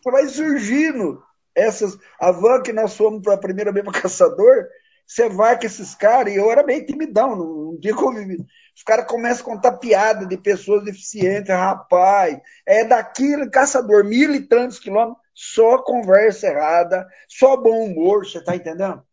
Vai 0.04 0.28
surgindo 0.28 1.22
essas. 1.54 1.98
A 2.20 2.32
van 2.32 2.62
que 2.62 2.72
nós 2.72 2.96
fomos 2.96 3.22
para 3.22 3.34
a 3.34 3.40
primeira 3.40 3.72
vez 3.72 3.84
para 3.86 4.02
caçador, 4.02 4.66
você 5.06 5.30
vai 5.30 5.60
com 5.60 5.66
esses 5.66 5.94
caras, 5.94 6.34
e 6.34 6.38
eu 6.38 6.52
era 6.52 6.64
meio 6.64 6.86
timidão, 6.86 7.36
não, 7.36 7.80
tinha 7.80 7.96
convivido. 7.96 8.46
Os 8.76 8.84
caras 8.84 9.08
começam 9.08 9.42
a 9.42 9.56
contar 9.56 9.78
piada 9.78 10.26
de 10.26 10.38
pessoas 10.38 10.84
deficientes, 10.84 11.50
rapaz. 11.50 12.40
É 12.66 12.84
daquilo, 12.84 13.50
caçador, 13.50 14.04
mil 14.04 14.34
e 14.34 14.42
tantos 14.42 14.80
quilômetros, 14.80 15.24
só 15.34 15.78
conversa 15.78 16.48
errada, 16.48 17.08
só 17.28 17.56
bom 17.56 17.86
humor, 17.86 18.26
você 18.26 18.44
tá 18.44 18.56
entendendo? 18.56 19.04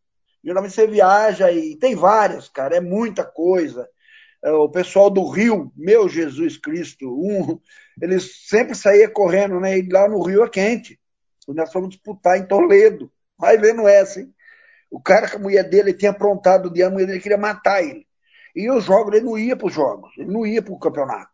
Geralmente 0.42 0.74
você 0.74 0.86
viaja 0.86 1.52
e 1.52 1.76
tem 1.76 1.94
várias, 1.94 2.48
cara, 2.48 2.76
é 2.76 2.80
muita 2.80 3.24
coisa. 3.24 3.88
É, 4.44 4.50
o 4.50 4.68
pessoal 4.68 5.08
do 5.08 5.28
Rio, 5.28 5.72
meu 5.76 6.08
Jesus 6.08 6.56
Cristo, 6.56 7.06
um, 7.06 7.60
eles 8.00 8.48
sempre 8.48 8.74
saíam 8.74 9.12
correndo, 9.12 9.60
né? 9.60 9.78
E 9.78 9.88
lá 9.88 10.08
no 10.08 10.20
Rio 10.22 10.42
é 10.42 10.48
quente. 10.48 10.98
Nós 11.46 11.72
fomos 11.72 11.90
disputar 11.90 12.38
em 12.38 12.46
Toledo. 12.46 13.12
Vai 13.38 13.56
vendo 13.58 13.86
essa, 13.86 14.20
hein? 14.20 14.34
O 14.92 15.00
cara 15.00 15.26
com 15.26 15.38
a 15.38 15.40
mulher 15.40 15.66
dele 15.70 15.94
tinha 15.94 16.10
aprontado 16.10 16.70
dia, 16.70 16.86
a 16.86 16.90
mulher 16.90 17.06
dele 17.06 17.20
queria 17.20 17.38
matar 17.38 17.82
ele. 17.82 18.06
E 18.54 18.70
os 18.70 18.84
jogos, 18.84 19.14
ele 19.14 19.24
não 19.24 19.38
ia 19.38 19.56
para 19.56 19.66
os 19.66 19.72
jogos, 19.72 20.12
ele 20.18 20.30
não 20.30 20.46
ia 20.46 20.60
para 20.60 20.74
o 20.74 20.78
campeonato. 20.78 21.32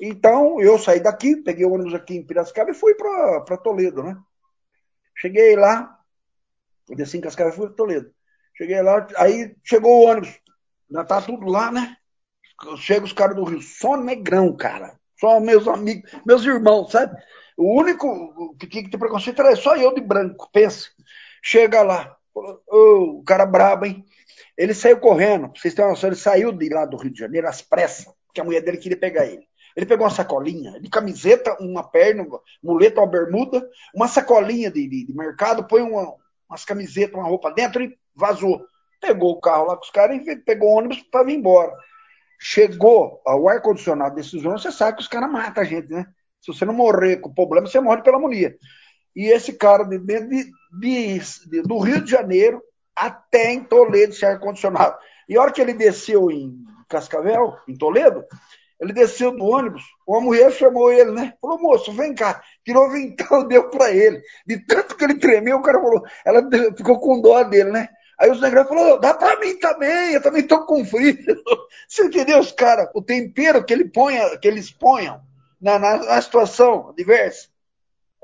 Então, 0.00 0.60
eu 0.60 0.78
saí 0.78 1.00
daqui, 1.00 1.34
peguei 1.42 1.66
o 1.66 1.72
ônibus 1.72 1.92
aqui 1.92 2.14
em 2.14 2.24
Piracicaba 2.24 2.70
e 2.70 2.74
fui 2.74 2.94
para 2.94 3.56
Toledo, 3.56 4.04
né? 4.04 4.16
Cheguei 5.16 5.56
lá, 5.56 5.98
desci 6.88 7.18
em 7.18 7.20
Cascava 7.20 7.50
e 7.50 7.52
fui 7.52 7.66
para 7.66 7.76
Toledo. 7.76 8.14
Cheguei 8.56 8.80
lá, 8.80 9.04
aí 9.16 9.56
chegou 9.64 9.90
o 9.90 10.08
ônibus, 10.08 10.32
já 10.88 11.04
tá 11.04 11.20
tudo 11.20 11.48
lá, 11.48 11.72
né? 11.72 11.96
Chega 12.76 13.04
os 13.04 13.12
caras 13.12 13.34
do 13.34 13.42
Rio, 13.42 13.60
só 13.60 13.96
negrão, 13.96 14.56
cara. 14.56 14.96
Só 15.18 15.40
meus 15.40 15.66
amigos, 15.66 16.08
meus 16.24 16.44
irmãos, 16.44 16.92
sabe? 16.92 17.20
O 17.56 17.76
único 17.76 18.56
que 18.56 18.68
tinha 18.68 18.84
que 18.84 18.90
ter 18.90 18.98
preconceito 18.98 19.40
era 19.42 19.56
só 19.56 19.76
eu 19.76 19.92
de 19.92 20.00
branco, 20.00 20.48
pensa. 20.52 20.88
Chega 21.42 21.82
lá, 21.82 22.16
oh, 22.34 23.18
o 23.18 23.24
cara 23.24 23.46
brabo, 23.46 23.86
hein? 23.86 24.04
Ele 24.56 24.74
saiu 24.74 24.98
correndo, 24.98 25.50
vocês 25.54 25.74
terem 25.74 25.88
uma 25.88 25.94
noção, 25.94 26.08
ele 26.08 26.16
saiu 26.16 26.52
de 26.52 26.68
lá 26.68 26.84
do 26.84 26.96
Rio 26.96 27.12
de 27.12 27.18
Janeiro 27.18 27.48
às 27.48 27.62
pressas, 27.62 28.12
porque 28.26 28.40
a 28.40 28.44
mulher 28.44 28.60
dele 28.60 28.78
queria 28.78 28.98
pegar 28.98 29.26
ele. 29.26 29.46
Ele 29.76 29.86
pegou 29.86 30.06
uma 30.06 30.12
sacolinha 30.12 30.80
de 30.80 30.88
camiseta, 30.88 31.56
uma 31.60 31.82
perna, 31.82 32.24
muleta, 32.62 33.00
uma 33.00 33.06
bermuda, 33.08 33.68
uma 33.94 34.06
sacolinha 34.06 34.70
de, 34.70 34.88
de, 34.88 35.06
de 35.06 35.16
mercado, 35.16 35.66
põe 35.66 35.82
uma, 35.82 36.14
umas 36.48 36.64
camisetas, 36.64 37.14
uma 37.14 37.28
roupa 37.28 37.50
dentro 37.50 37.82
e 37.82 37.96
vazou. 38.14 38.64
Pegou 39.00 39.32
o 39.32 39.40
carro 39.40 39.66
lá 39.66 39.76
com 39.76 39.82
os 39.82 39.90
caras 39.90 40.24
e 40.24 40.36
pegou 40.36 40.70
o 40.70 40.78
ônibus 40.78 41.02
para 41.02 41.24
vir 41.24 41.34
embora. 41.34 41.72
chegou 42.38 43.20
ao 43.26 43.48
ar-condicionado 43.48 44.14
desses 44.14 44.34
ônibus, 44.34 44.62
você 44.62 44.72
sabe 44.72 44.96
que 44.96 45.02
os 45.02 45.08
caras 45.08 45.30
matam 45.30 45.62
a 45.62 45.66
gente, 45.66 45.88
né? 45.88 46.06
Se 46.40 46.52
você 46.52 46.64
não 46.64 46.74
morrer 46.74 47.16
com 47.16 47.32
problema, 47.32 47.66
você 47.66 47.80
morre 47.80 48.02
pela 48.02 48.18
amonia. 48.18 48.56
E 49.14 49.26
esse 49.26 49.52
cara 49.52 49.84
de, 49.84 49.98
de, 49.98 50.50
de, 50.72 51.62
do 51.62 51.78
Rio 51.78 52.00
de 52.00 52.10
Janeiro 52.10 52.62
até 52.94 53.52
em 53.52 53.62
Toledo, 53.62 54.12
esse 54.12 54.24
ar-condicionado. 54.24 54.96
E 55.28 55.36
a 55.36 55.42
hora 55.42 55.52
que 55.52 55.60
ele 55.60 55.74
desceu 55.74 56.30
em 56.30 56.64
Cascavel, 56.88 57.56
em 57.68 57.76
Toledo, 57.76 58.24
ele 58.80 58.92
desceu 58.92 59.30
do 59.36 59.44
ônibus, 59.44 59.82
uma 60.06 60.20
mulher 60.20 60.50
chamou 60.52 60.92
ele, 60.92 61.10
né? 61.12 61.34
Falou, 61.40 61.58
moço, 61.58 61.92
vem 61.92 62.14
cá. 62.14 62.42
Tirou 62.64 62.90
vintão, 62.90 63.46
deu 63.48 63.70
para 63.70 63.90
ele. 63.90 64.20
De 64.46 64.58
tanto 64.58 64.96
que 64.96 65.04
ele 65.04 65.18
tremeu, 65.18 65.58
o 65.58 65.62
cara 65.62 65.80
falou, 65.80 66.02
ela 66.24 66.42
ficou 66.76 66.98
com 66.98 67.20
dó 67.20 67.42
dele, 67.44 67.70
né? 67.70 67.88
Aí 68.18 68.30
os 68.30 68.40
negros 68.40 68.68
falou, 68.68 69.00
dá 69.00 69.12
para 69.14 69.40
mim 69.40 69.58
também, 69.58 70.12
eu 70.12 70.22
também 70.22 70.42
tô 70.46 70.64
com 70.66 70.84
frio. 70.84 71.16
Você 71.88 72.04
entendeu, 72.04 72.38
os 72.38 72.52
caras? 72.52 72.88
O 72.94 73.02
tempero 73.02 73.64
que, 73.64 73.72
ele 73.72 73.86
ponha, 73.86 74.38
que 74.38 74.46
eles 74.46 74.70
ponham 74.70 75.20
na, 75.60 75.78
na, 75.78 75.96
na 75.96 76.22
situação 76.22 76.92
diversa. 76.96 77.48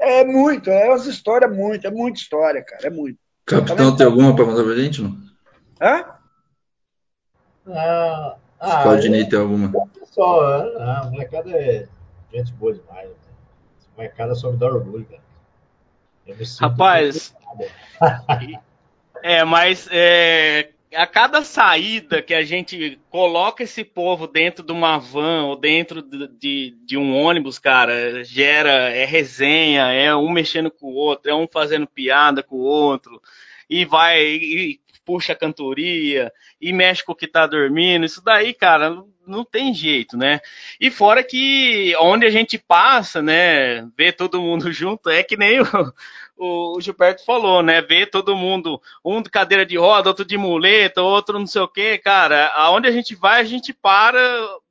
É 0.01 0.24
muito, 0.24 0.70
é 0.70 0.88
umas 0.88 1.07
histórias 1.07 1.55
muito, 1.55 1.86
é 1.86 1.90
muita 1.90 2.18
história, 2.18 2.64
cara, 2.64 2.86
é 2.86 2.90
muito. 2.90 3.18
Capitão, 3.44 3.94
tem 3.94 4.07
alguma 4.07 4.34
para 4.34 4.46
mandar 4.46 4.64
pra 4.64 4.74
gente, 4.74 5.03
não? 5.03 5.14
Hã? 5.80 6.05
Ah, 7.66 8.36
ah, 8.59 8.82
Claudinei 8.82 9.28
tem 9.28 9.38
alguma? 9.38 9.70
Pessoal, 9.88 10.42
ah, 10.78 11.01
a 11.01 11.11
molecada 11.11 11.51
é 11.51 11.86
gente 12.32 12.53
boa 12.55 12.72
demais. 12.72 13.09
Né? 13.09 13.14
A 13.92 13.96
molecada 13.96 14.34
só 14.34 14.51
me 14.51 14.57
dá 14.57 14.66
orgulho, 14.66 15.05
cara. 15.05 15.20
Rapaz, 16.61 17.34
é, 19.22 19.44
mas 19.44 19.88
é, 19.90 20.70
a 20.95 21.07
cada 21.07 21.45
saída 21.45 22.20
que 22.20 22.34
a 22.34 22.43
gente 22.43 23.01
coloca 23.11 23.62
esse 23.62 23.84
povo 23.84 24.26
dentro 24.26 24.64
de 24.64 24.72
uma 24.72 24.99
van 24.99 25.45
ou 25.45 25.57
dentro 25.57 26.03
de, 26.03 26.28
de, 26.28 26.76
de, 26.84 26.99
um 26.99 27.16
ônibus, 27.16 27.59
cara, 27.59 28.24
gera, 28.24 28.91
é 28.91 29.05
resenha, 29.05 29.93
é 29.93 30.14
um 30.14 30.30
mexendo 30.30 30.70
com 30.70 30.86
o 30.86 30.95
outro, 30.95 31.30
é 31.30 31.34
um 31.34 31.47
fazendo 31.47 31.86
piada 31.86 32.43
com 32.43 32.57
o 32.57 32.64
outro, 32.64 33.22
e 33.68 33.84
vai, 33.84 34.20
e 34.20 34.80
puxa 35.05 35.32
a 35.32 35.36
cantoria, 35.36 36.32
e 36.61 36.72
mexe 36.72 37.05
com 37.05 37.12
o 37.12 37.16
que 37.16 37.28
tá 37.28 37.47
dormindo, 37.47 38.05
isso 38.05 38.22
daí, 38.22 38.53
cara, 38.53 39.05
não, 39.26 39.45
tem 39.45 39.72
jeito, 39.72 40.16
né? 40.16 40.41
E 40.80 40.91
fora 40.91 41.22
que 41.22 41.95
onde 42.01 42.26
a 42.26 42.30
gente 42.30 42.59
passa, 42.59 43.22
né, 43.22 43.82
vê 43.97 44.11
todo 44.12 44.43
mundo 44.43 44.70
junto, 44.72 45.09
é 45.09 45.22
que 45.22 45.36
nem 45.36 45.59
o, 46.41 46.80
Gilberto 46.80 47.24
falou, 47.24 47.62
né? 47.62 47.82
Ver 47.82 48.07
todo 48.07 48.36
mundo, 48.36 48.80
um 49.05 49.20
de 49.20 49.28
cadeira 49.28 49.66
de 49.66 49.76
roda, 49.76 50.09
outro 50.09 50.24
de 50.24 50.38
muleta, 50.38 51.03
outro 51.03 51.38
não 51.38 51.47
sei 51.47 51.61
o 51.61 51.68
quê, 51.68 51.99
cara. 51.99 52.49
Aonde 52.55 52.88
a 52.88 52.91
gente 52.91 53.14
vai, 53.14 53.41
a 53.41 53.45
gente 53.45 53.74
para, 53.74 54.18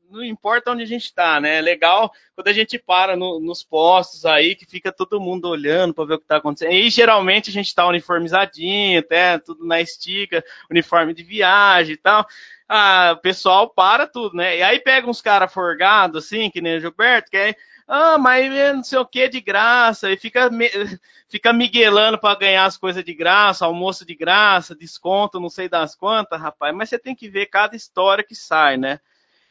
não 0.09 0.24
importa 0.24 0.72
onde 0.72 0.82
a 0.82 0.88
gente 0.88 1.05
está, 1.05 1.39
né? 1.39 1.57
É 1.57 1.61
legal 1.61 2.11
quando 2.36 2.47
a 2.47 2.53
gente 2.53 2.80
para 2.80 3.15
no, 3.15 3.39
nos 3.39 3.63
postos 3.63 4.26
aí, 4.26 4.55
que 4.55 4.65
fica 4.65 4.91
todo 4.91 5.20
mundo 5.20 5.47
olhando 5.47 5.93
para 5.93 6.05
ver 6.05 6.13
o 6.15 6.17
que 6.17 6.24
está 6.24 6.38
acontecendo. 6.38 6.74
E 6.74 6.89
geralmente 6.89 7.51
a 7.51 7.53
gente 7.53 7.67
está 7.67 7.86
uniformizadinho, 7.86 8.99
até 8.99 9.38
tudo 9.38 9.63
na 9.63 9.80
estica, 9.80 10.43
uniforme 10.72 11.13
de 11.13 11.22
viagem 11.22 11.93
e 11.93 11.97
tal. 11.97 12.26
Ah, 12.67 13.13
o 13.15 13.22
pessoal 13.22 13.70
para 13.70 14.07
tudo, 14.07 14.36
né? 14.36 14.57
E 14.57 14.63
aí 14.63 14.80
pega 14.80 15.09
uns 15.09 15.22
caras 15.22 15.53
forgados, 15.53 16.26
assim, 16.26 16.49
que 16.49 16.61
nem 16.61 16.78
o 16.78 16.82
Gilberto, 16.82 17.30
que 17.30 17.38
aí 17.38 17.55
ah, 17.92 18.20
mas 18.20 18.52
não 18.76 18.84
sei 18.84 19.00
o 19.00 19.06
que 19.06 19.28
de 19.28 19.42
graça, 19.42 20.12
e 20.12 20.16
fica, 20.16 20.48
fica 21.28 21.52
miguelando 21.52 22.20
para 22.20 22.38
ganhar 22.38 22.66
as 22.66 22.78
coisas 22.78 23.04
de 23.04 23.16
graça, 23.16 23.66
almoço 23.66 24.06
de 24.06 24.14
graça, 24.14 24.76
desconto, 24.76 25.40
não 25.40 25.50
sei 25.50 25.68
das 25.68 25.96
quantas, 25.96 26.40
rapaz, 26.40 26.76
mas 26.76 26.90
você 26.90 27.00
tem 27.00 27.16
que 27.16 27.28
ver 27.28 27.48
cada 27.48 27.76
história 27.76 28.24
que 28.24 28.36
sai, 28.36 28.78
né? 28.78 29.00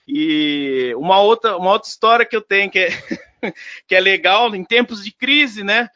E 0.07 0.95
uma 0.97 1.21
outra, 1.21 1.57
uma 1.57 1.73
outra 1.73 1.89
história 1.89 2.25
que 2.25 2.37
eu 2.37 2.41
tenho 2.41 2.71
que 2.71 2.79
é, 2.79 2.89
que 3.89 3.95
é 3.97 4.01
legal, 4.01 4.55
em 4.55 4.65
tempos 4.65 5.03
de 5.03 5.11
crise, 5.11 5.65
né? 5.65 5.91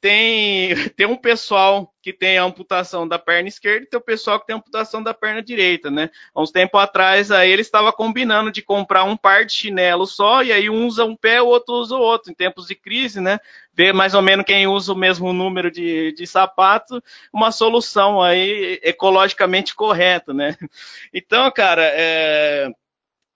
Tem, 0.00 0.74
tem 0.96 1.06
um 1.06 1.16
pessoal 1.16 1.92
que 2.02 2.12
tem 2.12 2.38
a 2.38 2.44
amputação 2.44 3.06
da 3.06 3.18
perna 3.18 3.48
esquerda 3.48 3.84
e 3.84 3.88
tem 3.88 3.98
o 3.98 4.02
pessoal 4.02 4.40
que 4.40 4.46
tem 4.46 4.54
a 4.54 4.58
amputação 4.58 5.02
da 5.02 5.12
perna 5.12 5.42
direita, 5.42 5.90
né? 5.90 6.10
Há 6.34 6.40
uns 6.40 6.50
tempos 6.50 6.80
atrás, 6.80 7.30
aí 7.30 7.50
ele 7.50 7.60
estava 7.60 7.92
combinando 7.92 8.50
de 8.50 8.62
comprar 8.62 9.04
um 9.04 9.16
par 9.16 9.44
de 9.44 9.52
chinelo 9.52 10.06
só, 10.06 10.42
e 10.42 10.50
aí 10.50 10.70
um 10.70 10.86
usa 10.86 11.04
um 11.04 11.14
pé, 11.14 11.42
o 11.42 11.46
outro 11.46 11.74
usa 11.74 11.94
o 11.94 12.00
outro. 12.00 12.32
Em 12.32 12.34
tempos 12.34 12.66
de 12.66 12.74
crise, 12.74 13.20
né? 13.20 13.38
Ver 13.74 13.92
mais 13.92 14.14
ou 14.14 14.22
menos 14.22 14.46
quem 14.46 14.66
usa 14.66 14.92
o 14.92 14.96
mesmo 14.96 15.32
número 15.32 15.70
de, 15.70 16.12
de 16.12 16.26
sapato, 16.26 17.02
uma 17.32 17.52
solução 17.52 18.22
aí 18.22 18.80
ecologicamente 18.82 19.74
correta, 19.74 20.32
né? 20.32 20.56
Então, 21.12 21.50
cara, 21.50 21.82
é... 21.84 22.70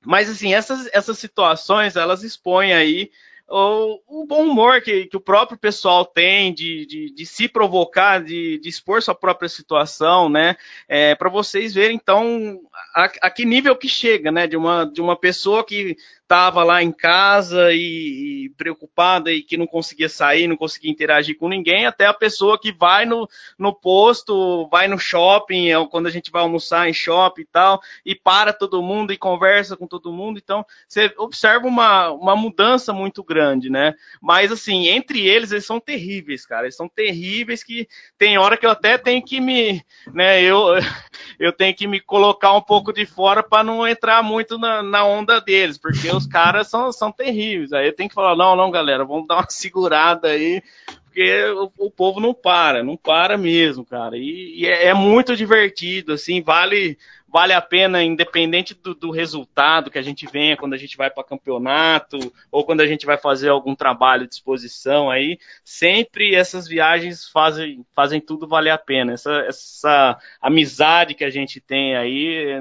mas 0.05 0.31
assim, 0.31 0.55
essas, 0.55 0.89
essas 0.93 1.19
situações, 1.19 1.97
elas 1.97 2.23
expõem 2.23 2.73
aí 2.73 3.11
o, 3.49 4.01
o 4.23 4.27
bom 4.27 4.47
humor 4.47 4.81
que, 4.81 5.07
que, 5.07 5.17
o 5.17 5.21
próprio 5.21 5.59
pessoal 5.59 6.05
tem 6.05 6.53
de, 6.53 6.87
de, 6.87 7.15
de 7.15 7.27
se 7.27 7.47
provocar, 7.47 8.23
de, 8.23 8.59
de, 8.59 8.69
expor 8.69 9.03
sua 9.03 9.15
própria 9.15 9.49
situação, 9.49 10.29
né? 10.29 10.57
É, 10.89 11.15
para 11.15 11.29
vocês 11.29 11.75
verem, 11.75 11.97
então, 11.97 12.61
a, 12.95 13.05
a, 13.23 13.31
que 13.31 13.45
nível 13.45 13.77
que 13.77 13.89
chega, 13.89 14.33
né? 14.33 14.47
De 14.47 14.57
uma, 14.57 14.85
de 14.85 15.01
uma 15.01 15.17
pessoa 15.17 15.65
que 15.65 15.97
estava 16.35 16.65
lá 16.65 16.83
em 16.83 16.91
casa 16.91 17.73
e, 17.73 18.47
e, 18.47 18.51
preocupada 18.57 19.31
e 19.31 19.41
que 19.41 19.57
não 19.57 19.69
conseguia 19.69 20.09
sair, 20.09 20.49
não 20.49 20.57
conseguia 20.57 20.91
interagir 20.91 21.39
com 21.39 21.49
ninguém, 21.49 21.87
até 21.87 22.07
a 22.07 22.13
pessoa 22.13 22.59
que 22.59 22.73
vai 22.73 23.07
no, 23.07 23.29
no 23.57 23.73
posto, 23.73 24.69
vai 24.69 24.89
no 24.89 24.99
shopping, 24.99 25.71
é 25.71 25.87
quando 25.87 26.09
a 26.09 26.11
gente 26.11 26.33
vai 26.33 26.43
almoçar 26.43 26.89
em 26.89 26.93
shopping 26.93 27.43
e 27.43 27.47
tal, 27.47 27.81
e 28.05 28.17
para 28.17 28.53
todo 28.53 28.83
mundo 28.83 29.13
e 29.13 29.17
conversa 29.17 29.77
com 29.77 29.87
todo 29.87 30.13
mundo. 30.13 30.41
Então, 30.43 30.67
você 30.89 31.15
observa 31.19 31.69
uma, 31.69 32.11
uma 32.11 32.35
mudança 32.35 32.93
muito 32.93 33.23
grande, 33.23 33.71
né? 33.71 33.95
Mas, 34.21 34.51
assim, 34.51 34.89
entre 34.89 35.25
eles, 35.29 35.53
eles 35.53 35.65
são 35.65 35.79
terríveis, 35.79 36.45
cara. 36.45 36.65
Eles 36.65 36.77
são 36.77 36.89
terríveis 36.89 37.63
que 37.63 37.87
tem 38.19 38.39
hora 38.39 38.57
que 38.57 38.67
eu 38.67 38.71
até 38.71 38.99
tenho 38.99 39.25
que 39.25 39.41
me, 39.41 39.85
né, 40.13 40.43
eu, 40.43 40.67
eu 41.39 41.53
tenho 41.53 41.75
que 41.77 41.87
me 41.87 42.01
colocar 42.01 42.53
um 42.55 42.63
pouco 42.63 42.93
de 42.93 43.07
fora 43.07 43.41
para 43.41 43.63
não 43.63 43.87
entrar 43.87 44.21
muito 44.21 44.59
na, 44.59 44.83
na 44.83 45.05
onda 45.05 45.41
deles, 45.41 45.79
porque 45.79 46.11
os 46.25 46.27
caras 46.27 46.69
são, 46.69 46.91
são 46.91 47.13
terríveis. 47.13 47.73
Aí 47.73 47.93
tenho 47.93 48.09
que 48.09 48.15
falar, 48.15 48.35
não, 48.35 48.57
não, 48.57 48.71
galera, 48.71 49.05
vamos 49.05 49.27
dar 49.27 49.37
uma 49.37 49.47
segurada 49.51 50.29
aí, 50.29 50.63
porque 51.05 51.45
o, 51.51 51.87
o 51.87 51.91
povo 51.91 52.19
não 52.19 52.33
para, 52.33 52.83
não 52.83 52.97
para 52.97 53.37
mesmo, 53.37 53.85
cara. 53.85 54.17
E, 54.17 54.61
e 54.61 54.67
é, 54.67 54.87
é, 54.87 54.95
muito 54.95 55.37
divertido, 55.37 56.13
assim, 56.13 56.43
vale 56.43 56.99
vale 57.29 57.53
a 57.53 57.61
pena, 57.61 58.01
independente 58.01 58.75
do, 58.75 58.95
do 58.95 59.11
resultado 59.11 59.91
que 59.91 59.99
a 59.99 60.03
gente 60.03 60.25
venha 60.25 60.57
quando 60.57 60.75
a 60.75 60.77
gente 60.77 60.97
vai 60.97 61.11
para 61.11 61.25
campeonato 61.25 62.17
ou 62.49 62.65
quando 62.65 62.81
a 62.81 62.87
gente 62.87 63.05
vai 63.05 63.19
fazer 63.19 63.49
algum 63.49 63.75
trabalho 63.75 64.29
de 64.29 64.37
exposição 64.37 65.11
aí, 65.11 65.37
sempre 65.65 66.33
essas 66.33 66.69
viagens 66.69 67.29
fazem, 67.29 67.85
fazem 67.93 68.21
tudo 68.21 68.47
valer 68.47 68.71
a 68.71 68.79
pena. 68.79 69.15
Essa, 69.15 69.33
essa 69.49 70.17
amizade 70.41 71.13
que 71.13 71.25
a 71.25 71.31
gente 71.31 71.61
tem 71.61 71.97
aí 71.97 72.57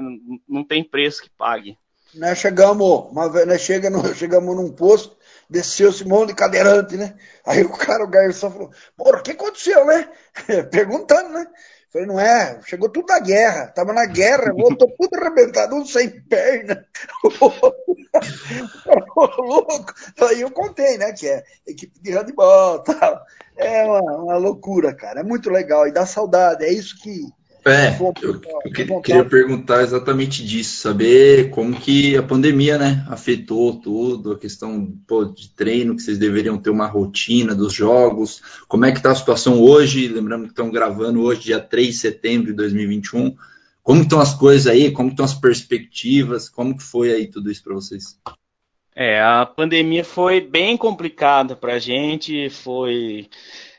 não 0.48 0.64
tem 0.64 0.82
preço 0.82 1.22
que 1.22 1.30
pague. 1.30 1.78
Nós 2.16 2.38
chegamos, 2.38 3.10
uma 3.10 3.30
vez, 3.30 3.46
nós 3.46 3.60
chegamos, 3.60 4.02
chegamos 4.16 4.56
num 4.56 4.72
posto, 4.72 5.16
desceu-se 5.48 6.04
um 6.04 6.08
monte 6.08 6.28
de 6.28 6.34
cadeirante, 6.34 6.96
né? 6.96 7.14
Aí 7.44 7.62
o 7.62 7.70
cara, 7.70 8.04
o 8.04 8.08
garçom 8.08 8.50
falou, 8.50 8.70
porra, 8.96 9.18
o 9.18 9.22
que 9.22 9.32
aconteceu, 9.32 9.84
né? 9.84 10.08
Perguntando, 10.70 11.30
né? 11.30 11.46
Falei, 11.92 12.08
não 12.08 12.18
é, 12.18 12.60
chegou 12.66 12.88
tudo 12.88 13.06
da 13.06 13.20
guerra, 13.20 13.68
tava 13.68 13.92
na 13.92 14.04
guerra, 14.04 14.52
voltou 14.52 14.92
tudo 14.98 15.14
arrebentado, 15.14 15.76
um 15.76 15.86
sem 15.86 16.10
perna. 16.22 16.84
louco. 19.38 19.94
Aí 20.28 20.40
eu 20.40 20.50
contei, 20.50 20.98
né, 20.98 21.12
que 21.12 21.28
é 21.28 21.44
equipe 21.64 22.00
de 22.00 22.10
handball 22.10 22.80
tal. 22.80 23.24
É 23.56 23.84
uma, 23.84 24.00
uma 24.00 24.36
loucura, 24.36 24.92
cara, 24.92 25.20
é 25.20 25.22
muito 25.22 25.48
legal 25.50 25.86
e 25.86 25.92
dá 25.92 26.04
saudade, 26.04 26.64
é 26.64 26.72
isso 26.72 27.00
que, 27.00 27.20
é, 27.66 27.98
eu, 28.22 28.40
eu 28.86 29.00
queria 29.00 29.24
perguntar 29.24 29.82
exatamente 29.82 30.44
disso, 30.44 30.76
saber 30.76 31.50
como 31.50 31.74
que 31.74 32.16
a 32.16 32.22
pandemia, 32.22 32.76
né, 32.76 33.06
afetou 33.08 33.80
tudo, 33.80 34.32
a 34.32 34.38
questão 34.38 34.92
pô, 35.06 35.24
de 35.24 35.48
treino, 35.48 35.96
que 35.96 36.02
vocês 36.02 36.18
deveriam 36.18 36.58
ter 36.58 36.70
uma 36.70 36.86
rotina 36.86 37.54
dos 37.54 37.72
jogos, 37.72 38.42
como 38.68 38.84
é 38.84 38.92
que 38.92 38.98
está 38.98 39.12
a 39.12 39.14
situação 39.14 39.62
hoje, 39.62 40.08
lembrando 40.08 40.44
que 40.44 40.50
estão 40.50 40.70
gravando 40.70 41.22
hoje, 41.22 41.42
dia 41.42 41.60
3 41.60 41.88
de 41.88 41.94
setembro 41.94 42.46
de 42.48 42.52
2021, 42.54 43.34
como 43.82 44.02
estão 44.02 44.20
as 44.20 44.34
coisas 44.34 44.66
aí, 44.66 44.90
como 44.90 45.10
estão 45.10 45.24
as 45.24 45.34
perspectivas, 45.34 46.48
como 46.48 46.76
que 46.76 46.82
foi 46.82 47.12
aí 47.12 47.26
tudo 47.26 47.50
isso 47.50 47.62
para 47.62 47.74
vocês? 47.74 48.18
É, 48.96 49.20
a 49.20 49.44
pandemia 49.44 50.04
foi 50.04 50.40
bem 50.40 50.76
complicada 50.76 51.56
para 51.56 51.74
a 51.74 51.78
gente, 51.78 52.48
foi 52.48 53.28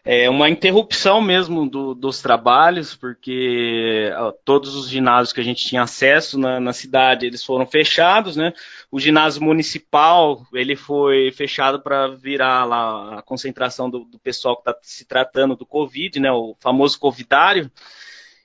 é 0.08 0.30
uma 0.30 0.48
interrupção 0.48 1.20
mesmo 1.20 1.68
do, 1.68 1.96
dos 1.96 2.22
trabalhos, 2.22 2.96
porque 2.96 4.12
todos 4.46 4.76
os 4.76 4.88
ginásios 4.88 5.34
que 5.34 5.42
a 5.42 5.44
gente 5.44 5.66
tinha 5.66 5.82
acesso 5.82 6.38
na, 6.38 6.60
na, 6.60 6.74
cidade, 6.74 7.26
eles 7.26 7.44
foram 7.44 7.66
fechados, 7.66 8.36
né? 8.36 8.54
O 8.92 9.00
ginásio 9.00 9.42
municipal, 9.42 10.46
ele 10.54 10.76
foi 10.76 11.32
fechado 11.32 11.82
para 11.82 12.08
virar 12.10 12.66
lá 12.66 13.18
a 13.18 13.22
concentração 13.24 13.90
do, 13.90 14.06
do 14.06 14.20
pessoal 14.20 14.56
que 14.56 14.70
está 14.70 14.80
se 14.84 15.06
tratando 15.06 15.56
do 15.56 15.66
Covid, 15.66 16.20
né? 16.20 16.32
O 16.32 16.56
famoso 16.60 17.00
covidário. 17.00 17.72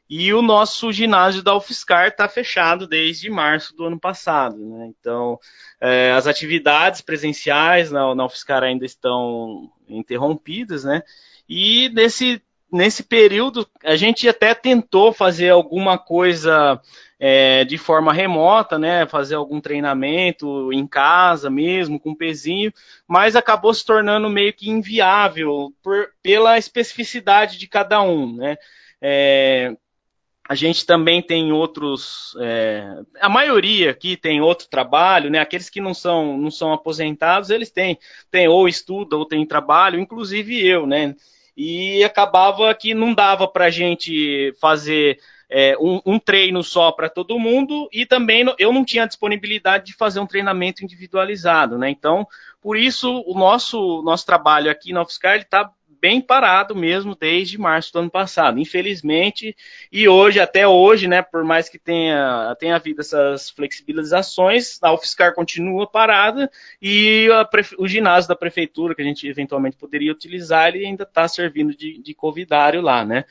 E 0.09 0.33
o 0.33 0.41
nosso 0.41 0.91
ginásio 0.91 1.43
da 1.43 1.55
UFSCar 1.55 2.09
está 2.09 2.27
fechado 2.27 2.87
desde 2.87 3.31
março 3.31 3.77
do 3.77 3.85
ano 3.85 4.01
passado. 4.01 4.57
Né? 4.57 4.87
Então, 4.99 5.39
é, 5.81 6.11
as 6.11 6.27
atividades 6.27 7.01
presenciais 7.01 7.93
na, 7.93 8.13
na 8.15 8.25
UFSCar 8.25 8.65
ainda 8.65 8.85
estão 8.85 9.71
interrompidas, 9.89 10.83
né? 10.85 11.03
E 11.53 11.89
nesse, 11.89 12.41
nesse 12.73 13.03
período, 13.03 13.69
a 13.85 13.97
gente 13.97 14.29
até 14.29 14.55
tentou 14.55 15.13
fazer 15.13 15.49
alguma 15.49 15.99
coisa 15.99 16.81
é, 17.19 17.65
de 17.65 17.77
forma 17.77 18.13
remota, 18.13 18.79
né? 18.79 19.05
Fazer 19.07 19.35
algum 19.35 19.61
treinamento 19.61 20.73
em 20.73 20.87
casa 20.87 21.51
mesmo, 21.51 21.99
com 21.99 22.15
pezinho, 22.15 22.73
mas 23.05 23.35
acabou 23.35 23.75
se 23.75 23.85
tornando 23.85 24.31
meio 24.31 24.53
que 24.53 24.71
inviável 24.71 25.75
por, 25.83 26.11
pela 26.23 26.57
especificidade 26.57 27.59
de 27.59 27.67
cada 27.67 28.01
um, 28.01 28.37
né? 28.37 28.57
É, 29.03 29.75
a 30.49 30.55
gente 30.55 30.87
também 30.87 31.21
tem 31.23 31.53
outros, 31.53 32.37
é, 32.41 33.03
a 33.21 33.29
maioria 33.29 33.91
aqui 33.91 34.17
tem 34.17 34.41
outro 34.41 34.69
trabalho, 34.69 35.31
né? 35.31 35.41
Aqueles 35.41 35.69
que 35.69 35.81
não 35.81 35.95
são, 35.95 36.39
não 36.39 36.51
são 36.51 36.73
aposentados, 36.73 37.51
eles 37.51 37.71
têm, 37.71 37.99
têm 38.31 38.47
ou 38.47 38.69
estuda 38.69 39.17
ou 39.17 39.27
tem 39.27 39.45
trabalho, 39.45 39.99
inclusive 39.99 40.65
eu, 40.65 40.87
né? 40.87 41.17
E 41.63 42.03
acabava 42.03 42.75
que 42.75 42.95
não 42.95 43.13
dava 43.13 43.47
para 43.47 43.67
a 43.67 43.71
gente 43.71 44.51
fazer 44.59 45.19
é, 45.47 45.77
um, 45.79 46.01
um, 46.07 46.19
treino 46.19 46.65
só 46.65 46.91
para 46.91 47.11
todo 47.11 47.39
mundo 47.39 47.87
e 47.93 48.07
também 48.07 48.47
eu 48.59 48.73
não 48.73 48.83
tinha 48.83 49.07
disponibilidade 49.07 49.85
de 49.85 49.95
fazer 49.95 50.21
um 50.21 50.27
treinamento 50.27 50.83
individualizado, 50.83 51.77
né? 51.77 51.91
Então, 51.91 52.27
por 52.63 52.79
isso 52.79 53.23
o 53.27 53.39
nosso 53.39 54.01
nosso 54.01 54.25
trabalho 54.25 54.71
aqui 54.71 54.91
na 54.91 55.03
UFSCar 55.03 55.37
está 55.37 55.71
bem 56.01 56.21
parado 56.21 56.75
mesmo 56.75 57.15
desde 57.15 57.59
março 57.59 57.93
do 57.93 57.99
ano 57.99 58.11
passado, 58.11 58.59
infelizmente. 58.59 59.57
E 59.93 60.09
hoje, 60.09 60.41
até 60.41 60.67
hoje, 60.67 61.07
né, 61.07 61.23
por 61.23 61.45
mais 61.45 61.69
que 61.69 61.79
tenha, 61.79 62.57
tenha 62.59 62.77
havido 62.77 63.01
essas 63.01 63.51
flexibilizações, 63.51 64.79
a 64.83 64.93
UFSCar 64.93 65.35
continua 65.35 65.87
parada 65.87 66.51
e 66.81 67.29
a, 67.33 67.49
o 67.79 67.87
ginásio 67.87 68.29
da 68.29 68.37
prefeitura, 68.37 68.95
que 68.95 69.03
a 69.03 69.05
gente 69.05 69.29
eventualmente 69.29 69.77
poderia 69.77 70.13
utilizar, 70.13 70.69
ele 70.69 70.87
ainda 70.87 71.05
está 71.05 71.29
servindo 71.29 71.77
de, 71.77 72.01
de 72.03 72.15
covidário 72.15 72.81
lá, 72.81 73.05
né. 73.05 73.25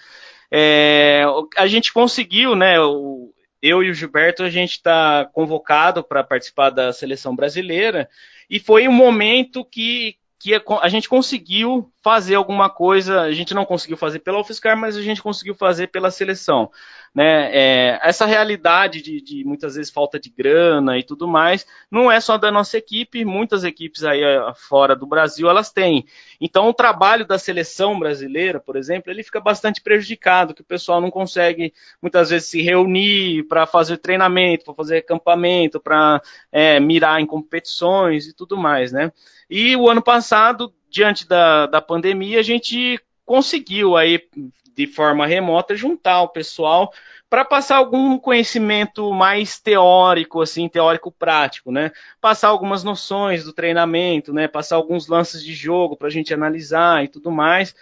É, 0.51 1.24
a 1.57 1.67
gente 1.67 1.93
conseguiu, 1.93 2.55
né, 2.55 2.80
o, 2.80 3.34
eu 3.61 3.84
e 3.84 3.89
o 3.89 3.93
Gilberto, 3.93 4.43
a 4.43 4.49
gente 4.49 4.72
está 4.72 5.30
convocado 5.34 6.03
para 6.03 6.24
participar 6.24 6.70
da 6.70 6.93
seleção 6.93 7.36
brasileira, 7.36 8.09
e 8.49 8.59
foi 8.59 8.88
um 8.88 8.91
momento 8.91 9.63
que, 9.63 10.15
que 10.40 10.54
a, 10.56 10.88
gente 10.88 11.10
conseguiu 11.10 11.92
fazer 12.02 12.36
alguma 12.36 12.70
coisa, 12.70 13.22
a 13.22 13.32
gente 13.34 13.54
não 13.54 13.66
conseguiu 13.66 13.98
fazer 13.98 14.20
pela 14.20 14.40
UFSCar, 14.40 14.78
mas 14.78 14.96
a 14.96 15.02
gente 15.02 15.22
conseguiu 15.22 15.54
fazer 15.54 15.88
pela 15.88 16.10
seleção. 16.10 16.72
Né? 17.14 17.49
É, 17.51 17.99
essa 18.03 18.26
realidade 18.26 19.01
de, 19.01 19.22
de, 19.22 19.43
muitas 19.43 19.76
vezes 19.76 19.91
falta 19.91 20.20
de 20.20 20.30
grana 20.30 20.97
e 20.97 21.03
tudo 21.03 21.28
mais, 21.28 21.66
não 21.89 22.12
é 22.12 22.20
só 22.20 22.38
da 22.38 22.51
nossa 22.51 22.78
equipe, 22.78 23.26
muitas 23.26 23.64
equipes 23.64 24.03
aí 24.03 24.22
eh, 24.22 24.53
fora 24.55 24.95
do 24.95 25.07
Brasil 25.07 25.49
elas 25.49 25.72
têm. 25.72 26.05
Então 26.39 26.70
o 26.70 26.74
trabalho 26.74 27.26
da 27.26 27.38
seleção 27.38 27.97
brasileira, 27.97 28.60
por 28.60 28.76
exemplo, 28.76 29.12
ele 29.12 29.24
fica 29.24 29.39
bastante 29.39 29.82
prejudicado, 29.82 30.53
que 30.53 30.62
o 30.62 30.66
pessoal 30.66 31.01
não 31.01 31.10
consegue 31.10 31.74
muitas 32.01 32.30
vezes 32.30 32.49
se 32.49 32.62
reunir 32.62 33.43
para 33.47 33.66
fazer 33.66 33.97
treinamento, 33.97 34.66
para 34.66 34.74
fazer 34.76 34.97
acampamento, 34.97 35.80
para 35.80 36.22
é, 36.51 36.80
mirar 36.80 37.20
em 37.20 37.26
competições 37.26 38.28
e 38.28 38.34
tudo 38.34 38.55
mais, 38.55 38.91
né? 38.91 39.12
E 39.49 39.76
o 39.76 39.89
ano 39.89 40.01
passado, 40.01 40.72
diante 40.89 41.28
da, 41.28 41.66
da 41.66 41.82
pandemia, 41.82 42.39
a 42.39 42.43
gente 42.43 42.99
conseguiu 43.30 43.95
aí 43.95 44.27
de 44.75 44.88
forma 44.88 45.27
remota 45.27 45.75
juntar 45.75 46.23
o 46.23 46.30
pessoal 46.30 46.91
para 47.30 47.45
passar 47.45 47.75
algum 47.75 48.17
conhecimento 48.17 49.13
mais 49.13 49.59
teórico, 49.59 50.41
assim, 50.41 50.67
teórico 50.67 51.11
prático, 51.11 51.71
né? 51.71 51.91
Passar 52.19 52.47
algumas 52.47 52.84
noções 52.84 53.43
do 53.43 53.53
treinamento, 53.53 54.34
né? 54.34 54.47
Passar 54.47 54.77
alguns 54.77 55.07
lances 55.07 55.43
de 55.43 55.53
jogo 55.53 55.95
para 55.95 56.07
a 56.07 56.09
gente 56.09 56.34
analisar 56.34 57.03
e 57.03 57.07
tudo 57.07 57.30
mais. 57.30 57.75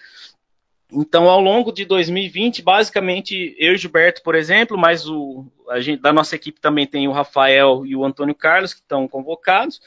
Então, 0.92 1.30
ao 1.30 1.40
longo 1.40 1.72
de 1.72 1.86
2020, 1.86 2.62
basicamente, 2.62 3.56
eu 3.58 3.74
e 3.74 3.78
Gilberto, 3.78 4.22
por 4.22 4.36
exemplo, 4.36 4.78
mas 4.78 5.08
o, 5.08 5.46
gente, 5.78 6.02
da 6.02 6.12
nossa 6.12 6.36
equipe 6.36 6.60
também 6.60 6.86
tem 6.86 7.08
o 7.08 7.14
Rafael 7.14 7.86
e 7.86 7.96
o 7.96 8.04
Antônio 8.04 8.36
Carlos, 8.36 8.74
que 8.74 8.82
estão 8.82 9.08
convocados. 9.08 9.80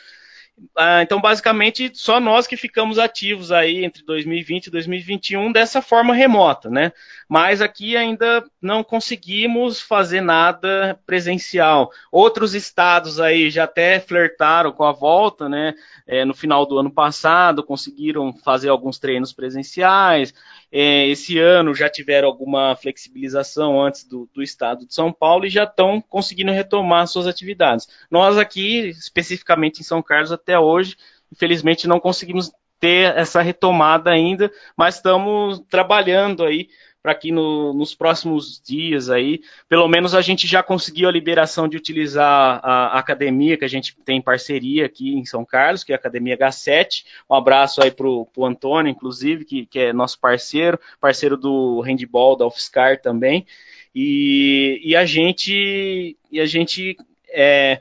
Ah, 0.77 1.03
então, 1.03 1.21
basicamente, 1.21 1.91
só 1.95 2.21
nós 2.21 2.47
que 2.47 2.57
ficamos 2.57 2.99
ativos 2.99 3.51
aí 3.51 3.85
entre 3.85 4.03
2020 4.05 4.67
e 4.67 4.71
2021 4.71 5.53
dessa 5.53 5.81
forma 5.81 6.15
remota, 6.15 6.69
né? 6.69 6.93
Mas 7.29 7.63
aqui 7.63 7.97
ainda 7.97 8.45
não 8.61 8.83
conseguimos 8.85 9.81
fazer 9.81 10.21
nada 10.21 10.99
presencial. 11.07 11.91
Outros 12.11 12.55
estados 12.55 13.21
aí 13.21 13.51
já 13.51 13.65
até 13.65 14.01
flertaram 14.01 14.73
com 14.73 14.85
a 14.85 14.93
volta, 14.93 15.49
né? 15.49 15.75
É, 16.07 16.25
no 16.25 16.35
final 16.35 16.67
do 16.67 16.79
ano 16.79 16.91
passado, 16.91 17.63
conseguiram 17.63 18.33
fazer 18.33 18.69
alguns 18.69 18.99
treinos 18.99 19.33
presenciais. 19.33 20.35
É, 20.73 21.07
esse 21.09 21.39
ano 21.39 21.75
já 21.75 21.89
tiveram 21.89 22.29
alguma 22.29 22.77
flexibilização 22.77 23.83
antes 23.83 24.05
do, 24.05 24.29
do, 24.33 24.43
estado 24.43 24.87
de 24.87 24.95
São 24.95 25.13
Paulo 25.13 25.45
e 25.45 25.51
já 25.51 25.65
estão 25.65 26.01
conseguindo 26.01 26.53
retomar 26.53 27.07
suas 27.09 27.27
atividades. 27.27 27.89
Nós 28.11 28.39
aqui, 28.39 28.89
especificamente 28.89 29.81
em 29.81 29.85
São 29.85 30.01
Carlos, 30.01 30.31
até 30.31 30.59
hoje, 30.59 30.97
infelizmente 31.33 31.89
não 31.89 31.99
conseguimos 31.99 32.53
ter 32.79 33.15
essa 33.17 33.43
retomada 33.43 34.11
ainda, 34.11 34.51
mas 34.77 34.97
estamos 34.97 35.61
trabalhando 35.69 36.45
aí 36.45 36.69
para 37.03 37.15
que 37.15 37.33
no, 37.33 37.73
nos 37.73 37.95
próximos 37.95 38.61
dias 38.61 39.09
aí, 39.09 39.41
pelo 39.69 39.89
menos 39.89 40.15
a 40.15 40.21
gente 40.21 40.47
já 40.47 40.63
conseguiu 40.63 41.09
a 41.09 41.13
liberação 41.13 41.67
de 41.67 41.77
utilizar 41.77 42.61
a, 42.63 42.87
a, 42.89 42.99
academia 42.99 43.57
que 43.57 43.65
a 43.65 43.69
gente 43.69 43.97
tem 44.05 44.21
parceria 44.21 44.87
aqui 44.87 45.15
em 45.15 45.25
São 45.25 45.45
Carlos, 45.45 45.83
que 45.83 45.93
é 45.93 45.95
a 45.95 45.99
Academia 45.99 46.37
H7. 46.37 47.05
Um 47.29 47.35
abraço 47.35 47.83
aí 47.83 47.91
pro, 47.91 48.27
pro 48.27 48.45
Antônio, 48.45 48.91
inclusive, 48.91 49.45
que, 49.45 49.67
que 49.67 49.79
é 49.79 49.93
nosso 49.93 50.21
parceiro, 50.21 50.79
parceiro 51.01 51.37
do 51.37 51.81
handball 51.81 52.37
da 52.37 52.47
UFSCar 52.47 53.01
também. 53.01 53.47
E, 53.95 54.81
e 54.85 54.95
a 54.95 55.05
gente 55.05 56.17
e 56.31 56.41
a 56.41 56.47
gente 56.47 56.97
é, 57.29 57.81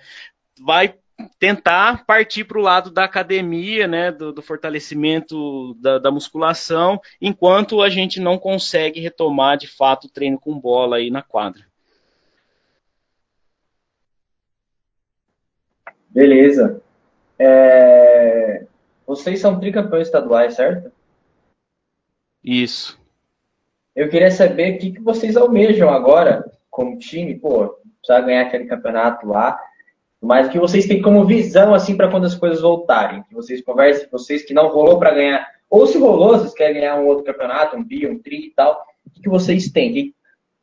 vai 0.59 0.95
tentar 1.39 2.05
partir 2.05 2.43
para 2.43 2.57
o 2.57 2.61
lado 2.61 2.91
da 2.91 3.03
academia, 3.03 3.87
né, 3.87 4.11
do, 4.11 4.31
do 4.31 4.41
fortalecimento 4.41 5.73
da, 5.75 5.97
da, 5.97 6.11
musculação, 6.11 6.99
enquanto 7.21 7.81
a 7.81 7.89
gente 7.89 8.19
não 8.19 8.37
consegue 8.37 8.99
retomar 8.99 9.57
de 9.57 9.67
fato 9.67 10.05
o 10.05 10.09
treino 10.09 10.39
com 10.39 10.59
bola 10.59 10.97
aí 10.97 11.09
na 11.09 11.21
quadra. 11.21 11.63
Beleza. 16.09 16.81
É... 17.37 18.65
Vocês 19.05 19.39
são 19.39 19.59
tricampeões 19.59 20.07
estaduais, 20.07 20.53
certo? 20.53 20.91
Isso. 22.43 22.99
Eu 23.95 24.09
queria 24.09 24.31
saber 24.31 24.75
o 24.75 24.79
que, 24.79 24.91
que 24.93 25.01
vocês 25.01 25.35
almejam 25.35 25.89
agora 25.89 26.49
como 26.69 26.97
time, 26.97 27.37
pô, 27.37 27.77
precisa 28.01 28.21
ganhar 28.21 28.43
aquele 28.43 28.65
campeonato 28.65 29.27
lá 29.27 29.59
mas 30.21 30.49
que 30.49 30.59
vocês 30.59 30.85
têm 30.85 31.01
como 31.01 31.25
visão 31.25 31.73
assim 31.73 31.95
para 31.95 32.09
quando 32.09 32.25
as 32.25 32.35
coisas 32.35 32.61
voltarem, 32.61 33.23
que 33.23 33.33
vocês 33.33 33.61
conversem, 33.61 34.07
vocês 34.11 34.43
que 34.43 34.53
não 34.53 34.67
rolou 34.67 34.99
para 34.99 35.13
ganhar, 35.13 35.47
ou 35.69 35.87
se 35.87 35.97
rolou, 35.97 36.37
vocês 36.37 36.53
querem 36.53 36.81
ganhar 36.81 36.95
um 36.97 37.07
outro 37.07 37.23
campeonato, 37.23 37.77
um 37.77 37.83
bi, 37.83 38.07
um 38.07 38.19
tri 38.19 38.47
e 38.47 38.51
tal, 38.51 38.83
o 39.05 39.09
que, 39.11 39.21
que 39.21 39.29
vocês 39.29 39.69
têm? 39.71 40.13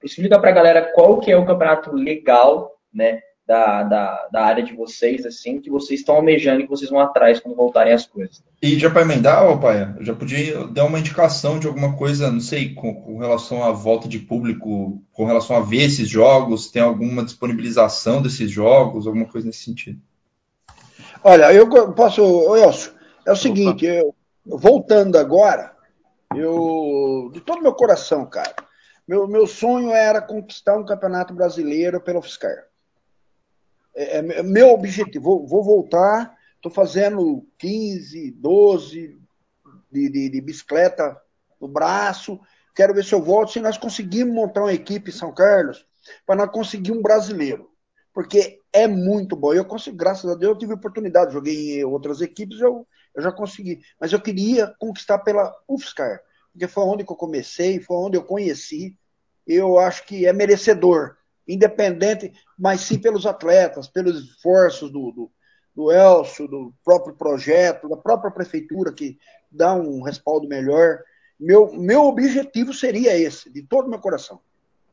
Explica 0.02 0.38
para 0.38 0.50
a 0.50 0.54
galera 0.54 0.92
qual 0.94 1.18
que 1.20 1.32
é 1.32 1.36
o 1.36 1.46
campeonato 1.46 1.92
legal, 1.92 2.72
né, 2.92 3.20
da, 3.46 3.84
da, 3.84 4.28
da 4.32 4.44
área 4.44 4.62
de 4.62 4.74
vocês, 4.74 5.24
assim, 5.24 5.60
que 5.60 5.70
vocês 5.70 6.00
estão 6.00 6.16
almejando 6.16 6.60
e 6.60 6.64
que 6.64 6.70
vocês 6.70 6.90
vão 6.90 6.98
atrás 6.98 7.38
quando 7.38 7.54
voltarem 7.54 7.92
as 7.92 8.04
coisas. 8.04 8.42
E 8.60 8.76
já 8.78 8.90
para 8.90 9.02
emendar, 9.02 9.44
ó, 9.44 9.56
pai, 9.56 9.94
eu 9.98 10.04
já 10.04 10.14
podia 10.14 10.66
dar 10.66 10.84
uma 10.84 10.98
indicação 10.98 11.58
de 11.58 11.68
alguma 11.68 11.96
coisa, 11.96 12.30
não 12.30 12.40
sei, 12.40 12.74
com, 12.74 12.94
com, 13.02 13.18
relação 13.18 13.62
à 13.62 13.70
volta 13.70 14.08
de 14.08 14.18
público, 14.18 15.00
com 15.12 15.24
relação 15.24 15.56
a 15.56 15.60
ver 15.60 15.84
esses 15.84 16.08
jogos, 16.08 16.70
tem 16.70 16.82
alguma 16.82 17.24
disponibilização 17.24 18.20
desses 18.20 18.50
jogos, 18.50 19.06
alguma 19.06 19.26
coisa 19.26 19.46
nesse 19.46 19.62
sentido. 19.62 20.00
Olha, 21.22 21.52
eu 21.52 21.68
posso, 21.92 22.56
Elcio, 22.56 22.92
é 23.24 23.32
o 23.32 23.36
seguinte, 23.36 23.84
eu, 23.84 24.12
voltando 24.44 25.18
agora, 25.18 25.72
eu, 26.34 27.30
de 27.32 27.40
todo 27.40 27.62
meu 27.62 27.74
coração, 27.74 28.26
cara, 28.26 28.54
meu, 29.06 29.28
meu 29.28 29.46
sonho 29.46 29.92
era 29.92 30.20
conquistar 30.20 30.76
um 30.76 30.84
campeonato 30.84 31.32
brasileiro 31.32 32.00
pelo 32.00 32.18
UFSCar. 32.18 32.64
É, 33.96 34.18
é, 34.18 34.42
meu 34.42 34.68
objetivo, 34.72 35.24
vou, 35.24 35.46
vou 35.46 35.64
voltar, 35.64 36.36
estou 36.56 36.70
fazendo 36.70 37.48
15, 37.56 38.30
12 38.32 39.18
de, 39.90 40.10
de, 40.10 40.28
de, 40.28 40.40
bicicleta 40.42 41.18
no 41.58 41.66
braço, 41.66 42.38
quero 42.74 42.92
ver 42.92 43.02
se 43.02 43.14
eu 43.14 43.22
volto, 43.22 43.52
se 43.52 43.60
nós 43.60 43.78
conseguimos 43.78 44.34
montar 44.34 44.60
uma 44.60 44.72
equipe 44.74 45.08
em 45.08 45.14
São 45.14 45.32
Carlos, 45.32 45.86
para 46.26 46.36
nós 46.36 46.50
conseguir 46.50 46.92
um 46.92 47.00
brasileiro, 47.00 47.70
porque 48.12 48.60
é 48.70 48.86
muito 48.86 49.34
bom, 49.34 49.54
eu 49.54 49.64
consigo, 49.64 49.96
graças 49.96 50.30
a 50.30 50.34
Deus 50.34 50.52
eu 50.52 50.58
tive 50.58 50.74
oportunidade, 50.74 51.32
joguei 51.32 51.80
em 51.80 51.84
outras 51.84 52.20
equipes, 52.20 52.60
eu, 52.60 52.86
eu 53.14 53.22
já 53.22 53.32
consegui, 53.32 53.80
mas 53.98 54.12
eu 54.12 54.20
queria 54.20 54.74
conquistar 54.78 55.20
pela 55.20 55.54
UFSCar, 55.66 56.20
porque 56.52 56.68
foi 56.68 56.84
onde 56.84 57.02
que 57.02 57.12
eu 57.12 57.16
comecei, 57.16 57.80
foi 57.80 57.96
onde 57.96 58.18
eu 58.18 58.24
conheci, 58.24 58.94
eu 59.46 59.78
acho 59.78 60.04
que 60.04 60.26
é 60.26 60.34
merecedor, 60.34 61.16
independente, 61.46 62.32
mas 62.58 62.80
sim 62.80 62.98
pelos 62.98 63.26
atletas, 63.26 63.88
pelos 63.88 64.18
esforços 64.24 64.90
do, 64.90 65.12
do, 65.12 65.30
do 65.74 65.92
Elcio, 65.92 66.48
do 66.48 66.74
próprio 66.84 67.14
projeto, 67.14 67.88
da 67.88 67.96
própria 67.96 68.30
prefeitura 68.30 68.92
que 68.92 69.18
dá 69.50 69.74
um 69.74 70.02
respaldo 70.02 70.48
melhor. 70.48 71.00
Meu, 71.38 71.72
meu 71.72 72.02
objetivo 72.04 72.72
seria 72.72 73.16
esse, 73.16 73.50
de 73.50 73.62
todo 73.62 73.88
meu 73.88 73.98
coração. 73.98 74.40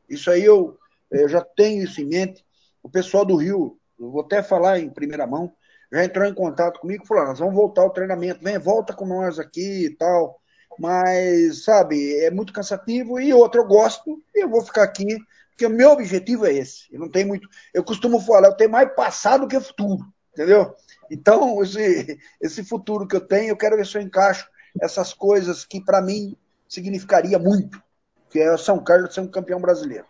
Isso 0.08 0.30
aí 0.30 0.44
eu, 0.44 0.78
eu 1.10 1.28
já 1.28 1.40
tenho 1.40 1.84
isso 1.84 2.00
em 2.00 2.06
mente. 2.06 2.44
O 2.82 2.88
pessoal 2.88 3.24
do 3.24 3.36
Rio, 3.36 3.78
vou 3.98 4.20
até 4.20 4.42
falar 4.42 4.78
em 4.78 4.90
primeira 4.90 5.26
mão, 5.26 5.52
já 5.90 6.04
entrou 6.04 6.26
em 6.26 6.34
contato 6.34 6.80
comigo 6.80 7.04
e 7.04 7.06
falou: 7.06 7.26
nós 7.26 7.38
vamos 7.38 7.54
voltar 7.54 7.82
ao 7.82 7.90
treinamento, 7.90 8.42
vem, 8.42 8.58
volta 8.58 8.92
com 8.92 9.06
nós 9.06 9.38
aqui 9.38 9.86
e 9.86 9.90
tal. 9.90 10.40
Mas, 10.78 11.64
sabe, 11.64 12.18
é 12.18 12.30
muito 12.30 12.52
cansativo 12.52 13.20
e 13.20 13.32
outro 13.32 13.60
eu 13.60 13.66
gosto 13.66 14.20
e 14.34 14.42
eu 14.42 14.48
vou 14.48 14.60
ficar 14.60 14.82
aqui, 14.82 15.06
porque 15.54 15.66
o 15.66 15.70
meu 15.70 15.92
objetivo 15.92 16.46
é 16.46 16.52
esse. 16.52 16.86
Eu 16.92 16.98
não 16.98 17.08
tenho 17.08 17.28
muito. 17.28 17.48
Eu 17.72 17.84
costumo 17.84 18.20
falar, 18.20 18.48
eu 18.48 18.56
tenho 18.56 18.70
mais 18.70 18.92
passado 18.94 19.46
que 19.46 19.58
futuro, 19.60 20.04
entendeu? 20.32 20.74
Então, 21.08 21.62
esse, 21.62 22.18
esse 22.40 22.64
futuro 22.64 23.06
que 23.06 23.16
eu 23.16 23.20
tenho, 23.20 23.50
eu 23.50 23.56
quero 23.56 23.76
ver 23.76 23.86
se 23.86 23.96
eu 23.96 24.02
encaixo 24.02 24.48
essas 24.80 25.14
coisas 25.14 25.64
que 25.64 25.80
para 25.80 26.02
mim 26.02 26.36
significaria 26.68 27.38
muito, 27.38 27.80
que 28.28 28.40
é 28.40 28.52
o 28.52 28.58
São 28.58 28.82
Carlos 28.82 29.14
ser 29.14 29.20
um 29.20 29.28
campeão 29.28 29.60
brasileiro. 29.60 30.06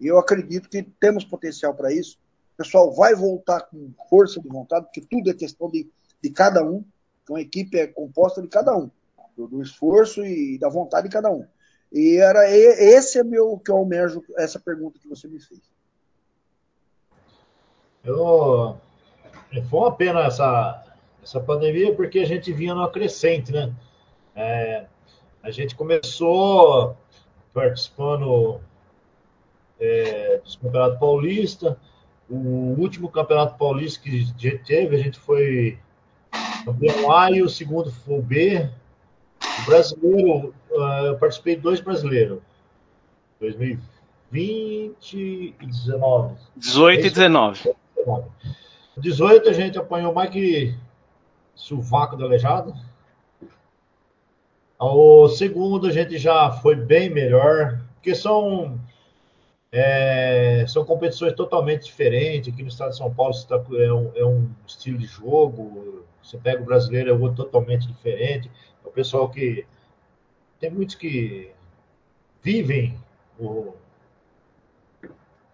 E 0.00 0.06
eu 0.06 0.18
acredito 0.18 0.68
que 0.68 0.82
temos 0.82 1.24
potencial 1.24 1.74
para 1.74 1.92
isso. 1.92 2.18
O 2.54 2.56
pessoal 2.58 2.94
vai 2.94 3.14
voltar 3.14 3.62
com 3.62 3.92
força 4.08 4.40
de 4.40 4.48
vontade, 4.48 4.86
porque 4.86 5.00
tudo 5.00 5.30
é 5.30 5.34
questão 5.34 5.68
de, 5.68 5.90
de 6.22 6.30
cada 6.30 6.62
um. 6.62 6.84
Então 7.24 7.34
a 7.34 7.40
equipe 7.40 7.76
é 7.76 7.88
composta 7.88 8.40
de 8.40 8.46
cada 8.46 8.76
um, 8.76 8.88
do, 9.36 9.48
do 9.48 9.62
esforço 9.62 10.24
e 10.24 10.56
da 10.58 10.68
vontade 10.68 11.08
de 11.08 11.12
cada 11.12 11.28
um. 11.28 11.44
E 11.96 12.18
era 12.18 12.46
esse 12.50 13.18
é 13.18 13.24
meu 13.24 13.58
que 13.58 13.70
eu 13.70 13.78
almejo 13.78 14.22
essa 14.36 14.60
pergunta 14.60 14.98
que 14.98 15.08
você 15.08 15.26
me 15.26 15.40
fez. 15.40 15.62
Eu 18.04 18.78
foi 19.70 19.78
uma 19.80 19.96
pena 19.96 20.20
essa 20.24 20.84
essa 21.22 21.40
pandemia 21.40 21.94
porque 21.94 22.18
a 22.18 22.26
gente 22.26 22.52
vinha 22.52 22.74
numa 22.74 22.90
crescente, 22.90 23.50
né? 23.50 23.72
É, 24.34 24.84
a 25.42 25.50
gente 25.50 25.74
começou 25.74 26.94
participando 27.54 28.60
é, 29.80 30.36
dos 30.44 30.56
Campeonato 30.56 30.98
Paulista. 30.98 31.80
O 32.28 32.76
último 32.78 33.08
Campeonato 33.08 33.56
Paulista 33.56 34.02
que 34.02 34.10
a 34.10 34.12
gente 34.36 34.64
teve, 34.64 34.96
a 34.96 34.98
gente 34.98 35.18
foi 35.18 35.78
campeão 36.62 37.10
A 37.10 37.30
e 37.30 37.40
o 37.40 37.48
segundo 37.48 37.90
foi 37.90 38.18
o 38.18 38.22
B. 38.22 38.70
O 39.62 39.64
brasileiro, 39.64 40.54
eu 40.76 41.16
participei 41.18 41.56
de 41.56 41.62
dois 41.62 41.80
brasileiros. 41.80 42.38
2020 43.40 45.12
e 45.12 45.54
19. 45.66 46.36
18 46.56 47.06
e 47.06 47.10
19. 47.10 47.70
18 48.96 49.48
a 49.48 49.52
gente 49.52 49.78
apanhou 49.78 50.12
mais 50.12 50.30
que 50.30 50.74
sovaco 51.54 52.16
da 52.16 52.24
aleijado. 52.24 52.74
O 54.78 55.28
segundo 55.28 55.86
a 55.86 55.90
gente 55.90 56.18
já 56.18 56.50
foi 56.50 56.76
bem 56.76 57.08
melhor, 57.08 57.80
porque 57.94 58.14
são 58.14 58.78
é, 59.72 60.64
são 60.68 60.84
competições 60.84 61.32
totalmente 61.34 61.84
diferentes. 61.84 62.52
Aqui 62.52 62.62
no 62.62 62.68
estado 62.68 62.90
de 62.90 62.96
São 62.96 63.12
Paulo 63.12 63.34
tá, 63.46 63.56
é, 63.56 63.92
um, 63.92 64.12
é, 64.14 64.24
um, 64.24 64.48
estilo 64.66 64.98
de 64.98 65.06
jogo. 65.06 66.04
Você 66.22 66.38
pega 66.38 66.62
o 66.62 66.64
brasileiro, 66.64 67.10
é 67.10 67.12
outro 67.12 67.44
totalmente 67.44 67.86
diferente. 67.86 68.50
É 68.84 68.88
o 68.88 68.90
pessoal 68.90 69.28
que. 69.28 69.66
Tem 70.60 70.70
muitos 70.70 70.94
que 70.94 71.50
vivem 72.42 72.96
o, 73.38 73.74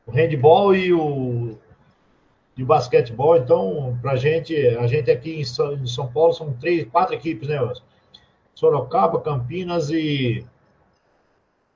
o 0.06 0.10
handball 0.10 0.74
e 0.74 0.92
o, 0.92 1.58
e 2.56 2.62
o 2.62 2.66
basquetebol. 2.66 3.36
Então, 3.36 3.98
para 4.00 4.12
a 4.12 4.16
gente, 4.16 4.54
a 4.56 4.86
gente 4.86 5.10
aqui 5.10 5.40
em 5.40 5.44
São, 5.44 5.74
em 5.74 5.86
São 5.86 6.10
Paulo 6.12 6.32
são 6.32 6.52
três, 6.54 6.88
quatro 6.88 7.14
equipes, 7.14 7.48
né? 7.48 7.58
Sorocaba, 8.54 9.20
Campinas 9.20 9.90
e 9.90 10.46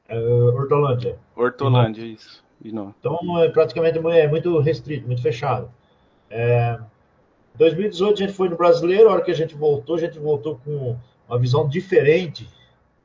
Uh, 0.09 0.55
Hortolândia. 0.55 1.19
Hortolândia, 1.35 2.03
isso. 2.03 2.45
Então, 2.99 3.19
é, 3.43 3.49
praticamente 3.49 3.99
é 3.99 4.29
muito 4.29 4.59
restrito, 4.61 5.07
muito 5.07 5.21
fechado. 5.21 5.71
É, 6.31 6.79
2018 7.57 8.15
a 8.15 8.27
gente 8.27 8.33
foi 8.33 8.49
no 8.49 8.57
Brasileiro, 8.57 9.09
a 9.09 9.13
hora 9.13 9.23
que 9.23 9.31
a 9.31 9.35
gente 9.35 9.55
voltou, 9.55 9.97
a 9.97 10.01
gente 10.01 10.19
voltou 10.19 10.61
com 10.65 10.97
uma 11.29 11.39
visão 11.39 11.69
diferente, 11.69 12.49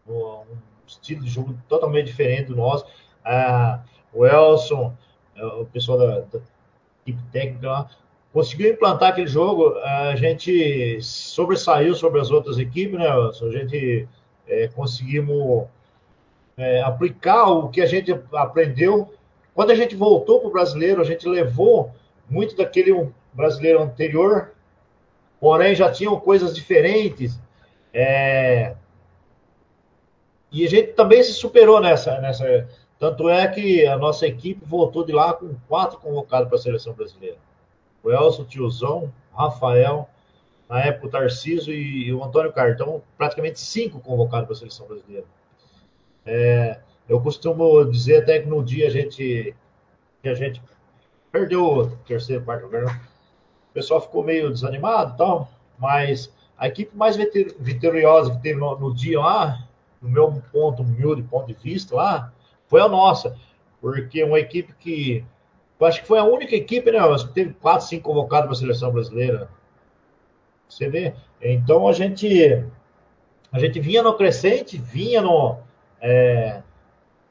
um 0.07 0.43
estilo 0.87 1.23
de 1.23 1.29
jogo 1.29 1.57
totalmente 1.67 2.07
diferente 2.07 2.47
do 2.47 2.55
nosso. 2.55 2.85
Ah, 3.23 3.81
o 4.13 4.25
Elson, 4.25 4.93
é, 5.35 5.45
o 5.45 5.65
pessoal 5.65 5.97
da, 5.97 6.19
da 6.21 6.39
equipe 7.05 7.23
técnica 7.31 7.67
lá, 7.67 7.89
conseguiu 8.33 8.71
implantar 8.71 9.09
aquele 9.09 9.27
jogo, 9.27 9.77
a 9.79 10.15
gente 10.15 11.01
sobressaiu 11.01 11.93
sobre 11.95 12.19
as 12.19 12.31
outras 12.31 12.57
equipes, 12.57 12.97
né, 12.97 13.07
Elson? 13.07 13.47
A 13.47 13.51
gente 13.51 14.07
é, 14.47 14.67
conseguimos 14.69 15.65
é, 16.57 16.81
aplicar 16.81 17.45
o 17.49 17.69
que 17.69 17.81
a 17.81 17.85
gente 17.85 18.11
aprendeu. 18.33 19.13
Quando 19.53 19.71
a 19.71 19.75
gente 19.75 19.95
voltou 19.95 20.39
para 20.39 20.49
o 20.49 20.51
brasileiro, 20.51 21.01
a 21.01 21.05
gente 21.05 21.27
levou 21.27 21.91
muito 22.29 22.55
daquele 22.55 23.09
brasileiro 23.33 23.81
anterior, 23.81 24.53
porém 25.39 25.75
já 25.75 25.91
tinham 25.91 26.19
coisas 26.19 26.55
diferentes. 26.55 27.39
É... 27.93 28.75
E 30.51 30.65
a 30.65 30.69
gente 30.69 30.93
também 30.93 31.23
se 31.23 31.33
superou 31.33 31.79
nessa, 31.79 32.19
nessa. 32.19 32.67
Tanto 32.99 33.29
é 33.29 33.47
que 33.47 33.85
a 33.87 33.97
nossa 33.97 34.27
equipe 34.27 34.61
voltou 34.65 35.05
de 35.05 35.11
lá 35.11 35.33
com 35.33 35.55
quatro 35.67 35.97
convocados 35.99 36.49
para 36.49 36.57
a 36.57 36.61
seleção 36.61 36.93
brasileira: 36.93 37.37
o 38.03 38.11
Elson, 38.11 38.43
Tiozão, 38.43 39.11
Rafael, 39.33 40.09
na 40.69 40.81
época 40.81 41.07
o 41.07 41.09
Tarciso 41.09 41.71
e 41.71 42.13
o 42.13 42.23
Antônio 42.23 42.51
Cartão, 42.51 43.01
praticamente 43.17 43.59
cinco 43.59 43.99
convocados 43.99 44.45
para 44.45 44.55
a 44.55 44.59
seleção 44.59 44.87
brasileira. 44.87 45.25
É, 46.25 46.79
eu 47.09 47.19
costumo 47.19 47.83
dizer 47.85 48.21
até 48.21 48.39
que 48.39 48.47
no 48.47 48.63
dia 48.63 48.87
a 48.87 48.89
gente 48.89 49.55
que 50.21 50.29
a 50.29 50.33
gente 50.33 50.61
perdeu 51.31 51.65
o 51.65 51.89
terceiro 52.05 52.43
quarto 52.43 52.65
lugar, 52.65 53.01
o 53.69 53.73
pessoal 53.73 54.01
ficou 54.01 54.23
meio 54.23 54.51
desanimado, 54.51 55.17
tal, 55.17 55.49
mas 55.79 56.31
a 56.57 56.67
equipe 56.67 56.95
mais 56.95 57.17
vitoriosa 57.17 58.31
que 58.35 58.41
teve 58.41 58.59
no, 58.59 58.77
no, 58.77 58.93
dia 58.93 59.19
lá, 59.19 59.67
no 60.01 60.09
meu 60.09 60.41
ponto 60.51 60.81
humilde 60.81 61.23
ponto 61.23 61.47
de 61.47 61.53
vista 61.53 61.95
lá, 61.95 62.33
foi 62.67 62.81
a 62.81 62.87
nossa, 62.87 63.35
porque 63.79 64.23
uma 64.23 64.39
equipe 64.39 64.73
que 64.73 65.25
eu 65.79 65.87
acho 65.87 66.01
que 66.01 66.07
foi 66.07 66.19
a 66.19 66.23
única 66.23 66.55
equipe, 66.55 66.91
né, 66.91 66.99
teve 67.33 67.53
quatro, 67.53 67.87
cinco 67.87 68.03
convocados 68.03 68.45
para 68.45 68.53
a 68.53 68.59
seleção 68.59 68.91
brasileira. 68.91 69.49
Você 70.69 70.87
vê? 70.87 71.13
Então 71.41 71.87
a 71.87 71.91
gente 71.91 72.63
a 73.51 73.59
gente 73.59 73.79
vinha 73.79 74.01
no 74.01 74.15
crescente, 74.15 74.77
vinha 74.77 75.21
no 75.21 75.57
é, 75.99 76.61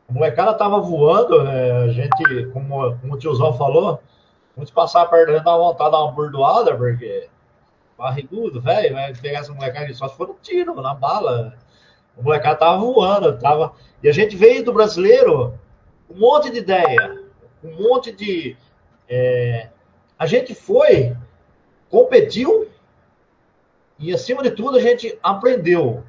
a 0.08 0.12
molecada 0.12 0.54
tava 0.54 0.80
voando, 0.80 1.46
é, 1.46 1.84
a 1.84 1.88
gente, 1.88 2.46
como, 2.52 2.96
como 2.98 3.14
o 3.14 3.18
tiozão 3.18 3.56
falou, 3.56 4.02
muitos 4.56 4.74
passaram 4.74 5.08
perto 5.08 5.42
da 5.44 5.56
vontade 5.56 5.90
de 5.90 5.96
dar 5.96 6.04
uma 6.04 6.12
bordoada, 6.12 6.76
porque 6.76 7.28
barrigudo, 7.96 8.60
velho, 8.60 8.94
vai 8.94 9.14
pegar 9.14 9.40
essa 9.40 9.52
molecada 9.52 9.92
só 9.94 10.08
se 10.08 10.16
for 10.16 10.28
um 10.28 10.36
tiro, 10.42 10.74
na 10.80 10.94
bala. 10.94 11.54
O 12.16 12.22
molecada 12.22 12.58
tava 12.58 12.78
voando, 12.78 13.38
tava. 13.38 13.72
E 14.02 14.08
a 14.08 14.12
gente 14.12 14.36
veio 14.36 14.64
do 14.64 14.72
brasileiro 14.72 15.58
um 16.08 16.18
monte 16.18 16.50
de 16.50 16.58
ideia, 16.58 17.22
um 17.62 17.70
monte 17.82 18.12
de. 18.12 18.56
É... 19.08 19.68
A 20.18 20.26
gente 20.26 20.54
foi, 20.54 21.16
competiu 21.88 22.68
e, 24.00 24.14
acima 24.14 24.42
de 24.42 24.50
tudo, 24.50 24.78
a 24.78 24.80
gente 24.80 25.18
aprendeu. 25.22 26.02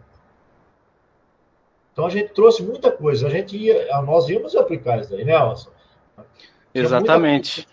Então 1.91 2.05
a 2.05 2.09
gente 2.09 2.29
trouxe 2.29 2.63
muita 2.63 2.89
coisa. 2.89 3.27
A 3.27 3.29
gente 3.29 3.57
ia, 3.57 4.01
nós 4.03 4.29
íamos 4.29 4.55
aplicar 4.55 5.01
isso 5.01 5.13
aí, 5.13 5.25
né, 5.25 5.33
Nelson? 5.33 5.69
Exatamente. 6.73 7.67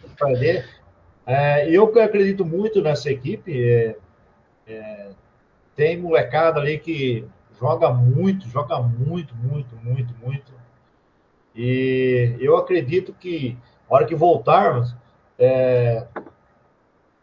É, 1.24 1.70
eu 1.70 1.84
acredito 2.00 2.44
muito 2.44 2.82
nessa 2.82 3.10
equipe. 3.10 3.64
É, 3.64 3.96
é, 4.66 5.10
tem 5.76 5.96
molecada 5.96 6.58
ali 6.58 6.78
que 6.78 7.24
joga 7.58 7.90
muito, 7.90 8.48
joga 8.48 8.80
muito, 8.80 9.34
muito, 9.34 9.76
muito, 9.76 10.14
muito. 10.22 10.52
E 11.54 12.36
eu 12.40 12.56
acredito 12.56 13.12
que, 13.12 13.58
na 13.88 13.96
hora 13.96 14.06
que 14.06 14.14
voltarmos, 14.14 14.94
é, 15.38 16.06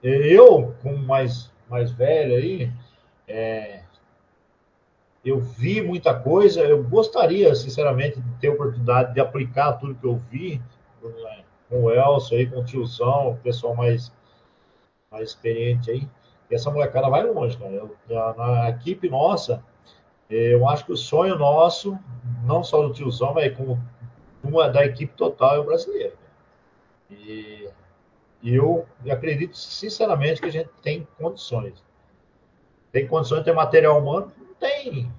eu, 0.03 0.75
como 0.81 0.97
mais, 0.97 1.51
mais 1.69 1.91
velho 1.91 2.36
aí, 2.36 2.71
é, 3.27 3.81
eu 5.23 5.39
vi 5.39 5.81
muita 5.81 6.13
coisa, 6.13 6.61
eu 6.61 6.83
gostaria, 6.83 7.55
sinceramente, 7.55 8.19
de 8.19 8.31
ter 8.36 8.49
a 8.49 8.53
oportunidade 8.53 9.13
de 9.13 9.19
aplicar 9.19 9.73
tudo 9.73 9.95
que 9.95 10.05
eu 10.05 10.21
vi 10.29 10.61
com 11.69 11.83
o 11.83 11.91
Elcio 11.91 12.38
aí, 12.38 12.45
com 12.45 12.59
o 12.59 12.65
tiozão, 12.65 13.31
o 13.31 13.38
pessoal 13.38 13.73
mais, 13.73 14.11
mais 15.09 15.29
experiente 15.29 15.89
aí. 15.89 16.07
E 16.49 16.55
essa 16.55 16.69
molecada 16.69 17.09
vai 17.09 17.23
longe, 17.23 17.57
cara. 17.57 17.71
Eu, 17.71 17.97
na 18.38 18.69
equipe 18.69 19.09
nossa, 19.09 19.63
eu 20.30 20.67
acho 20.67 20.86
que 20.86 20.91
o 20.91 20.97
sonho 20.97 21.38
nosso, 21.38 21.97
não 22.45 22.63
só 22.63 22.82
do 22.82 22.93
tiozão, 22.93 23.34
mas 23.34 23.55
como 23.55 23.80
uma 24.43 24.69
da 24.69 24.86
equipe 24.86 25.13
total 25.15 25.55
é 25.55 25.59
o 25.59 25.63
brasileiro. 25.63 26.17
E, 27.09 27.67
e 28.41 28.55
eu 28.55 28.86
acredito 29.09 29.57
sinceramente 29.57 30.41
que 30.41 30.47
a 30.47 30.51
gente 30.51 30.69
tem 30.82 31.07
condições. 31.17 31.84
Tem 32.91 33.07
condições 33.07 33.39
de 33.39 33.45
ter 33.45 33.53
material 33.53 33.99
humano? 33.99 34.32
Não 34.38 34.53
tem. 34.55 35.11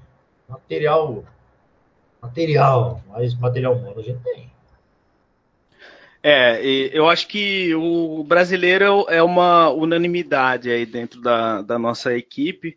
Material. 0.48 1.24
Material, 2.22 3.02
mas 3.08 3.34
material 3.34 3.74
humano 3.74 4.00
a 4.00 4.02
gente 4.02 4.22
tem. 4.22 4.50
É, 6.22 6.60
eu 6.92 7.08
acho 7.08 7.28
que 7.28 7.72
o 7.76 8.24
brasileiro 8.24 9.06
é 9.08 9.22
uma 9.22 9.70
unanimidade 9.70 10.68
aí 10.68 10.84
dentro 10.84 11.20
da, 11.20 11.62
da 11.62 11.78
nossa 11.78 12.16
equipe. 12.16 12.74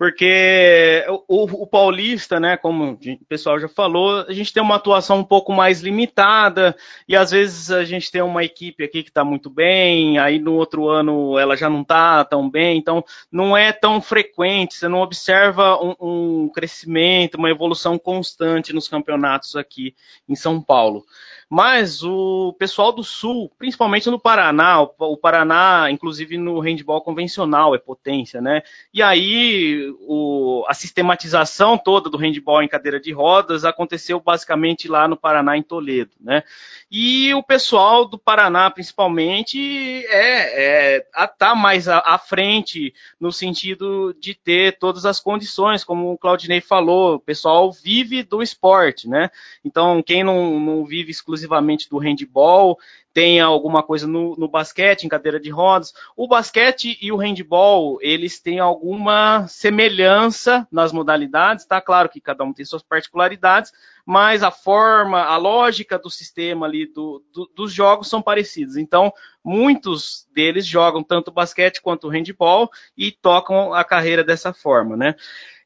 Porque 0.00 1.04
o, 1.28 1.44
o, 1.62 1.66
paulista, 1.66 2.40
né, 2.40 2.56
como 2.56 2.92
o 2.92 3.24
pessoal 3.26 3.60
já 3.60 3.68
falou, 3.68 4.24
a 4.26 4.32
gente 4.32 4.50
tem 4.50 4.62
uma 4.62 4.76
atuação 4.76 5.18
um 5.18 5.24
pouco 5.24 5.52
mais 5.52 5.82
limitada 5.82 6.74
e 7.06 7.14
às 7.14 7.32
vezes 7.32 7.70
a 7.70 7.84
gente 7.84 8.10
tem 8.10 8.22
uma 8.22 8.42
equipe 8.42 8.82
aqui 8.82 9.02
que 9.02 9.10
está 9.10 9.22
muito 9.22 9.50
bem, 9.50 10.18
aí 10.18 10.38
no 10.38 10.54
outro 10.54 10.88
ano 10.88 11.38
ela 11.38 11.54
já 11.54 11.68
não 11.68 11.82
está 11.82 12.24
tão 12.24 12.48
bem, 12.48 12.78
então 12.78 13.04
não 13.30 13.54
é 13.54 13.72
tão 13.74 14.00
frequente, 14.00 14.72
você 14.74 14.88
não 14.88 15.02
observa 15.02 15.76
um, 15.84 15.94
um 16.00 16.48
crescimento, 16.48 17.34
uma 17.34 17.50
evolução 17.50 17.98
constante 17.98 18.72
nos 18.72 18.88
campeonatos 18.88 19.54
aqui 19.54 19.94
em 20.26 20.34
São 20.34 20.62
Paulo. 20.62 21.04
Mas 21.52 22.04
o 22.04 22.54
pessoal 22.60 22.92
do 22.92 23.02
Sul, 23.02 23.50
principalmente 23.58 24.08
no 24.08 24.20
Paraná, 24.20 24.82
o 24.82 25.16
Paraná, 25.16 25.90
inclusive 25.90 26.38
no 26.38 26.60
handball 26.60 27.02
convencional, 27.02 27.74
é 27.74 27.78
potência, 27.78 28.40
né? 28.40 28.62
E 28.94 29.02
aí 29.02 29.92
o, 30.02 30.64
a 30.68 30.74
sistematização 30.74 31.76
toda 31.76 32.08
do 32.08 32.16
handball 32.16 32.62
em 32.62 32.68
cadeira 32.68 33.00
de 33.00 33.10
rodas 33.10 33.64
aconteceu 33.64 34.20
basicamente 34.20 34.86
lá 34.86 35.08
no 35.08 35.16
Paraná, 35.16 35.56
em 35.56 35.62
Toledo, 35.62 36.12
né? 36.20 36.44
E 36.88 37.34
o 37.34 37.42
pessoal 37.42 38.04
do 38.04 38.16
Paraná, 38.16 38.70
principalmente, 38.70 40.06
é, 40.06 40.98
é 40.98 41.06
tá 41.36 41.54
mais 41.56 41.88
à, 41.88 41.98
à, 41.98 42.16
frente 42.16 42.94
no 43.18 43.32
sentido 43.32 44.14
de 44.20 44.34
ter 44.34 44.78
todas 44.78 45.04
as 45.04 45.18
condições, 45.18 45.82
como 45.82 46.12
o 46.12 46.18
Claudinei 46.18 46.60
falou, 46.60 47.14
o 47.14 47.20
pessoal 47.20 47.72
vive 47.72 48.22
do 48.22 48.40
esporte, 48.40 49.08
né? 49.08 49.30
Então, 49.64 50.00
quem 50.00 50.22
não, 50.22 50.60
não 50.60 50.84
vive 50.84 51.10
exclusivamente 51.10 51.39
do 51.88 51.98
handball, 51.98 52.78
tem 53.12 53.40
alguma 53.40 53.82
coisa 53.82 54.06
no, 54.06 54.36
no, 54.36 54.48
basquete, 54.48 55.04
em 55.04 55.08
cadeira 55.08 55.40
de 55.40 55.50
rodas. 55.50 55.92
O 56.16 56.28
basquete 56.28 56.96
e 57.02 57.10
o 57.10 57.16
handball, 57.16 57.98
eles 58.00 58.38
têm 58.38 58.60
alguma 58.60 59.46
semelhança 59.48 60.66
nas 60.70 60.92
modalidades, 60.92 61.64
tá? 61.64 61.80
Claro 61.80 62.08
que 62.08 62.20
cada 62.20 62.44
um 62.44 62.52
tem 62.52 62.64
suas 62.64 62.82
particularidades, 62.82 63.72
mas 64.06 64.42
a 64.42 64.50
forma, 64.50 65.22
a 65.22 65.36
lógica 65.36 65.98
do 65.98 66.08
sistema 66.08 66.66
ali 66.66 66.86
do, 66.86 67.24
do, 67.32 67.50
dos 67.54 67.72
jogos 67.72 68.08
são 68.08 68.22
parecidos. 68.22 68.76
Então, 68.76 69.12
muitos 69.44 70.28
deles 70.32 70.64
jogam 70.64 71.02
tanto 71.02 71.32
basquete 71.32 71.82
quanto 71.82 72.08
handball 72.08 72.70
e 72.96 73.10
tocam 73.10 73.74
a 73.74 73.82
carreira 73.82 74.22
dessa 74.22 74.52
forma, 74.52 74.96
né? 74.96 75.16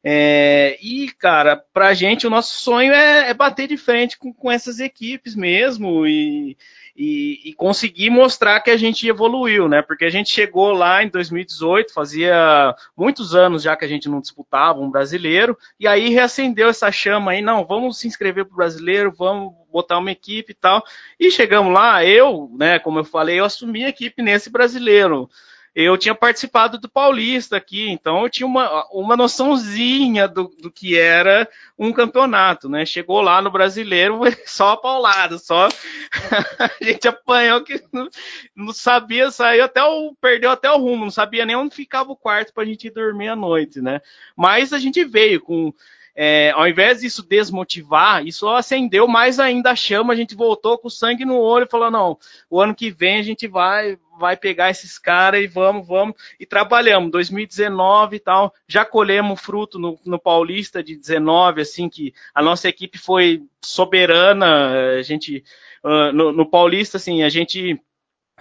É, 0.06 0.76
e, 0.82 1.10
cara, 1.12 1.56
pra 1.56 1.94
gente 1.94 2.26
o 2.26 2.30
nosso 2.30 2.60
sonho 2.60 2.92
é, 2.92 3.30
é 3.30 3.32
bater 3.32 3.66
de 3.66 3.78
frente 3.78 4.18
com, 4.18 4.34
com 4.34 4.52
essas 4.52 4.78
equipes 4.78 5.34
mesmo 5.34 6.06
e, 6.06 6.58
e, 6.94 7.40
e, 7.42 7.54
conseguir 7.54 8.10
mostrar 8.10 8.60
que 8.60 8.70
a 8.70 8.76
gente 8.76 9.08
evoluiu, 9.08 9.66
né? 9.66 9.80
Porque 9.80 10.04
a 10.04 10.10
gente 10.10 10.28
chegou 10.28 10.72
lá 10.72 11.02
em 11.02 11.08
2018, 11.08 11.94
fazia 11.94 12.74
muitos 12.94 13.34
anos 13.34 13.62
já 13.62 13.74
que 13.74 13.86
a 13.86 13.88
gente 13.88 14.06
não 14.06 14.20
disputava 14.20 14.78
um 14.78 14.90
brasileiro, 14.90 15.56
e 15.80 15.88
aí 15.88 16.10
reacendeu 16.10 16.68
essa 16.68 16.92
chama 16.92 17.30
aí, 17.32 17.40
não, 17.40 17.64
vamos 17.64 17.98
se 17.98 18.06
inscrever 18.06 18.44
pro 18.44 18.56
brasileiro, 18.56 19.10
vamos 19.10 19.54
botar 19.72 19.96
uma 19.96 20.12
equipe 20.12 20.52
e 20.52 20.54
tal. 20.54 20.84
E 21.18 21.30
chegamos 21.30 21.72
lá, 21.72 22.04
eu, 22.04 22.50
né, 22.58 22.78
como 22.78 22.98
eu 22.98 23.04
falei, 23.04 23.40
eu 23.40 23.44
assumi 23.46 23.86
a 23.86 23.88
equipe 23.88 24.20
nesse 24.20 24.50
brasileiro 24.50 25.30
eu 25.74 25.98
tinha 25.98 26.14
participado 26.14 26.78
do 26.78 26.88
Paulista 26.88 27.56
aqui, 27.56 27.90
então 27.90 28.22
eu 28.22 28.30
tinha 28.30 28.46
uma, 28.46 28.86
uma 28.92 29.16
noçãozinha 29.16 30.28
do, 30.28 30.44
do 30.60 30.70
que 30.70 30.96
era 30.96 31.48
um 31.76 31.92
campeonato, 31.92 32.68
né? 32.68 32.86
Chegou 32.86 33.20
lá 33.20 33.42
no 33.42 33.50
brasileiro, 33.50 34.20
só 34.46 34.76
paulado, 34.76 35.36
só 35.38 35.68
a 36.58 36.84
gente 36.84 37.08
apanhou 37.08 37.62
que 37.64 37.82
não, 37.92 38.08
não, 38.54 38.72
sabia, 38.72 39.32
saiu 39.32 39.64
até 39.64 39.82
o. 39.82 40.14
perdeu 40.20 40.50
até 40.50 40.70
o 40.70 40.78
rumo, 40.78 41.04
não 41.04 41.10
sabia 41.10 41.44
nem 41.44 41.56
onde 41.56 41.74
ficava 41.74 42.12
o 42.12 42.16
quarto 42.16 42.54
para 42.54 42.62
a 42.62 42.66
gente 42.66 42.88
dormir 42.88 43.28
à 43.28 43.36
noite, 43.36 43.80
né? 43.80 44.00
Mas 44.36 44.72
a 44.72 44.78
gente 44.78 45.04
veio 45.04 45.40
com 45.40 45.74
é, 46.16 46.52
ao 46.52 46.68
invés 46.68 47.00
disso 47.00 47.26
desmotivar, 47.26 48.24
isso 48.24 48.48
acendeu 48.48 49.08
mais 49.08 49.40
ainda 49.40 49.72
a 49.72 49.76
chama, 49.76 50.12
a 50.12 50.16
gente 50.16 50.34
voltou 50.34 50.78
com 50.78 50.88
sangue 50.88 51.24
no 51.24 51.38
olho 51.38 51.68
falou, 51.68 51.90
não, 51.90 52.18
o 52.48 52.60
ano 52.60 52.74
que 52.74 52.90
vem 52.90 53.18
a 53.18 53.22
gente 53.22 53.48
vai 53.48 53.98
vai 54.16 54.36
pegar 54.36 54.70
esses 54.70 54.96
caras 54.96 55.42
e 55.42 55.46
vamos, 55.48 55.86
vamos, 55.86 56.14
e 56.38 56.46
trabalhamos, 56.46 57.10
2019 57.10 58.16
e 58.16 58.20
tal, 58.20 58.54
já 58.68 58.84
colhemos 58.84 59.40
fruto 59.40 59.76
no, 59.76 59.98
no 60.04 60.20
Paulista 60.20 60.82
de 60.82 60.96
19, 60.96 61.60
assim, 61.60 61.88
que 61.88 62.14
a 62.32 62.40
nossa 62.40 62.68
equipe 62.68 62.96
foi 62.96 63.42
soberana, 63.60 64.96
a 64.98 65.02
gente, 65.02 65.42
uh, 65.82 66.12
no, 66.12 66.30
no 66.30 66.46
Paulista, 66.46 66.96
assim, 66.96 67.24
a 67.24 67.28
gente 67.28 67.80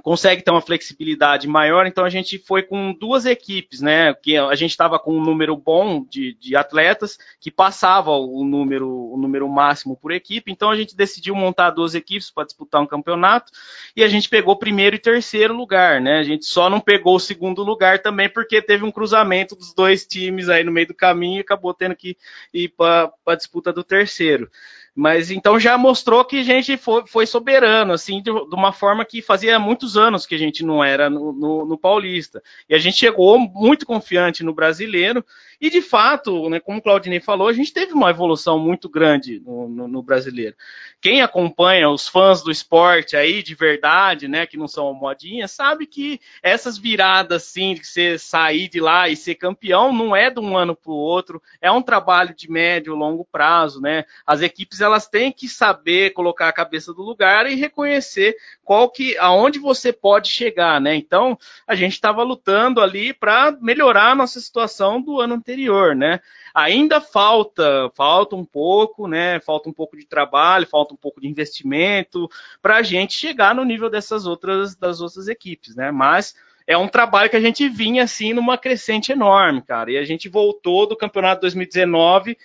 consegue 0.02 0.42
ter 0.42 0.52
uma 0.52 0.62
flexibilidade 0.62 1.48
maior, 1.48 1.86
então 1.86 2.04
a 2.04 2.10
gente 2.10 2.38
foi 2.40 2.64
com 2.64 2.94
duas 2.94 3.26
equipes, 3.26 3.80
né? 3.80 4.14
Que 4.14 4.36
a 4.36 4.56
gente 4.56 4.72
estava 4.72 4.98
com 4.98 5.16
um 5.16 5.24
número 5.24 5.56
bom 5.56 6.04
de, 6.04 6.34
de, 6.40 6.56
atletas 6.56 7.18
que 7.40 7.52
passava 7.52 8.12
o 8.12 8.44
número, 8.44 8.90
o 8.90 9.18
número 9.18 9.48
máximo 9.48 9.96
por 9.96 10.12
equipe, 10.12 10.52
então 10.52 10.70
a 10.70 10.76
gente 10.76 10.96
decidiu 10.96 11.36
montar 11.36 11.70
duas 11.70 11.94
equipes 11.94 12.32
para 12.32 12.46
disputar 12.46 12.82
um 12.82 12.88
campeonato 12.88 13.52
e 13.96 14.04
a 14.04 14.08
gente 14.08 14.28
pegou 14.30 14.56
primeiro 14.56 14.96
e 14.96 15.00
terceiro 15.00 15.54
lugar, 15.54 16.02
né? 16.02 16.20
A 16.20 16.24
gente 16.24 16.46
só 16.46 16.70
não 16.70 16.80
pegou 16.80 17.16
o 17.16 17.20
segundo 17.20 17.64
lugar 17.64 18.00
também 18.00 18.28
porque 18.28 18.62
teve 18.62 18.84
um 18.84 18.92
cruzamento 18.92 19.56
dos 19.56 19.74
dois 19.74 20.06
times 20.06 20.50
aí 20.50 20.64
no 20.64 20.72
meio 20.72 20.88
do 20.88 20.94
caminho 20.94 21.38
e 21.38 21.42
acabou 21.42 21.74
tendo 21.74 21.96
que 21.96 22.18
ir 22.54 22.70
para 22.70 23.12
a 23.28 23.36
disputa 23.36 23.72
do 23.72 23.84
terceiro. 23.84 24.50
Mas 24.96 25.32
então 25.32 25.60
já 25.60 25.76
mostrou 25.76 26.24
que 26.24 26.40
a 26.40 26.44
gente 26.44 26.78
foi, 26.78 27.08
foi 27.08 27.26
soberano, 27.26 27.94
assim, 27.94 28.22
de, 28.22 28.32
de, 28.32 28.56
uma 28.56 28.72
forma 28.72 29.04
que 29.04 29.24
fazia 29.24 29.58
muitos 29.58 29.98
anos 29.98 30.28
que 30.28 30.36
a 30.36 30.38
gente 30.38 30.64
não 30.64 30.84
era 30.84 31.10
no, 31.10 31.34
no, 31.34 31.66
no, 31.66 31.78
Paulista. 31.78 32.44
E 32.70 32.76
a 32.76 32.78
gente 32.78 32.98
chegou 32.98 33.40
muito 33.40 33.88
confiante 33.88 34.44
no 34.44 34.54
brasileiro, 34.54 35.26
e 35.64 35.70
de 35.70 35.82
fato, 35.82 36.50
né, 36.50 36.60
como 36.60 36.80
o 36.80 36.82
Claudinei 36.82 37.22
falou, 37.22 37.48
a 37.48 37.54
gente 37.54 37.72
teve 37.72 37.94
uma 37.94 38.10
evolução 38.10 38.60
muito 38.60 38.90
grande 38.90 39.40
no, 39.40 39.70
no, 39.70 40.04
brasileiro. 40.04 40.58
Quem 41.00 41.22
acompanha 41.22 41.90
os 41.90 42.06
fãs 42.06 42.44
do 42.44 42.52
esporte 42.52 43.16
aí 43.16 43.42
de 43.42 43.56
verdade, 43.56 44.28
né, 44.28 44.46
que 44.46 44.58
não 44.58 44.68
são 44.68 44.94
modinhas, 44.94 45.52
sabe 45.52 45.86
que 45.86 46.20
essas 46.42 46.78
viradas 46.78 47.44
assim, 47.44 47.76
de 47.76 47.86
você 47.86 48.18
sair 48.18 48.68
de 48.68 48.82
lá 48.82 49.08
e 49.08 49.16
ser 49.16 49.36
campeão, 49.36 49.94
não 49.94 50.14
é 50.14 50.30
de 50.30 50.38
um 50.38 50.58
ano 50.58 50.76
para 50.76 50.92
o 50.92 50.98
outro, 50.98 51.42
é 51.62 51.72
um 51.72 51.82
trabalho 51.82 52.36
de 52.36 52.52
médio, 52.52 52.94
longo 52.94 53.24
prazo, 53.24 53.80
né? 53.80 54.04
As 54.28 54.42
equipes 54.42 54.82
elas 54.82 55.08
têm 55.08 55.32
que 55.32 55.48
saber 55.48 56.12
colocar 56.12 56.50
a 56.50 56.54
cabeça 56.54 56.94
do 56.94 57.04
lugar 57.04 57.50
e 57.50 57.56
reconhecer 57.56 58.36
qual 58.66 58.90
que, 58.90 59.18
aonde 59.18 59.60
você 59.60 59.94
pode 59.94 60.28
chegar, 60.28 60.82
né? 60.82 60.94
Então, 60.94 61.40
a 61.66 61.74
gente 61.74 61.94
estava 61.94 62.22
lutando 62.22 62.82
ali 62.82 63.14
para 63.14 63.58
melhorar 63.62 64.12
a 64.12 64.16
nossa 64.16 64.42
situação 64.42 65.02
do 65.02 65.22
ano 65.22 65.36
anterior, 65.36 65.53
né? 65.96 66.20
Ainda 66.54 67.02
falta, 67.02 67.92
falta 67.96 68.36
um 68.36 68.46
pouco, 68.46 69.08
né? 69.08 69.40
Falta 69.40 69.70
um 69.70 69.74
pouco 69.74 69.98
de 69.98 70.06
trabalho, 70.06 70.68
falta 70.68 70.94
um 70.94 70.98
pouco 70.98 71.20
de 71.20 71.28
investimento 71.28 72.30
para 72.62 72.78
a 72.78 72.84
gente 72.84 73.14
chegar 73.14 73.56
no 73.56 73.64
nível 73.64 73.90
dessas 73.90 74.26
outras 74.26 74.76
das 74.76 75.02
outras 75.02 75.28
equipes, 75.28 75.76
né? 75.76 75.92
Mas 75.92 76.36
é 76.66 76.78
um 76.78 76.88
trabalho 76.88 77.30
que 77.30 77.36
a 77.36 77.42
gente 77.42 77.68
vinha 77.68 78.04
assim 78.04 78.34
numa 78.34 78.58
crescente 78.58 79.12
enorme, 79.12 79.62
cara. 79.62 79.92
E 79.92 79.98
a 79.98 80.04
gente 80.06 80.30
voltou 80.30 80.88
do 80.88 80.96
campeonato 80.96 81.42
2019 81.42 82.38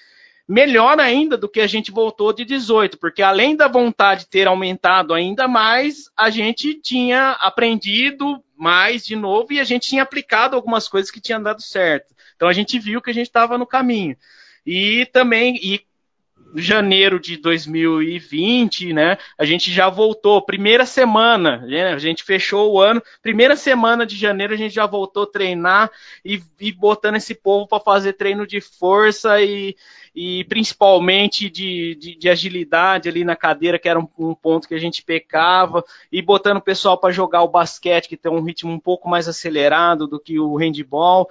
melhor 0.48 0.98
ainda 0.98 1.36
do 1.36 1.48
que 1.48 1.60
a 1.60 1.66
gente 1.66 1.90
voltou 1.90 2.32
de 2.32 2.42
18, 2.42 2.96
porque 2.96 3.20
além 3.22 3.54
da 3.54 3.68
vontade 3.68 4.26
ter 4.26 4.48
aumentado 4.48 5.12
ainda 5.12 5.46
mais, 5.46 6.10
a 6.16 6.30
gente 6.30 6.74
tinha 6.74 7.32
aprendido 7.32 8.42
mais 8.56 9.04
de 9.04 9.14
novo 9.14 9.52
e 9.52 9.60
a 9.60 9.64
gente 9.64 9.90
tinha 9.90 10.02
aplicado 10.02 10.56
algumas 10.56 10.88
coisas 10.88 11.10
que 11.10 11.20
tinham 11.20 11.42
dado 11.42 11.60
certo. 11.60 12.14
Então 12.38 12.48
a 12.48 12.52
gente 12.52 12.78
viu 12.78 13.02
que 13.02 13.10
a 13.10 13.12
gente 13.12 13.26
estava 13.26 13.58
no 13.58 13.66
caminho. 13.66 14.16
E 14.64 15.04
também, 15.12 15.56
e 15.56 15.82
janeiro 16.54 17.18
de 17.18 17.36
2020, 17.36 18.92
né? 18.92 19.18
A 19.36 19.44
gente 19.44 19.72
já 19.72 19.88
voltou, 19.88 20.40
primeira 20.40 20.86
semana, 20.86 21.58
né, 21.58 21.92
a 21.92 21.98
gente 21.98 22.22
fechou 22.22 22.72
o 22.72 22.80
ano, 22.80 23.02
primeira 23.20 23.56
semana 23.56 24.06
de 24.06 24.16
janeiro 24.16 24.54
a 24.54 24.56
gente 24.56 24.74
já 24.74 24.86
voltou 24.86 25.24
a 25.24 25.30
treinar 25.30 25.90
e, 26.24 26.40
e 26.60 26.72
botando 26.72 27.16
esse 27.16 27.34
povo 27.34 27.66
para 27.66 27.80
fazer 27.80 28.14
treino 28.14 28.46
de 28.46 28.60
força 28.60 29.42
e, 29.42 29.76
e 30.14 30.44
principalmente 30.44 31.50
de, 31.50 31.94
de, 31.96 32.16
de, 32.16 32.28
agilidade 32.28 33.08
ali 33.08 33.24
na 33.24 33.36
cadeira, 33.36 33.78
que 33.78 33.88
era 33.88 33.98
um, 33.98 34.08
um, 34.18 34.34
ponto 34.34 34.68
que 34.68 34.74
a 34.74 34.80
gente 34.80 35.02
pecava, 35.02 35.84
e 36.10 36.22
botando 36.22 36.58
o 36.58 36.62
pessoal 36.62 36.96
para 36.96 37.12
jogar 37.12 37.42
o 37.42 37.48
basquete, 37.48 38.08
que 38.08 38.16
tem 38.16 38.32
um 38.32 38.42
ritmo 38.42 38.72
um 38.72 38.80
pouco 38.80 39.08
mais 39.08 39.28
acelerado 39.28 40.06
do 40.06 40.18
que 40.18 40.38
o 40.38 40.56
handball. 40.56 41.28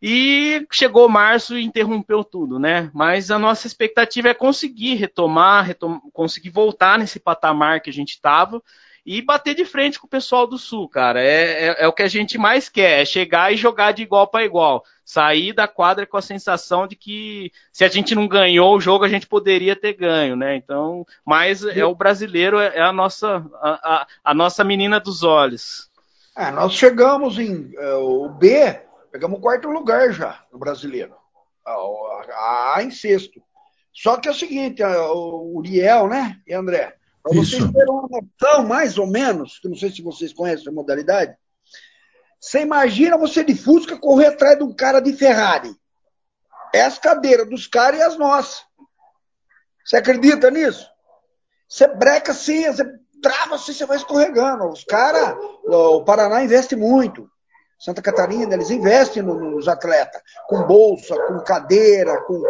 E 0.00 0.66
chegou 0.70 1.08
março 1.08 1.56
e 1.56 1.64
interrompeu 1.64 2.22
tudo, 2.22 2.58
né? 2.58 2.90
Mas 2.92 3.30
a 3.30 3.38
nossa 3.38 3.66
expectativa 3.66 4.28
é 4.28 4.34
conseguir 4.34 4.94
retomar, 4.94 5.64
retom 5.64 6.00
conseguir 6.12 6.50
voltar 6.50 6.98
nesse 6.98 7.18
patamar 7.18 7.80
que 7.80 7.90
a 7.90 7.92
gente 7.92 8.10
estava 8.10 8.62
e 9.06 9.22
bater 9.22 9.54
de 9.54 9.64
frente 9.64 10.00
com 10.00 10.06
o 10.06 10.10
pessoal 10.10 10.48
do 10.48 10.58
Sul, 10.58 10.88
cara. 10.88 11.22
É, 11.22 11.68
é, 11.68 11.84
é, 11.84 11.88
o 11.88 11.92
que 11.92 12.02
a 12.02 12.08
gente 12.08 12.36
mais 12.36 12.68
quer, 12.68 13.00
é 13.00 13.04
chegar 13.04 13.52
e 13.52 13.56
jogar 13.56 13.92
de 13.92 14.02
igual 14.02 14.26
para 14.26 14.44
igual. 14.44 14.84
Sair 15.04 15.52
da 15.52 15.68
quadra 15.68 16.04
com 16.04 16.16
a 16.16 16.22
sensação 16.22 16.88
de 16.88 16.96
que 16.96 17.52
se 17.72 17.84
a 17.84 17.88
gente 17.88 18.16
não 18.16 18.26
ganhou 18.26 18.76
o 18.76 18.80
jogo, 18.80 19.04
a 19.04 19.08
gente 19.08 19.28
poderia 19.28 19.76
ter 19.76 19.92
ganho, 19.92 20.34
né? 20.34 20.56
Então, 20.56 21.06
mas 21.24 21.64
é 21.64 21.84
o 21.84 21.94
brasileiro, 21.94 22.58
é, 22.58 22.78
é 22.78 22.82
a 22.82 22.92
nossa, 22.92 23.46
a, 23.62 23.70
a, 23.70 24.06
a 24.24 24.34
nossa 24.34 24.64
menina 24.64 24.98
dos 24.98 25.22
olhos. 25.22 25.88
É, 26.36 26.50
nós 26.50 26.72
chegamos 26.74 27.38
em 27.38 27.72
uh, 27.78 28.24
o 28.24 28.28
B, 28.28 28.80
pegamos 29.16 29.38
o 29.38 29.40
quarto 29.40 29.70
lugar 29.70 30.12
já 30.12 30.44
no 30.52 30.58
brasileiro. 30.58 31.16
A, 31.64 32.74
a, 32.76 32.82
em 32.82 32.90
sexto. 32.90 33.42
Só 33.90 34.18
que 34.18 34.28
é 34.28 34.30
o 34.30 34.34
seguinte, 34.34 34.82
o 34.84 35.56
Uriel, 35.56 36.06
né, 36.06 36.38
e 36.46 36.52
André? 36.52 36.94
Para 37.22 37.34
vocês 37.34 37.64
terem 37.72 37.90
uma 37.90 38.08
noção, 38.10 38.66
mais 38.66 38.98
ou 38.98 39.06
menos, 39.06 39.58
que 39.58 39.68
não 39.68 39.74
sei 39.74 39.90
se 39.90 40.02
vocês 40.02 40.34
conhecem 40.34 40.68
a 40.68 40.72
modalidade, 40.72 41.34
você 42.38 42.60
imagina 42.60 43.16
você 43.16 43.42
de 43.42 43.54
Fusca 43.54 43.98
correr 43.98 44.26
atrás 44.26 44.58
de 44.58 44.64
um 44.64 44.76
cara 44.76 45.00
de 45.00 45.14
Ferrari. 45.14 45.74
É 46.74 46.82
as 46.82 46.98
cadeiras 46.98 47.48
dos 47.48 47.66
caras 47.66 47.98
e 47.98 48.02
as 48.02 48.18
nossas. 48.18 48.64
Você 49.82 49.96
acredita 49.96 50.50
nisso? 50.50 50.86
Você 51.66 51.88
breca 51.88 52.32
assim, 52.32 52.66
você 52.66 52.84
trava 53.22 53.54
assim, 53.54 53.72
você 53.72 53.86
vai 53.86 53.96
escorregando. 53.96 54.68
Os 54.68 54.84
caras, 54.84 55.36
o 55.64 56.04
Paraná 56.04 56.44
investe 56.44 56.76
muito. 56.76 57.30
Santa 57.78 58.00
Catarina, 58.00 58.54
eles 58.54 58.70
investem 58.70 59.22
nos 59.22 59.68
atletas, 59.68 60.22
com 60.48 60.62
bolsa, 60.62 61.14
com 61.26 61.38
cadeira, 61.40 62.20
com, 62.22 62.42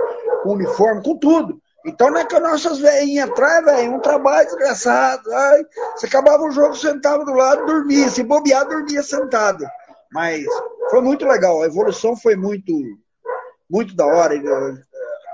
com 0.42 0.50
uniforme, 0.50 1.02
com 1.02 1.18
tudo. 1.18 1.60
Então 1.84 2.10
não 2.10 2.18
é 2.18 2.24
que 2.24 2.34
as 2.34 2.42
nossas 2.42 2.78
veinhas 2.78 3.30
atrás, 3.30 3.64
velho, 3.64 3.94
um 3.94 4.00
trabalho 4.00 4.46
desgraçado. 4.46 5.32
Ai, 5.32 5.64
você 5.94 6.06
acabava 6.06 6.42
o 6.42 6.50
jogo, 6.50 6.74
sentava 6.74 7.24
do 7.24 7.32
lado, 7.32 7.64
dormia. 7.64 8.08
Se 8.08 8.22
bobear, 8.22 8.66
dormia 8.66 9.02
sentado. 9.02 9.64
Mas 10.12 10.44
foi 10.90 11.00
muito 11.00 11.24
legal. 11.24 11.62
A 11.62 11.66
evolução 11.66 12.16
foi 12.16 12.34
muito, 12.34 12.72
muito 13.70 13.94
da 13.94 14.04
hora. 14.04 14.34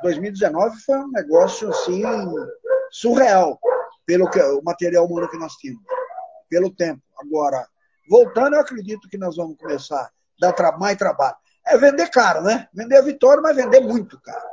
2019 0.03 0.77
foi 0.85 0.99
um 0.99 1.11
negócio 1.11 1.71
assim 1.71 2.03
surreal 2.91 3.59
pelo 4.05 4.29
que, 4.29 4.41
o 4.41 4.63
material 4.63 5.07
humano 5.07 5.31
que 5.31 5.39
nós 5.39 5.55
tínhamos, 5.55 5.83
pelo 6.51 6.71
tempo. 6.75 7.01
Agora, 7.19 7.67
voltando, 8.09 8.55
eu 8.55 8.61
acredito 8.61 9.09
que 9.09 9.19
nós 9.19 9.37
vamos 9.37 9.57
começar 9.57 10.11
a 10.43 10.53
dar 10.53 10.79
mais 10.79 10.97
trabalho. 10.97 11.37
É 11.67 11.77
vender 11.79 12.09
caro, 12.11 12.43
né? 12.43 12.69
Vender 12.75 12.97
a 12.97 13.03
vitória, 13.03 13.41
mas 13.41 13.57
vender 13.57 13.81
muito 13.81 14.21
caro. 14.21 14.53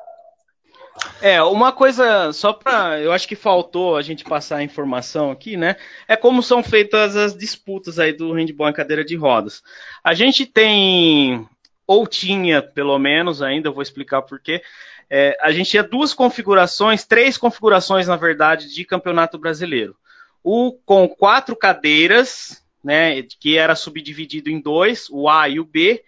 É, 1.22 1.42
uma 1.42 1.72
coisa, 1.72 2.32
só 2.34 2.54
para. 2.54 3.00
Eu 3.00 3.12
acho 3.12 3.28
que 3.28 3.36
faltou 3.36 3.98
a 3.98 4.02
gente 4.02 4.24
passar 4.24 4.58
a 4.58 4.64
informação 4.64 5.32
aqui, 5.32 5.58
né? 5.58 5.76
É 6.08 6.16
como 6.16 6.44
são 6.44 6.62
feitas 6.62 7.16
as 7.16 7.36
disputas 7.36 8.00
aí 8.00 8.14
do 8.14 8.34
handball 8.34 8.70
em 8.70 8.74
cadeira 8.74 9.04
de 9.04 9.16
rodas. 9.16 9.64
A 10.04 10.14
gente 10.14 10.46
tem, 10.46 11.48
ou 11.88 12.06
tinha, 12.06 12.62
pelo 12.62 12.98
menos 13.00 13.42
ainda, 13.42 13.70
eu 13.70 13.74
vou 13.74 13.82
explicar 13.82 14.22
por 14.22 14.40
quê. 14.40 14.62
É, 15.10 15.38
a 15.42 15.52
gente 15.52 15.72
tinha 15.72 15.84
duas 15.84 16.14
configurações, 16.14 17.06
três 17.06 17.38
configurações, 17.38 18.08
na 18.08 18.16
verdade, 18.16 18.74
de 18.74 18.86
campeonato 18.86 19.38
brasileiro. 19.38 19.96
O 20.44 20.74
com 20.86 21.08
quatro 21.08 21.56
cadeiras, 21.56 22.64
né? 22.84 23.22
Que 23.40 23.58
era 23.58 23.76
subdividido 23.76 24.50
em 24.50 24.60
dois, 24.60 25.08
o 25.10 25.30
A 25.30 25.48
e 25.50 25.60
o 25.60 25.66
B 25.66 26.04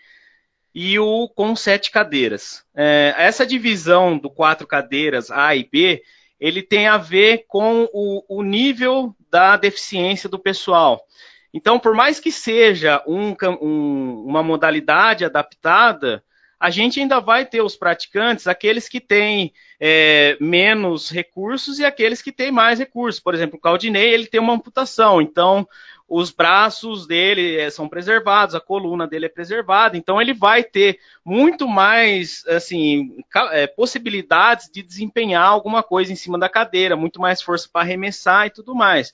e 0.74 0.98
o 1.00 1.28
com 1.28 1.56
sete 1.56 1.92
cadeiras. 1.92 2.64
É, 2.76 3.14
essa 3.18 3.46
divisão 3.46 4.18
do 4.18 4.30
quatro 4.30 4.66
cadeiras 4.66 5.30
A 5.30 5.56
e 5.56 5.64
B, 5.64 6.02
ele 6.40 6.62
tem 6.62 6.88
a 6.88 6.98
ver 6.98 7.46
com 7.48 7.88
o, 7.94 8.24
o 8.28 8.42
nível 8.42 9.16
da 9.30 9.58
deficiência 9.58 10.30
do 10.30 10.40
pessoal. 10.40 11.06
Então, 11.54 11.78
por 11.78 11.94
mais 11.94 12.20
que 12.20 12.32
seja 12.32 13.04
um, 13.06 13.36
um, 13.62 14.24
uma 14.26 14.42
modalidade 14.42 15.26
adaptada, 15.26 16.24
a 16.58 16.70
gente 16.70 17.00
ainda 17.00 17.20
vai 17.20 17.46
ter 17.46 17.62
os 17.62 17.76
praticantes, 17.76 18.48
aqueles 18.48 18.88
que 18.88 19.02
têm 19.02 19.52
é, 19.80 20.38
menos 20.40 21.10
recursos 21.10 21.80
e 21.80 21.86
aqueles 21.86 22.22
que 22.22 22.32
têm 22.32 22.52
mais 22.52 22.80
recursos. 22.80 23.20
Por 23.20 23.34
exemplo, 23.34 23.58
o 23.58 23.62
Caldinei, 23.62 24.14
ele 24.14 24.28
tem 24.28 24.40
uma 24.40 24.54
amputação, 24.54 25.22
então 25.22 25.68
os 26.14 26.30
braços 26.30 27.08
dele 27.08 27.58
eh, 27.58 27.70
são 27.70 27.88
preservados, 27.88 28.54
a 28.54 28.60
coluna 28.60 29.08
dele 29.08 29.28
é 29.28 29.30
preservada, 29.30 29.96
então 29.96 30.22
ele 30.22 30.34
vai 30.34 30.62
ter 30.62 31.00
muito 31.24 31.66
mais 31.70 32.44
assim 32.48 33.24
é, 33.52 33.66
possibilidades 33.66 34.70
de 34.70 34.84
desempenhar 34.84 35.48
alguma 35.48 35.82
coisa 35.82 36.12
em 36.12 36.16
cima 36.18 36.38
da 36.38 36.50
cadeira, 36.50 36.98
muito 36.98 37.22
mais 37.22 37.42
força 37.42 37.70
para 37.72 37.84
arremessar 37.84 38.48
e 38.48 38.50
tudo 38.50 38.76
mais. 38.76 39.14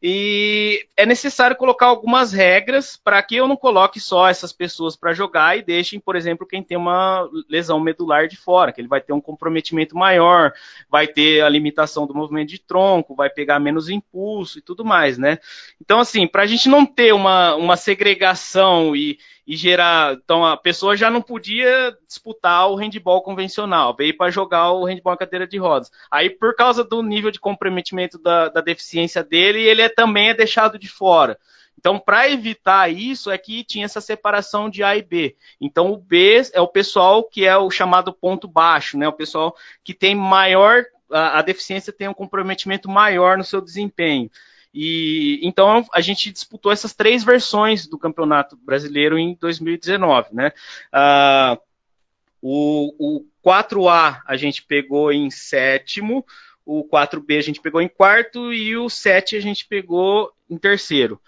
E 0.00 0.86
é 0.96 1.04
necessário 1.04 1.56
colocar 1.56 1.86
algumas 1.86 2.32
regras 2.32 2.96
para 2.96 3.20
que 3.20 3.34
eu 3.34 3.48
não 3.48 3.56
coloque 3.56 3.98
só 3.98 4.28
essas 4.28 4.52
pessoas 4.52 4.94
para 4.94 5.12
jogar 5.12 5.58
e 5.58 5.62
deixem, 5.62 5.98
por 5.98 6.14
exemplo, 6.14 6.46
quem 6.46 6.62
tem 6.62 6.76
uma 6.76 7.28
lesão 7.48 7.80
medular 7.80 8.28
de 8.28 8.36
fora, 8.36 8.70
que 8.70 8.80
ele 8.80 8.86
vai 8.86 9.00
ter 9.00 9.12
um 9.12 9.20
comprometimento 9.20 9.96
maior, 9.96 10.52
vai 10.88 11.08
ter 11.08 11.40
a 11.40 11.48
limitação 11.48 12.06
do 12.06 12.14
movimento 12.14 12.48
de 12.50 12.60
tronco, 12.60 13.16
vai 13.16 13.28
pegar 13.28 13.58
menos 13.58 13.88
impulso 13.88 14.58
e 14.58 14.62
tudo 14.62 14.84
mais, 14.84 15.18
né? 15.18 15.38
Então, 15.80 15.98
assim, 15.98 16.28
para 16.28 16.44
a 16.44 16.46
gente 16.46 16.68
não 16.68 16.86
ter 16.86 17.12
uma, 17.12 17.56
uma 17.56 17.76
segregação 17.76 18.94
e, 18.94 19.18
e 19.48 19.56
gerar. 19.56 20.12
Então 20.12 20.44
a 20.44 20.58
pessoa 20.58 20.94
já 20.94 21.10
não 21.10 21.22
podia 21.22 21.96
disputar 22.06 22.70
o 22.70 22.74
handball 22.74 23.22
convencional, 23.22 23.96
veio 23.96 24.14
para 24.14 24.30
jogar 24.30 24.72
o 24.72 24.84
handball 24.84 25.14
em 25.14 25.16
cadeira 25.16 25.46
de 25.46 25.56
rodas. 25.56 25.90
Aí, 26.10 26.28
por 26.28 26.54
causa 26.54 26.84
do 26.84 27.02
nível 27.02 27.30
de 27.30 27.40
comprometimento 27.40 28.18
da, 28.18 28.50
da 28.50 28.60
deficiência 28.60 29.24
dele, 29.24 29.62
ele 29.62 29.80
é, 29.80 29.88
também 29.88 30.28
é 30.28 30.34
deixado 30.34 30.78
de 30.78 30.86
fora. 30.86 31.38
Então, 31.78 31.98
para 31.98 32.28
evitar 32.28 32.92
isso, 32.92 33.30
é 33.30 33.38
que 33.38 33.64
tinha 33.64 33.86
essa 33.86 34.00
separação 34.00 34.68
de 34.68 34.82
A 34.82 34.96
e 34.96 35.02
B. 35.02 35.36
Então, 35.60 35.92
o 35.92 35.96
B 35.96 36.42
é 36.52 36.60
o 36.60 36.66
pessoal 36.66 37.22
que 37.22 37.46
é 37.46 37.56
o 37.56 37.70
chamado 37.70 38.12
ponto 38.12 38.48
baixo, 38.48 38.98
né? 38.98 39.08
O 39.08 39.12
pessoal 39.12 39.56
que 39.84 39.94
tem 39.94 40.14
maior, 40.14 40.84
a, 41.10 41.38
a 41.38 41.42
deficiência 41.42 41.92
tem 41.92 42.08
um 42.08 42.14
comprometimento 42.14 42.90
maior 42.90 43.38
no 43.38 43.44
seu 43.44 43.60
desempenho. 43.60 44.28
E 44.80 45.40
então 45.42 45.84
a 45.92 46.00
gente 46.00 46.30
disputou 46.30 46.70
essas 46.70 46.94
três 46.94 47.24
versões 47.24 47.88
do 47.88 47.98
Campeonato 47.98 48.56
Brasileiro 48.56 49.18
em 49.18 49.34
2019, 49.34 50.28
né? 50.32 50.52
Uh, 50.94 51.60
o, 52.40 53.16
o 53.18 53.26
4A 53.44 54.20
a 54.24 54.36
gente 54.36 54.62
pegou 54.62 55.10
em 55.10 55.30
sétimo, 55.30 56.24
o 56.64 56.84
4B 56.88 57.38
a 57.38 57.42
gente 57.42 57.60
pegou 57.60 57.82
em 57.82 57.88
quarto 57.88 58.52
e 58.52 58.76
o 58.76 58.88
7 58.88 59.34
a 59.34 59.40
gente 59.40 59.66
pegou 59.66 60.30
em 60.48 60.56
terceiro. 60.56 61.20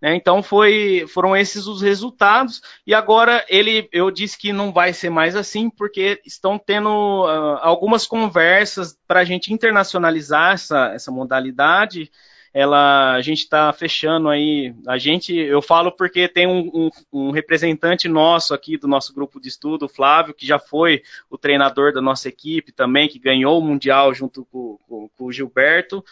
Né? 0.00 0.14
Então 0.14 0.42
foi, 0.42 1.04
foram 1.06 1.36
esses 1.36 1.66
os 1.66 1.82
resultados. 1.82 2.62
E 2.86 2.94
agora 2.94 3.44
ele, 3.50 3.86
eu 3.92 4.10
disse 4.10 4.38
que 4.38 4.50
não 4.50 4.72
vai 4.72 4.94
ser 4.94 5.10
mais 5.10 5.36
assim, 5.36 5.68
porque 5.68 6.22
estão 6.24 6.58
tendo 6.58 6.88
uh, 6.88 7.58
algumas 7.60 8.06
conversas 8.06 8.98
para 9.06 9.20
a 9.20 9.24
gente 9.24 9.52
internacionalizar 9.52 10.54
essa, 10.54 10.86
essa 10.94 11.10
modalidade 11.10 12.10
ela 12.54 13.14
a 13.14 13.20
gente 13.20 13.40
está 13.40 13.72
fechando 13.72 14.28
aí. 14.28 14.72
A 14.86 14.96
gente, 14.96 15.34
eu 15.34 15.60
falo 15.60 15.90
porque 15.90 16.28
tem 16.28 16.46
um, 16.46 16.70
um, 16.72 16.90
um, 17.12 17.30
representante 17.32 18.08
nosso 18.08 18.54
aqui 18.54 18.78
do 18.78 18.86
nosso 18.86 19.12
grupo 19.12 19.40
de 19.40 19.48
estudo, 19.48 19.86
o 19.86 19.88
Flávio, 19.88 20.32
que 20.32 20.46
já 20.46 20.56
foi 20.56 21.02
o 21.28 21.36
treinador 21.36 21.92
da 21.92 22.00
nossa 22.00 22.28
equipe 22.28 22.70
também, 22.70 23.08
que 23.08 23.18
ganhou 23.18 23.58
o 23.58 23.62
Mundial 23.62 24.14
junto 24.14 24.44
com, 24.52 24.78
com, 24.88 25.10
o 25.18 25.32
Gilberto. 25.32 26.04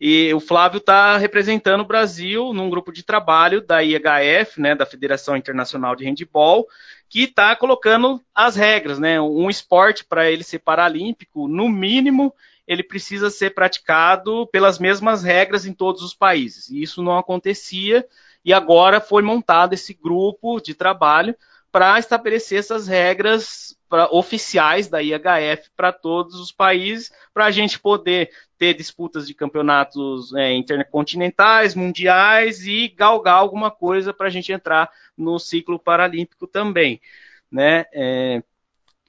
E 0.00 0.34
o 0.34 0.40
Flávio 0.40 0.78
está 0.78 1.16
representando 1.16 1.82
o 1.82 1.86
Brasil 1.86 2.52
num 2.52 2.68
grupo 2.68 2.92
de 2.92 3.04
trabalho 3.04 3.60
da 3.60 3.80
IHF, 3.84 4.60
né, 4.60 4.74
da 4.74 4.84
Federação 4.84 5.36
Internacional 5.36 5.94
de 5.94 6.04
Handball, 6.04 6.66
que 7.08 7.22
está 7.22 7.54
colocando 7.54 8.20
as 8.34 8.56
regras, 8.56 8.98
né? 8.98 9.20
Um 9.20 9.48
esporte 9.48 10.04
para 10.04 10.28
ele 10.28 10.42
ser 10.42 10.58
paralímpico, 10.58 11.46
no 11.46 11.68
mínimo, 11.68 12.34
ele 12.66 12.82
precisa 12.82 13.30
ser 13.30 13.54
praticado 13.54 14.46
pelas 14.48 14.78
mesmas 14.78 15.22
regras 15.22 15.66
em 15.66 15.72
todos 15.72 16.02
os 16.02 16.14
países. 16.14 16.70
E 16.70 16.82
isso 16.82 17.02
não 17.02 17.18
acontecia, 17.18 18.06
e 18.44 18.52
agora 18.52 19.00
foi 19.00 19.22
montado 19.22 19.72
esse 19.72 19.94
grupo 19.94 20.60
de 20.60 20.74
trabalho 20.74 21.34
para 21.70 21.98
estabelecer 21.98 22.60
essas 22.60 22.86
regras 22.86 23.76
pra, 23.88 24.08
oficiais 24.12 24.86
da 24.86 25.02
IHF 25.02 25.70
para 25.76 25.92
todos 25.92 26.38
os 26.38 26.52
países, 26.52 27.10
para 27.32 27.46
a 27.46 27.50
gente 27.50 27.80
poder 27.80 28.30
ter 28.56 28.74
disputas 28.74 29.26
de 29.26 29.34
campeonatos 29.34 30.32
é, 30.34 30.52
intercontinentais, 30.52 31.74
mundiais 31.74 32.64
e 32.64 32.88
galgar 32.88 33.38
alguma 33.38 33.70
coisa 33.70 34.14
para 34.14 34.28
a 34.28 34.30
gente 34.30 34.52
entrar 34.52 34.88
no 35.18 35.38
ciclo 35.38 35.78
paralímpico 35.78 36.46
também. 36.46 37.00
Né? 37.50 37.86
É, 37.92 38.42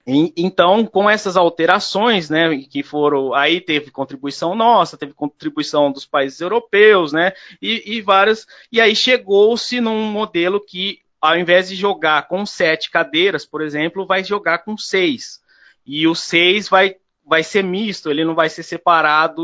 então, 0.07 0.85
com 0.85 1.09
essas 1.09 1.35
alterações, 1.35 2.29
né, 2.29 2.55
que 2.69 2.83
foram, 2.83 3.33
aí 3.33 3.59
teve 3.59 3.89
contribuição 3.89 4.53
nossa, 4.53 4.97
teve 4.97 5.13
contribuição 5.13 5.91
dos 5.91 6.05
países 6.05 6.39
europeus, 6.39 7.11
né, 7.11 7.33
e, 7.59 7.97
e 7.97 8.01
várias, 8.01 8.45
e 8.71 8.79
aí 8.79 8.95
chegou-se 8.95 9.81
num 9.81 10.03
modelo 10.03 10.59
que 10.59 10.99
ao 11.19 11.35
invés 11.35 11.69
de 11.69 11.75
jogar 11.75 12.27
com 12.27 12.45
sete 12.45 12.91
cadeiras, 12.91 13.45
por 13.45 13.61
exemplo, 13.63 14.05
vai 14.05 14.23
jogar 14.23 14.59
com 14.59 14.77
seis. 14.77 15.41
E 15.83 16.07
o 16.07 16.13
seis 16.13 16.69
vai 16.69 16.97
vai 17.27 17.41
ser 17.41 17.63
misto, 17.63 18.11
ele 18.11 18.23
não 18.23 18.35
vai 18.35 18.47
ser 18.49 18.61
separado 18.61 19.43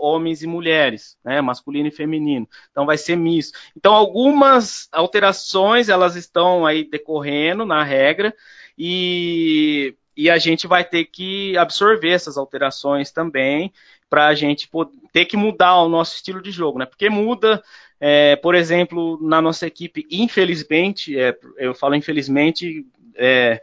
homens 0.00 0.42
e 0.42 0.46
mulheres, 0.46 1.18
né, 1.22 1.42
masculino 1.42 1.88
e 1.88 1.92
feminino. 1.92 2.48
Então 2.70 2.86
vai 2.86 2.96
ser 2.96 3.16
misto. 3.16 3.58
Então 3.76 3.92
algumas 3.92 4.88
alterações 4.90 5.90
elas 5.90 6.16
estão 6.16 6.64
aí 6.64 6.88
decorrendo 6.88 7.66
na 7.66 7.84
regra 7.84 8.34
e, 8.78 9.94
e 10.16 10.30
a 10.30 10.38
gente 10.38 10.66
vai 10.66 10.84
ter 10.84 11.04
que 11.06 11.56
absorver 11.56 12.10
essas 12.10 12.36
alterações 12.36 13.10
também 13.10 13.72
para 14.08 14.28
a 14.28 14.34
gente 14.34 14.70
ter 15.12 15.24
que 15.24 15.36
mudar 15.36 15.82
o 15.82 15.88
nosso 15.88 16.16
estilo 16.16 16.40
de 16.40 16.50
jogo, 16.50 16.78
né? 16.78 16.86
Porque 16.86 17.10
muda, 17.10 17.62
é, 18.00 18.36
por 18.36 18.54
exemplo, 18.54 19.18
na 19.20 19.42
nossa 19.42 19.66
equipe, 19.66 20.06
infelizmente, 20.10 21.18
é, 21.18 21.36
eu 21.58 21.74
falo 21.74 21.94
infelizmente, 21.94 22.86
é, 23.16 23.60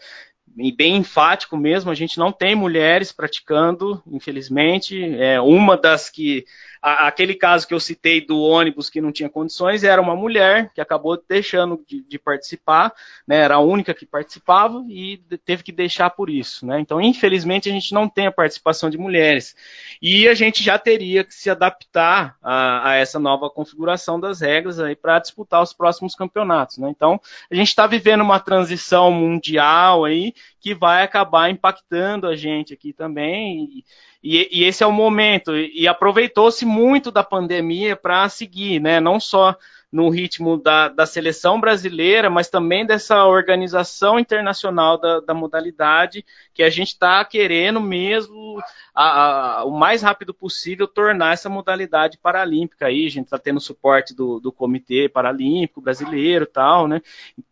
e 0.58 0.72
bem 0.72 0.96
enfático 0.96 1.58
mesmo, 1.58 1.92
a 1.92 1.96
gente 1.96 2.18
não 2.18 2.32
tem 2.32 2.56
mulheres 2.56 3.12
praticando, 3.12 4.02
infelizmente. 4.08 5.04
É, 5.16 5.40
uma 5.42 5.76
das 5.76 6.10
que. 6.10 6.46
Aquele 6.88 7.34
caso 7.34 7.68
que 7.68 7.74
eu 7.74 7.80
citei 7.80 8.24
do 8.24 8.40
ônibus 8.40 8.92
que 8.92 9.02
não 9.02 9.12
tinha 9.12 9.28
condições 9.28 9.84
era 9.84 10.00
uma 10.00 10.16
mulher 10.16 10.72
que 10.72 10.80
acabou 10.80 11.20
deixando 11.28 11.84
de, 11.88 12.04
de 12.04 12.20
participar, 12.20 12.94
né, 13.28 13.38
era 13.38 13.56
a 13.56 13.60
única 13.60 13.92
que 13.92 14.06
participava 14.06 14.86
e 14.88 15.18
teve 15.44 15.64
que 15.64 15.72
deixar 15.72 16.12
por 16.12 16.30
isso. 16.30 16.64
Né? 16.64 16.80
Então, 16.80 17.02
infelizmente, 17.02 17.68
a 17.68 17.72
gente 17.72 17.92
não 17.92 18.08
tem 18.08 18.28
a 18.28 18.32
participação 18.32 18.88
de 18.88 19.00
mulheres. 19.00 19.56
E 20.00 20.28
a 20.28 20.36
gente 20.36 20.62
já 20.64 20.78
teria 20.78 21.24
que 21.24 21.34
se 21.34 21.50
adaptar 21.50 22.38
a, 22.40 22.92
a 22.92 22.96
essa 22.98 23.18
nova 23.18 23.50
configuração 23.50 24.20
das 24.20 24.40
regras 24.42 24.78
para 25.02 25.18
disputar 25.18 25.64
os 25.64 25.74
próximos 25.74 26.14
campeonatos. 26.14 26.78
Né? 26.78 26.92
Então, 26.92 27.20
a 27.50 27.56
gente 27.56 27.70
está 27.70 27.88
vivendo 27.88 28.22
uma 28.22 28.40
transição 28.40 29.12
mundial 29.12 30.06
aí 30.06 30.36
que 30.60 30.76
vai 30.76 31.04
acabar 31.04 31.50
impactando 31.50 32.28
a 32.28 32.36
gente 32.36 32.76
aqui 32.76 32.94
também. 32.94 33.64
E, 33.64 33.86
e 34.28 34.64
esse 34.64 34.84
é 34.84 34.88
o 34.88 34.92
momento. 34.92 35.56
E 35.56 35.88
aproveitou-se 35.88 36.66
muito 36.66 37.12
da 37.12 37.24
pandemia 37.24 37.96
para 37.96 38.28
seguir, 38.28 38.80
né? 38.80 39.00
Não 39.00 39.20
só 39.20 39.56
no 39.92 40.10
ritmo 40.10 40.58
da, 40.58 40.90
da, 40.90 41.06
seleção 41.06 41.58
brasileira, 41.58 42.30
mas 42.30 42.50
também 42.50 42.86
dessa 42.86 43.24
organização 43.26 44.20
internacional 44.20 44.98
da, 44.98 45.22
da 45.22 45.34
modalidade, 45.34 46.26
que 46.54 46.64
a 46.64 46.70
gente 46.70 46.90
está 46.90 47.24
querendo 47.24 47.80
mesmo, 47.80 48.62
a, 48.94 49.60
a, 49.60 49.64
o 49.64 49.72
mais 49.72 50.02
rápido 50.02 50.34
possível, 50.34 50.86
tornar 50.86 51.34
essa 51.34 51.48
modalidade 51.48 52.18
paralímpica 52.18 52.88
aí. 52.88 53.06
A 53.06 53.10
gente 53.10 53.26
está 53.26 53.38
tendo 53.38 53.62
suporte 53.62 54.14
do, 54.14 54.40
do 54.42 54.52
Comitê 54.52 55.08
Paralímpico 55.08 55.80
Brasileiro 55.80 56.46
tal, 56.46 56.88
né? 56.88 57.02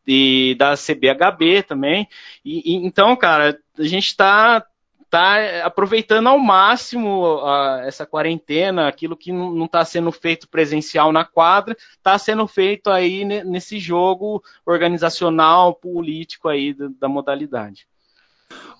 E 0.06 0.54
da 0.58 0.74
CBHB 0.74 1.64
também. 1.64 2.10
E, 2.44 2.74
e 2.74 2.76
então, 2.86 3.16
cara, 3.16 3.58
a 3.78 3.84
gente 3.84 4.08
está 4.08 4.66
está 5.14 5.64
aproveitando 5.64 6.28
ao 6.28 6.40
máximo 6.40 7.38
uh, 7.38 7.82
essa 7.86 8.04
quarentena, 8.04 8.88
aquilo 8.88 9.16
que 9.16 9.32
não 9.32 9.66
está 9.66 9.86
sendo 9.86 10.12
feito 10.12 10.50
presencial 10.50 11.12
na 11.12 11.24
quadra, 11.24 11.78
está 11.96 12.18
sendo 12.18 12.48
feito 12.48 12.90
aí 12.90 13.24
nesse 13.24 13.78
jogo 13.78 14.44
organizacional, 14.66 15.76
político 15.76 16.50
aí 16.50 16.74
da, 16.74 16.90
da 17.02 17.08
modalidade. 17.08 17.86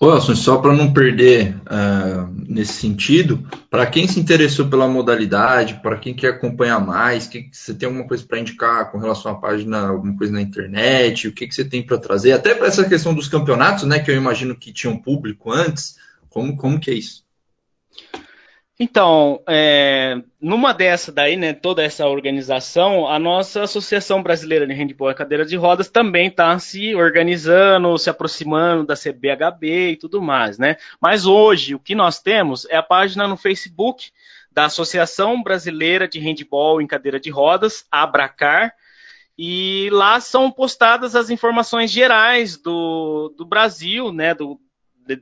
Wilson, 0.02 0.34
só 0.34 0.58
para 0.58 0.72
não 0.72 0.92
perder 0.92 1.56
uh, 1.62 2.28
nesse 2.48 2.74
sentido, 2.74 3.46
para 3.70 3.86
quem 3.86 4.06
se 4.08 4.18
interessou 4.18 4.66
pela 4.66 4.88
modalidade, 4.88 5.80
para 5.82 5.96
quem 5.96 6.14
quer 6.14 6.28
acompanhar 6.28 6.84
mais, 6.84 7.28
que 7.28 7.48
você 7.52 7.72
tem 7.72 7.86
alguma 7.86 8.06
coisa 8.06 8.24
para 8.26 8.40
indicar 8.40 8.90
com 8.90 8.98
relação 8.98 9.32
à 9.32 9.34
página, 9.36 9.88
alguma 9.88 10.16
coisa 10.16 10.32
na 10.32 10.42
internet, 10.42 11.28
o 11.28 11.32
que, 11.32 11.46
que 11.46 11.54
você 11.54 11.64
tem 11.64 11.82
para 11.82 11.98
trazer, 11.98 12.32
até 12.32 12.54
para 12.54 12.66
essa 12.66 12.88
questão 12.88 13.14
dos 13.14 13.28
campeonatos, 13.28 13.84
né, 13.84 14.00
que 14.00 14.10
eu 14.10 14.16
imagino 14.16 14.56
que 14.56 14.72
tinham 14.72 14.96
público 14.96 15.52
antes, 15.52 15.96
como, 16.34 16.56
como 16.56 16.80
que 16.80 16.90
é 16.90 16.94
isso? 16.94 17.24
Então, 18.78 19.40
é, 19.48 20.20
numa 20.40 20.74
dessa 20.74 21.12
daí, 21.12 21.36
né, 21.36 21.52
toda 21.52 21.84
essa 21.84 22.08
organização, 22.08 23.06
a 23.06 23.20
nossa 23.20 23.62
Associação 23.62 24.20
Brasileira 24.20 24.66
de 24.66 24.72
Handball 24.72 25.12
e 25.12 25.14
Cadeira 25.14 25.46
de 25.46 25.54
Rodas 25.54 25.88
também 25.88 26.26
está 26.26 26.58
se 26.58 26.92
organizando, 26.92 27.96
se 27.96 28.10
aproximando 28.10 28.84
da 28.84 28.96
CBHB 28.96 29.90
e 29.90 29.96
tudo 29.96 30.20
mais, 30.20 30.58
né? 30.58 30.76
Mas 31.00 31.24
hoje, 31.24 31.76
o 31.76 31.78
que 31.78 31.94
nós 31.94 32.20
temos 32.20 32.64
é 32.64 32.74
a 32.74 32.82
página 32.82 33.28
no 33.28 33.36
Facebook 33.36 34.10
da 34.50 34.64
Associação 34.64 35.40
Brasileira 35.40 36.08
de 36.08 36.18
Handball 36.18 36.82
em 36.82 36.86
Cadeira 36.88 37.20
de 37.20 37.30
Rodas, 37.30 37.86
Abracar, 37.92 38.74
e 39.38 39.88
lá 39.92 40.18
são 40.18 40.50
postadas 40.50 41.14
as 41.14 41.30
informações 41.30 41.92
gerais 41.92 42.56
do, 42.56 43.32
do 43.36 43.44
Brasil, 43.44 44.12
né, 44.12 44.34
do, 44.34 44.60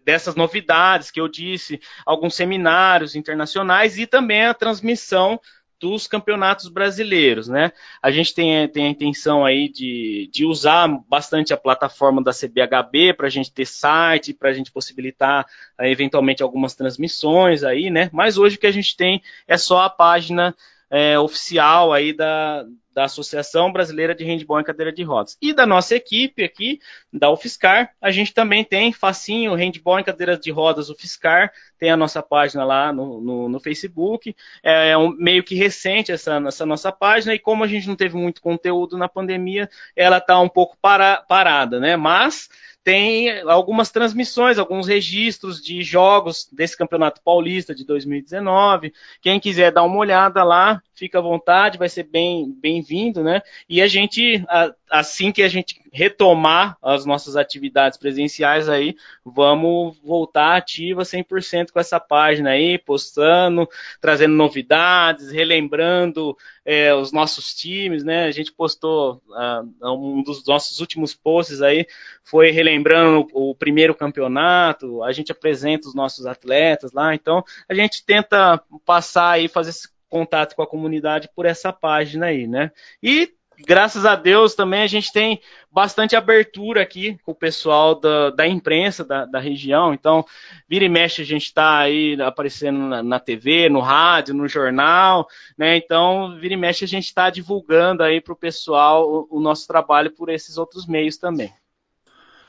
dessas 0.04 0.34
novidades 0.34 1.10
que 1.10 1.20
eu 1.20 1.28
disse, 1.28 1.80
alguns 2.06 2.34
seminários 2.34 3.14
internacionais 3.14 3.98
e 3.98 4.06
também 4.06 4.44
a 4.44 4.54
transmissão 4.54 5.40
dos 5.82 6.06
campeonatos 6.06 6.68
brasileiros, 6.68 7.48
né? 7.48 7.72
A 8.00 8.12
gente 8.12 8.32
tem, 8.32 8.68
tem 8.68 8.86
a 8.86 8.90
intenção 8.90 9.44
aí 9.44 9.68
de, 9.68 10.30
de 10.32 10.46
usar 10.46 10.86
bastante 11.08 11.52
a 11.52 11.56
plataforma 11.56 12.22
da 12.22 12.30
CBHB 12.30 13.14
para 13.14 13.26
a 13.26 13.30
gente 13.30 13.52
ter 13.52 13.66
site, 13.66 14.32
para 14.32 14.50
a 14.50 14.52
gente 14.52 14.70
possibilitar 14.70 15.44
eventualmente 15.80 16.40
algumas 16.40 16.76
transmissões 16.76 17.64
aí, 17.64 17.90
né? 17.90 18.08
Mas 18.12 18.38
hoje 18.38 18.54
o 18.54 18.60
que 18.60 18.66
a 18.68 18.72
gente 18.72 18.96
tem 18.96 19.20
é 19.44 19.56
só 19.56 19.80
a 19.80 19.90
página 19.90 20.54
é, 20.92 21.18
oficial 21.18 21.90
aí 21.90 22.12
da, 22.12 22.66
da 22.94 23.04
Associação 23.04 23.72
Brasileira 23.72 24.14
de 24.14 24.24
Handball 24.24 24.60
em 24.60 24.64
Cadeira 24.64 24.92
de 24.92 25.02
Rodas. 25.02 25.38
E 25.40 25.54
da 25.54 25.66
nossa 25.66 25.96
equipe 25.96 26.44
aqui, 26.44 26.80
da 27.10 27.30
UFSCar, 27.30 27.94
a 27.98 28.10
gente 28.10 28.34
também 28.34 28.62
tem 28.62 28.92
facinho 28.92 29.54
Handball 29.54 30.00
em 30.00 30.04
Cadeira 30.04 30.36
de 30.36 30.50
Rodas 30.50 30.90
UFSCar, 30.90 31.50
tem 31.78 31.90
a 31.90 31.96
nossa 31.96 32.22
página 32.22 32.62
lá 32.62 32.92
no, 32.92 33.22
no, 33.22 33.48
no 33.48 33.58
Facebook, 33.58 34.36
é, 34.62 34.90
é 34.90 34.98
um, 34.98 35.10
meio 35.12 35.42
que 35.42 35.54
recente 35.54 36.12
essa, 36.12 36.36
essa, 36.46 36.66
nossa 36.66 36.92
página, 36.92 37.34
e 37.34 37.38
como 37.38 37.64
a 37.64 37.66
gente 37.66 37.88
não 37.88 37.96
teve 37.96 38.14
muito 38.14 38.42
conteúdo 38.42 38.98
na 38.98 39.08
pandemia, 39.08 39.70
ela 39.96 40.18
está 40.18 40.38
um 40.38 40.48
pouco 40.48 40.76
para, 40.78 41.22
parada, 41.22 41.80
né? 41.80 41.96
Mas 41.96 42.50
tem 42.84 43.40
algumas 43.42 43.90
transmissões, 43.90 44.58
alguns 44.58 44.88
registros 44.88 45.60
de 45.60 45.82
jogos 45.82 46.48
desse 46.52 46.76
Campeonato 46.76 47.20
Paulista 47.22 47.74
de 47.74 47.84
2019. 47.84 48.92
Quem 49.20 49.38
quiser 49.38 49.72
dar 49.72 49.84
uma 49.84 49.98
olhada 49.98 50.42
lá, 50.42 50.82
fica 50.94 51.18
à 51.18 51.22
vontade, 51.22 51.78
vai 51.78 51.88
ser 51.88 52.04
bem 52.04 52.52
bem-vindo, 52.60 53.22
né? 53.22 53.40
E 53.68 53.80
a 53.80 53.86
gente, 53.86 54.44
assim 54.92 55.32
que 55.32 55.42
a 55.42 55.48
gente 55.48 55.80
retomar 55.90 56.76
as 56.82 57.06
nossas 57.06 57.34
atividades 57.34 57.98
presenciais 57.98 58.68
aí, 58.68 58.94
vamos 59.24 59.98
voltar 60.04 60.54
ativa 60.54 61.02
100% 61.02 61.70
com 61.72 61.80
essa 61.80 61.98
página 61.98 62.50
aí, 62.50 62.78
postando, 62.78 63.66
trazendo 64.02 64.34
novidades, 64.34 65.30
relembrando 65.30 66.36
é, 66.62 66.94
os 66.94 67.10
nossos 67.10 67.54
times, 67.54 68.04
né? 68.04 68.24
A 68.24 68.30
gente 68.30 68.52
postou 68.52 69.22
uh, 69.30 69.90
um 69.90 70.22
dos 70.22 70.46
nossos 70.46 70.78
últimos 70.78 71.14
posts 71.14 71.62
aí, 71.62 71.86
foi 72.22 72.50
relembrando 72.50 73.26
o, 73.32 73.50
o 73.50 73.54
primeiro 73.54 73.94
campeonato, 73.94 75.02
a 75.02 75.10
gente 75.10 75.32
apresenta 75.32 75.88
os 75.88 75.94
nossos 75.94 76.26
atletas 76.26 76.92
lá, 76.92 77.14
então 77.14 77.42
a 77.66 77.72
gente 77.72 78.04
tenta 78.04 78.62
passar 78.84 79.30
aí, 79.30 79.48
fazer 79.48 79.70
esse 79.70 79.88
contato 80.10 80.54
com 80.54 80.62
a 80.62 80.66
comunidade 80.66 81.30
por 81.34 81.46
essa 81.46 81.72
página 81.72 82.26
aí, 82.26 82.46
né? 82.46 82.70
E 83.02 83.32
graças 83.58 84.04
a 84.04 84.14
Deus 84.14 84.54
também 84.54 84.82
a 84.82 84.86
gente 84.86 85.12
tem 85.12 85.40
bastante 85.70 86.14
abertura 86.14 86.82
aqui 86.82 87.18
com 87.24 87.32
o 87.32 87.34
pessoal 87.34 87.98
da, 87.98 88.30
da 88.30 88.46
imprensa 88.46 89.04
da, 89.04 89.24
da, 89.24 89.38
região. 89.38 89.94
Então, 89.94 90.24
vira 90.68 90.84
e 90.84 90.88
mexe, 90.88 91.22
a 91.22 91.24
gente 91.24 91.46
está 91.46 91.78
aí 91.78 92.20
aparecendo 92.20 92.78
na, 92.78 93.02
na, 93.02 93.18
TV, 93.18 93.68
no 93.68 93.80
rádio, 93.80 94.34
no 94.34 94.46
jornal, 94.46 95.26
né? 95.56 95.76
Então, 95.76 96.38
vira 96.38 96.54
e 96.54 96.56
mexe, 96.56 96.84
a 96.84 96.88
gente 96.88 97.06
está 97.06 97.30
divulgando 97.30 98.02
aí 98.02 98.20
para 98.20 98.32
o 98.32 98.36
pessoal 98.36 99.26
o, 99.30 99.40
nosso 99.40 99.66
trabalho 99.66 100.10
por 100.10 100.28
esses 100.28 100.58
outros 100.58 100.86
meios 100.86 101.16
também. 101.16 101.52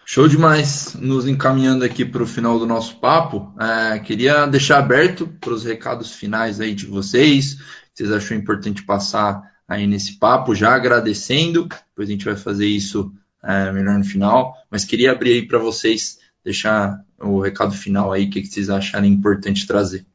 Show 0.05 0.27
demais. 0.27 0.95
Nos 0.95 1.25
encaminhando 1.25 1.85
aqui 1.85 2.03
para 2.03 2.23
o 2.23 2.27
final 2.27 2.59
do 2.59 2.65
nosso 2.65 2.97
papo, 2.97 3.53
é, 3.57 3.99
queria 3.99 4.45
deixar 4.45 4.79
aberto 4.79 5.27
para 5.39 5.53
os 5.53 5.63
recados 5.63 6.11
finais 6.11 6.59
aí 6.59 6.75
de 6.75 6.85
vocês. 6.85 7.57
Vocês 7.93 8.11
acham 8.11 8.35
importante 8.35 8.83
passar 8.83 9.52
aí 9.73 9.87
nesse 9.87 10.17
papo, 10.17 10.55
já 10.55 10.73
agradecendo. 10.73 11.63
Depois 11.63 12.09
a 12.09 12.11
gente 12.11 12.25
vai 12.25 12.35
fazer 12.35 12.67
isso 12.67 13.11
é, 13.43 13.71
melhor 13.71 13.97
no 13.97 14.03
final. 14.03 14.55
Mas 14.69 14.85
queria 14.85 15.11
abrir 15.11 15.33
aí 15.33 15.47
para 15.47 15.59
vocês, 15.59 16.19
deixar 16.43 16.99
o 17.19 17.39
recado 17.39 17.73
final 17.73 18.11
aí, 18.11 18.25
o 18.25 18.29
que, 18.29 18.41
que 18.41 18.47
vocês 18.47 18.69
acharem 18.69 19.11
importante 19.11 19.67
trazer. 19.67 20.05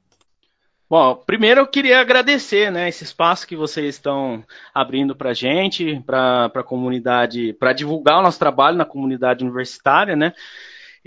Bom, 0.91 1.15
primeiro 1.15 1.61
eu 1.61 1.67
queria 1.67 2.01
agradecer 2.01 2.73
né, 2.73 2.89
esse 2.89 3.05
espaço 3.05 3.47
que 3.47 3.55
vocês 3.55 3.97
estão 3.97 4.43
abrindo 4.73 5.15
para 5.15 5.31
a 5.31 5.35
gente, 5.35 6.03
para 6.07 6.47
a 6.47 6.63
comunidade, 6.63 7.53
para 7.53 7.75
divulgar 7.75 8.19
o 8.19 8.23
nosso 8.23 8.39
trabalho 8.39 8.79
na 8.79 8.87
comunidade 8.87 9.45
universitária, 9.45 10.17
né? 10.17 10.33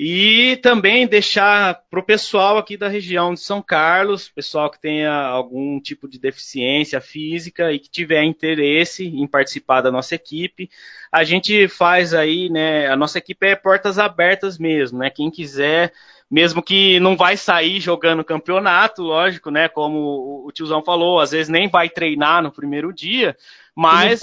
E 0.04 0.58
também 0.64 1.06
deixar 1.06 1.84
para 1.88 2.00
o 2.00 2.04
pessoal 2.04 2.58
aqui 2.58 2.76
da 2.76 2.88
região 2.88 3.36
de 3.36 3.40
São 3.40 3.62
Carlos, 3.62 4.28
pessoal 4.28 4.68
que 4.72 4.82
tenha 4.82 5.14
algum 5.14 5.80
tipo 5.80 6.08
de 6.08 6.18
deficiência 6.18 7.00
física 7.00 7.72
e 7.72 7.78
que 7.78 7.88
tiver 7.88 8.24
interesse 8.24 9.06
em 9.06 9.28
participar 9.28 9.82
da 9.82 9.92
nossa 9.92 10.16
equipe, 10.16 10.72
a 11.12 11.24
gente 11.24 11.68
faz 11.68 12.16
aí, 12.16 12.50
né? 12.50 12.88
A 12.88 12.96
nossa 12.96 13.20
equipe 13.20 13.46
é 13.46 13.56
portas 13.56 14.00
abertas 14.00 14.58
mesmo, 14.58 14.98
né? 14.98 15.12
Quem 15.12 15.30
quiser, 15.30 15.94
mesmo 16.32 16.64
que 16.64 17.00
não 17.00 17.16
vai 17.16 17.38
sair 17.38 17.80
jogando 17.80 18.24
campeonato, 18.24 19.04
lógico, 19.04 19.52
né? 19.52 19.70
Como 19.70 20.48
o 20.48 20.52
tiozão 20.52 20.84
falou, 20.84 21.20
às 21.20 21.30
vezes 21.30 21.48
nem 21.48 21.70
vai 21.70 21.88
treinar 21.92 22.42
no 22.42 22.52
primeiro 22.52 22.92
dia, 22.92 23.38
mas 23.76 24.20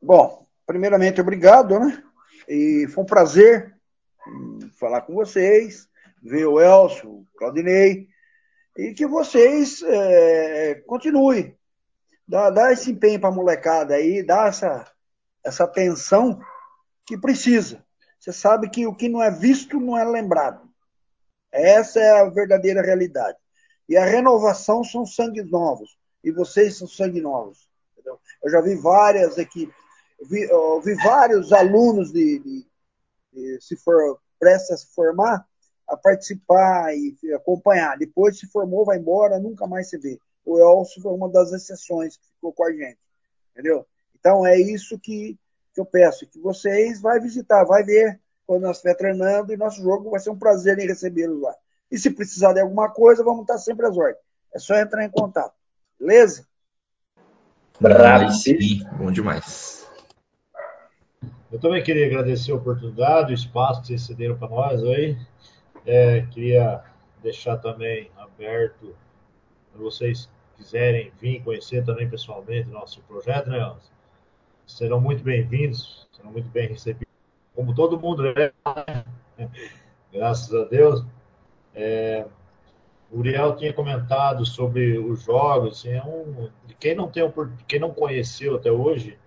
Bom, 0.00 0.46
primeiramente, 0.66 1.20
obrigado, 1.20 1.78
né? 1.78 2.02
E 2.48 2.86
foi 2.88 3.04
um 3.04 3.06
prazer 3.06 3.74
hum, 4.26 4.60
falar 4.78 5.02
com 5.02 5.14
vocês, 5.14 5.88
ver 6.22 6.46
o 6.46 6.60
Elcio, 6.60 7.10
o 7.10 7.26
Claudinei, 7.36 8.08
e 8.76 8.94
que 8.94 9.06
vocês 9.06 9.82
é, 9.82 10.74
continuem. 10.86 11.56
Dá, 12.26 12.50
dá 12.50 12.72
esse 12.72 12.90
empenho 12.90 13.20
para 13.20 13.28
a 13.28 13.34
molecada 13.34 13.94
aí, 13.94 14.22
dá 14.22 14.46
essa, 14.46 14.90
essa 15.44 15.64
atenção 15.64 16.40
que 17.04 17.18
precisa. 17.18 17.84
Você 18.18 18.32
sabe 18.32 18.70
que 18.70 18.86
o 18.86 18.94
que 18.94 19.08
não 19.08 19.22
é 19.22 19.30
visto 19.30 19.80
não 19.80 19.98
é 19.98 20.04
lembrado. 20.04 20.68
Essa 21.50 21.98
é 21.98 22.20
a 22.20 22.28
verdadeira 22.28 22.82
realidade. 22.82 23.36
E 23.88 23.96
a 23.96 24.04
renovação 24.04 24.84
são 24.84 25.04
sangues 25.04 25.50
novos. 25.50 25.98
E 26.22 26.30
vocês 26.30 26.76
são 26.76 26.86
sangue 26.86 27.20
novos. 27.20 27.68
Entendeu? 27.92 28.20
Eu 28.42 28.50
já 28.50 28.60
vi 28.60 28.76
várias 28.76 29.36
equipes. 29.36 29.74
Eu 30.20 30.28
vi, 30.28 30.42
eu 30.42 30.80
vi 30.80 30.94
vários 30.94 31.52
alunos 31.52 32.12
de, 32.12 32.38
de, 32.38 32.66
de 33.32 33.60
se 33.60 33.76
for 33.76 34.20
prestes 34.38 34.70
a 34.70 34.76
se 34.76 34.94
formar 34.94 35.44
a 35.90 35.96
participar 35.96 36.94
e 36.96 37.16
acompanhar. 37.34 37.98
Depois 37.98 38.38
se 38.38 38.46
formou, 38.46 38.84
vai 38.84 38.98
embora, 38.98 39.40
nunca 39.40 39.66
mais 39.66 39.90
se 39.90 39.98
vê. 39.98 40.18
O 40.44 40.58
Elcio 40.58 41.02
foi 41.02 41.12
uma 41.12 41.28
das 41.28 41.52
exceções 41.52 42.16
que 42.16 42.26
ficou 42.34 42.52
com 42.52 42.64
a 42.64 42.72
gente. 42.72 42.98
Entendeu? 43.52 43.84
Então 44.18 44.46
é 44.46 44.58
isso 44.58 44.98
que, 44.98 45.36
que 45.74 45.80
eu 45.80 45.84
peço, 45.84 46.26
que 46.26 46.38
vocês 46.38 47.00
vai 47.00 47.18
visitar, 47.18 47.64
vai 47.64 47.82
ver 47.82 48.20
quando 48.46 48.62
nós 48.62 48.76
estiver 48.76 48.94
treinando 48.94 49.52
e 49.52 49.56
nosso 49.56 49.82
jogo 49.82 50.10
vai 50.10 50.20
ser 50.20 50.30
um 50.30 50.38
prazer 50.38 50.78
em 50.78 50.86
recebê-los 50.86 51.42
lá. 51.42 51.54
E 51.90 51.98
se 51.98 52.10
precisar 52.10 52.52
de 52.52 52.60
alguma 52.60 52.88
coisa, 52.88 53.24
vamos 53.24 53.42
estar 53.42 53.58
sempre 53.58 53.86
às 53.86 53.96
ordens. 53.96 54.18
É 54.54 54.58
só 54.58 54.76
entrar 54.76 55.04
em 55.04 55.10
contato. 55.10 55.54
Beleza? 55.98 56.46
Bravo. 57.80 58.30
Sim, 58.32 58.84
bom 58.96 59.10
demais. 59.10 59.88
Eu 61.50 61.58
também 61.58 61.82
queria 61.82 62.06
agradecer 62.06 62.52
a 62.52 62.56
oportunidade, 62.56 63.32
o 63.32 63.34
espaço 63.34 63.80
que 63.80 63.88
vocês 63.88 64.06
cederam 64.06 64.38
para 64.38 64.48
nós 64.48 64.82
aí. 64.84 65.16
É, 65.86 66.22
queria 66.30 66.82
deixar 67.22 67.56
também 67.58 68.10
aberto 68.16 68.94
para 69.72 69.82
vocês 69.82 70.28
quiserem 70.56 71.10
vir 71.20 71.42
conhecer 71.42 71.84
também 71.84 72.08
pessoalmente 72.08 72.68
nosso 72.68 73.00
projeto, 73.02 73.48
né? 73.48 73.74
Serão 74.66 75.00
muito 75.00 75.22
bem-vindos, 75.22 76.06
serão 76.12 76.30
muito 76.30 76.48
bem 76.48 76.68
recebidos, 76.68 77.12
como 77.54 77.74
todo 77.74 77.98
mundo, 77.98 78.22
né? 78.22 78.52
Graças 80.12 80.54
a 80.54 80.64
Deus. 80.64 81.04
É, 81.74 82.26
o 83.10 83.18
Uriel 83.18 83.56
tinha 83.56 83.72
comentado 83.72 84.44
sobre 84.44 84.98
os 84.98 85.22
jogos, 85.22 85.78
assim, 85.78 85.90
é 85.90 86.02
um, 86.02 86.48
quem 86.78 86.94
não 86.94 87.08
tem 87.08 87.24
quem 87.66 87.80
não 87.80 87.92
conheceu 87.92 88.56
até 88.56 88.70
hoje, 88.70 89.18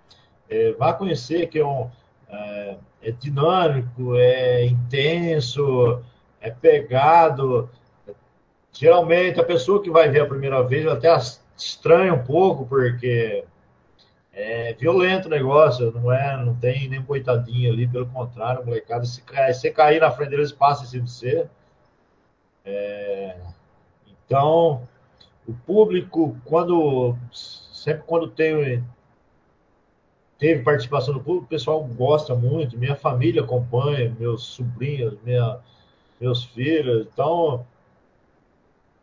é, 0.49 0.71
vá 0.73 0.93
conhecer 0.93 1.47
que 1.47 1.59
é, 1.59 1.65
um, 1.65 1.89
é, 2.29 2.77
é 3.01 3.11
dinâmico, 3.11 4.15
é 4.15 4.65
intenso, 4.65 6.01
é 6.43 6.51
pegado. 6.51 7.69
Geralmente, 8.71 9.39
a 9.39 9.43
pessoa 9.43 9.81
que 9.81 9.89
vai 9.89 10.09
ver 10.09 10.21
a 10.21 10.27
primeira 10.27 10.61
vez 10.61 10.85
até 10.85 11.09
estranha 11.57 12.13
um 12.13 12.23
pouco, 12.23 12.65
porque 12.65 13.45
é 14.33 14.73
violento 14.73 15.27
o 15.27 15.31
negócio, 15.31 15.91
não 15.91 16.11
é, 16.11 16.35
não 16.43 16.55
tem 16.55 16.89
nem 16.89 17.01
coitadinho 17.01 17.71
ali, 17.71 17.87
pelo 17.87 18.07
contrário, 18.07 18.65
molecada, 18.65 19.05
se, 19.05 19.71
cair 19.71 20.01
na 20.01 20.11
frente 20.11 20.31
deles, 20.31 20.51
passa 20.51 20.83
em 20.83 20.87
cima 20.87 21.05
de 21.05 21.11
você. 21.11 21.47
É, 22.65 23.37
então, 24.25 24.87
o 25.47 25.53
público, 25.53 26.35
quando 26.43 27.15
sempre 27.31 28.03
quando 28.05 28.27
tem 28.27 28.83
teve 30.37 30.61
participação 30.63 31.13
do 31.13 31.21
público, 31.21 31.45
o 31.45 31.49
pessoal 31.49 31.81
gosta 31.83 32.35
muito, 32.35 32.77
minha 32.77 32.95
família 32.95 33.43
acompanha, 33.43 34.13
meus 34.19 34.43
sobrinhos, 34.43 35.15
minha 35.23 35.59
meus 36.23 36.45
filhos. 36.45 37.05
Então, 37.11 37.65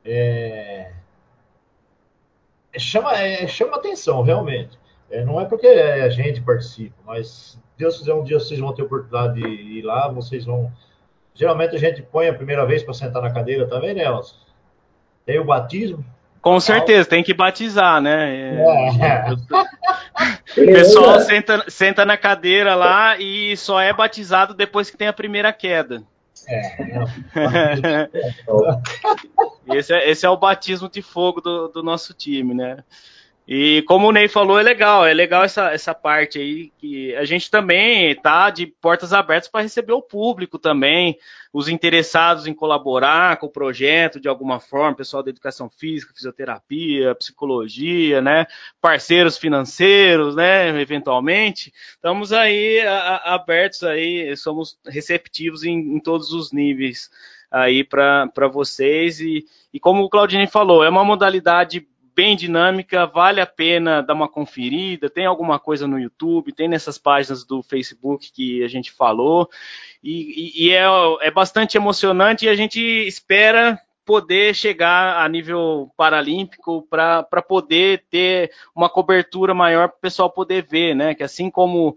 é, 0.04 0.90
é, 2.72 2.78
chama, 2.78 3.16
é, 3.16 3.46
chama 3.46 3.76
atenção, 3.76 4.22
realmente. 4.22 4.78
É, 5.10 5.24
não 5.24 5.40
é 5.40 5.44
porque 5.44 5.66
a 5.66 6.08
gente 6.08 6.40
participa, 6.40 6.96
mas 7.04 7.28
se 7.28 7.58
Deus 7.76 7.98
quiser 7.98 8.14
um 8.14 8.24
dia 8.24 8.38
vocês 8.38 8.58
vão 8.58 8.72
ter 8.72 8.82
oportunidade 8.82 9.34
de 9.34 9.48
ir 9.48 9.82
lá, 9.82 10.08
vocês 10.08 10.44
vão. 10.44 10.72
Geralmente 11.34 11.76
a 11.76 11.78
gente 11.78 12.02
põe 12.02 12.28
a 12.28 12.34
primeira 12.34 12.64
vez 12.64 12.82
para 12.82 12.94
sentar 12.94 13.22
na 13.22 13.32
cadeira 13.32 13.66
também, 13.66 13.94
né, 13.94 14.04
Elson? 14.04 14.36
Tem 15.26 15.38
o 15.38 15.44
batismo. 15.44 16.04
Com 16.40 16.58
certeza, 16.58 17.08
tem 17.08 17.22
que 17.22 17.34
batizar, 17.34 18.00
né? 18.00 18.54
É. 18.54 19.26
O 20.50 20.66
pessoal 20.66 21.20
senta, 21.20 21.64
senta 21.68 22.04
na 22.04 22.16
cadeira 22.16 22.74
lá 22.74 23.16
e 23.16 23.56
só 23.56 23.80
é 23.80 23.92
batizado 23.92 24.52
depois 24.52 24.90
que 24.90 24.96
tem 24.96 25.06
a 25.06 25.12
primeira 25.12 25.52
queda. 25.52 26.02
É, 26.48 28.08
esse, 29.76 29.92
é, 29.92 30.10
esse 30.10 30.26
é 30.26 30.30
o 30.30 30.36
batismo 30.36 30.88
de 30.88 31.02
fogo 31.02 31.40
do, 31.40 31.68
do 31.68 31.82
nosso 31.82 32.14
time, 32.14 32.54
né? 32.54 32.82
E 33.48 33.82
como 33.82 34.06
o 34.06 34.12
Ney 34.12 34.28
falou, 34.28 34.60
é 34.60 34.62
legal, 34.62 35.04
é 35.04 35.12
legal 35.12 35.42
essa, 35.42 35.72
essa 35.72 35.92
parte 35.92 36.38
aí, 36.38 36.70
que 36.78 37.14
a 37.16 37.24
gente 37.24 37.50
também 37.50 38.14
tá 38.14 38.48
de 38.48 38.66
portas 38.66 39.12
abertas 39.12 39.50
para 39.50 39.62
receber 39.62 39.92
o 39.92 40.02
público 40.02 40.56
também, 40.56 41.18
os 41.52 41.68
interessados 41.68 42.46
em 42.46 42.54
colaborar 42.54 43.38
com 43.38 43.46
o 43.46 43.50
projeto 43.50 44.20
de 44.20 44.28
alguma 44.28 44.60
forma, 44.60 44.96
pessoal 44.96 45.22
da 45.22 45.30
educação 45.30 45.68
física, 45.68 46.14
fisioterapia, 46.14 47.14
psicologia, 47.16 48.22
né, 48.22 48.46
parceiros 48.80 49.36
financeiros, 49.36 50.36
né, 50.36 50.68
eventualmente, 50.80 51.72
estamos 51.90 52.32
aí 52.32 52.80
a, 52.82 52.98
a, 52.98 53.34
abertos 53.34 53.82
aí, 53.82 54.36
somos 54.36 54.78
receptivos 54.86 55.64
em, 55.64 55.96
em 55.96 55.98
todos 55.98 56.32
os 56.32 56.52
níveis 56.52 57.10
aí 57.50 57.82
para 57.82 58.48
vocês. 58.52 59.20
E, 59.20 59.44
e 59.74 59.80
como 59.80 60.04
o 60.04 60.08
Claudinei 60.08 60.46
falou, 60.46 60.84
é 60.84 60.88
uma 60.88 61.04
modalidade 61.04 61.86
bem 62.14 62.36
dinâmica, 62.36 63.06
vale 63.06 63.40
a 63.40 63.46
pena 63.46 64.02
dar 64.02 64.14
uma 64.14 64.28
conferida. 64.28 65.10
Tem 65.10 65.26
alguma 65.26 65.58
coisa 65.58 65.86
no 65.86 65.98
YouTube, 65.98 66.52
tem 66.52 66.68
nessas 66.68 66.98
páginas 66.98 67.44
do 67.44 67.62
Facebook 67.62 68.30
que 68.32 68.62
a 68.62 68.68
gente 68.68 68.92
falou. 68.92 69.48
E, 70.02 70.62
e, 70.62 70.66
e 70.66 70.70
é, 70.72 70.84
é, 71.20 71.30
bastante 71.30 71.76
emocionante 71.76 72.46
e 72.46 72.48
a 72.48 72.54
gente 72.54 72.80
espera 72.80 73.80
poder 74.04 74.54
chegar 74.54 75.24
a 75.24 75.28
nível 75.28 75.92
paralímpico 75.96 76.86
para 76.90 77.42
poder 77.46 78.04
ter 78.10 78.50
uma 78.74 78.88
cobertura 78.88 79.54
maior 79.54 79.88
para 79.88 79.98
o 79.98 80.00
pessoal 80.00 80.30
poder 80.30 80.66
ver, 80.68 80.96
né? 80.96 81.14
Que 81.14 81.22
assim 81.22 81.48
como 81.50 81.96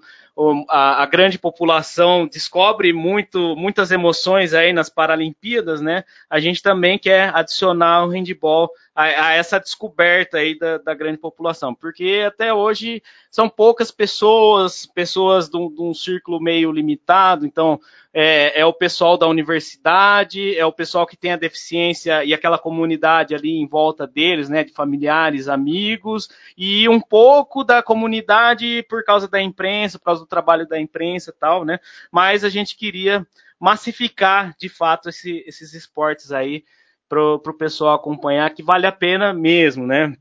a, 0.69 1.03
a, 1.03 1.05
grande 1.05 1.37
população 1.37 2.27
descobre 2.27 2.91
muito, 2.91 3.55
muitas 3.55 3.91
emoções 3.91 4.53
aí 4.53 4.73
nas 4.73 4.89
Paralimpíadas, 4.89 5.79
né? 5.79 6.03
A 6.29 6.39
gente 6.39 6.61
também 6.61 6.97
quer 6.97 7.35
adicionar 7.35 8.05
o 8.05 8.09
handball 8.09 8.69
a, 8.95 9.03
a 9.03 9.33
essa 9.33 9.59
descoberta 9.59 10.37
aí 10.37 10.57
da, 10.57 10.77
da, 10.77 10.93
grande 10.93 11.17
população, 11.17 11.73
porque 11.73 12.23
até 12.25 12.53
hoje 12.53 13.01
são 13.31 13.49
poucas 13.49 13.89
pessoas, 13.89 14.85
pessoas 14.85 15.49
de 15.49 15.57
um, 15.57 15.73
de 15.73 15.81
um 15.81 15.93
círculo 15.93 16.39
meio 16.39 16.71
limitado, 16.71 17.45
então 17.45 17.79
é, 18.13 18.59
é, 18.59 18.65
o 18.65 18.73
pessoal 18.73 19.17
da 19.17 19.27
universidade, 19.27 20.55
é 20.55 20.63
o 20.63 20.71
pessoal 20.71 21.07
que 21.07 21.17
tem 21.17 21.31
a 21.31 21.37
deficiência 21.37 22.23
e 22.23 22.33
aquela 22.33 22.59
comunidade 22.59 23.33
ali 23.33 23.57
em 23.57 23.65
volta 23.65 24.05
deles, 24.05 24.49
né, 24.49 24.63
de 24.63 24.71
familiares, 24.71 25.47
amigos, 25.47 26.29
e 26.55 26.87
um 26.87 27.01
pouco 27.01 27.63
da 27.63 27.81
comunidade 27.81 28.85
por 28.87 29.03
causa 29.03 29.27
da 29.27 29.41
imprensa, 29.41 29.97
por 29.97 30.05
causa 30.05 30.21
do 30.21 30.27
trabalho 30.27 30.67
da 30.67 30.79
imprensa 30.79 31.31
e 31.31 31.39
tal, 31.39 31.65
né, 31.65 31.79
mas 32.11 32.43
a 32.43 32.49
gente 32.49 32.75
queria 32.75 33.25
massificar 33.59 34.55
de 34.59 34.69
fato 34.69 35.09
esse, 35.09 35.43
esses 35.47 35.73
esportes 35.73 36.31
aí 36.31 36.63
para 37.13 37.51
o 37.51 37.57
pessoal 37.57 37.95
acompanhar, 37.95 38.49
que 38.53 38.63
vale 38.63 38.87
a 38.87 38.91
pena 38.91 39.33
mesmo, 39.33 39.85
né? 39.85 40.13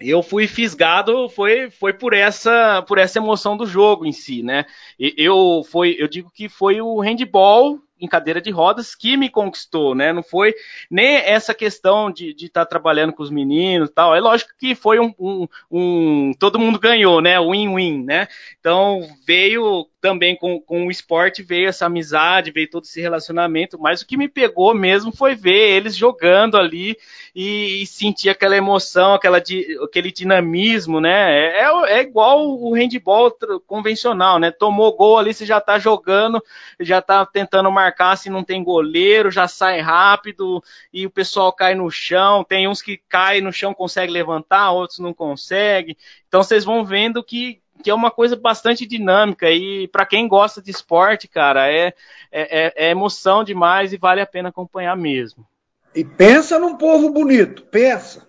Eu 0.00 0.22
fui 0.22 0.46
fisgado, 0.46 1.28
foi, 1.28 1.70
foi 1.70 1.92
por 1.92 2.14
essa 2.14 2.82
por 2.82 2.96
essa 2.96 3.18
emoção 3.18 3.54
do 3.56 3.66
jogo 3.66 4.06
em 4.06 4.12
si, 4.12 4.42
né? 4.42 4.64
Eu 4.98 5.62
foi, 5.70 5.94
eu 5.98 6.08
digo 6.08 6.30
que 6.30 6.48
foi 6.48 6.80
o 6.80 7.00
handball 7.00 7.78
em 8.00 8.08
cadeira 8.08 8.40
de 8.40 8.50
rodas 8.50 8.94
que 8.94 9.14
me 9.16 9.28
conquistou, 9.28 9.94
né? 9.94 10.10
Não 10.10 10.22
foi 10.22 10.54
nem 10.90 11.16
essa 11.16 11.54
questão 11.54 12.10
de 12.10 12.30
estar 12.30 12.64
tá 12.64 12.66
trabalhando 12.66 13.12
com 13.12 13.22
os 13.22 13.30
meninos 13.30 13.90
tal. 13.94 14.14
É 14.14 14.20
lógico 14.20 14.52
que 14.58 14.74
foi 14.74 14.98
um, 14.98 15.12
um, 15.18 15.46
um 15.70 16.32
todo 16.38 16.58
mundo 16.58 16.78
ganhou, 16.78 17.20
né? 17.20 17.38
Win-win, 17.38 18.04
né? 18.04 18.26
Então 18.58 19.06
veio 19.26 19.86
também 20.00 20.34
com, 20.34 20.60
com 20.60 20.86
o 20.86 20.90
esporte 20.90 21.42
veio 21.42 21.68
essa 21.68 21.86
amizade, 21.86 22.50
veio 22.50 22.70
todo 22.70 22.84
esse 22.84 23.00
relacionamento, 23.00 23.78
mas 23.78 24.00
o 24.00 24.06
que 24.06 24.16
me 24.16 24.28
pegou 24.28 24.74
mesmo 24.74 25.12
foi 25.12 25.34
ver 25.34 25.76
eles 25.76 25.94
jogando 25.94 26.56
ali 26.56 26.96
e, 27.34 27.82
e 27.82 27.86
sentir 27.86 28.30
aquela 28.30 28.56
emoção, 28.56 29.14
aquela, 29.14 29.38
aquele 29.38 30.10
dinamismo, 30.10 31.00
né? 31.00 31.32
É, 31.32 31.64
é, 31.64 31.98
é 31.98 32.00
igual 32.00 32.48
o 32.48 32.74
handball 32.74 33.36
convencional, 33.66 34.38
né? 34.38 34.50
Tomou 34.50 34.96
gol 34.96 35.18
ali, 35.18 35.34
você 35.34 35.44
já 35.44 35.60
tá 35.60 35.78
jogando, 35.78 36.42
já 36.78 37.02
tá 37.02 37.26
tentando 37.26 37.70
marcar 37.70 38.16
se 38.16 38.30
não 38.30 38.42
tem 38.42 38.64
goleiro, 38.64 39.30
já 39.30 39.46
sai 39.46 39.80
rápido 39.80 40.62
e 40.92 41.06
o 41.06 41.10
pessoal 41.10 41.52
cai 41.52 41.74
no 41.74 41.90
chão. 41.90 42.42
Tem 42.42 42.66
uns 42.66 42.80
que 42.80 42.96
caem 43.08 43.42
no 43.42 43.52
chão, 43.52 43.74
consegue 43.74 44.12
levantar, 44.12 44.72
outros 44.72 44.98
não 44.98 45.12
conseguem. 45.12 45.96
Então 46.26 46.42
vocês 46.42 46.64
vão 46.64 46.84
vendo 46.84 47.22
que 47.22 47.60
que 47.80 47.90
é 47.90 47.94
uma 47.94 48.10
coisa 48.10 48.36
bastante 48.36 48.86
dinâmica 48.86 49.50
e 49.50 49.88
para 49.88 50.06
quem 50.06 50.28
gosta 50.28 50.62
de 50.62 50.70
esporte, 50.70 51.26
cara, 51.26 51.68
é, 51.68 51.92
é, 52.30 52.66
é, 52.66 52.72
é, 52.76 52.90
emoção 52.90 53.42
demais 53.42 53.92
e 53.92 53.96
vale 53.96 54.20
a 54.20 54.26
pena 54.26 54.50
acompanhar 54.50 54.96
mesmo. 54.96 55.46
E 55.94 56.04
pensa 56.04 56.58
num 56.58 56.76
povo 56.76 57.10
bonito, 57.10 57.62
pensa. 57.64 58.28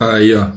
Aí, 0.00 0.34
ó. 0.34 0.50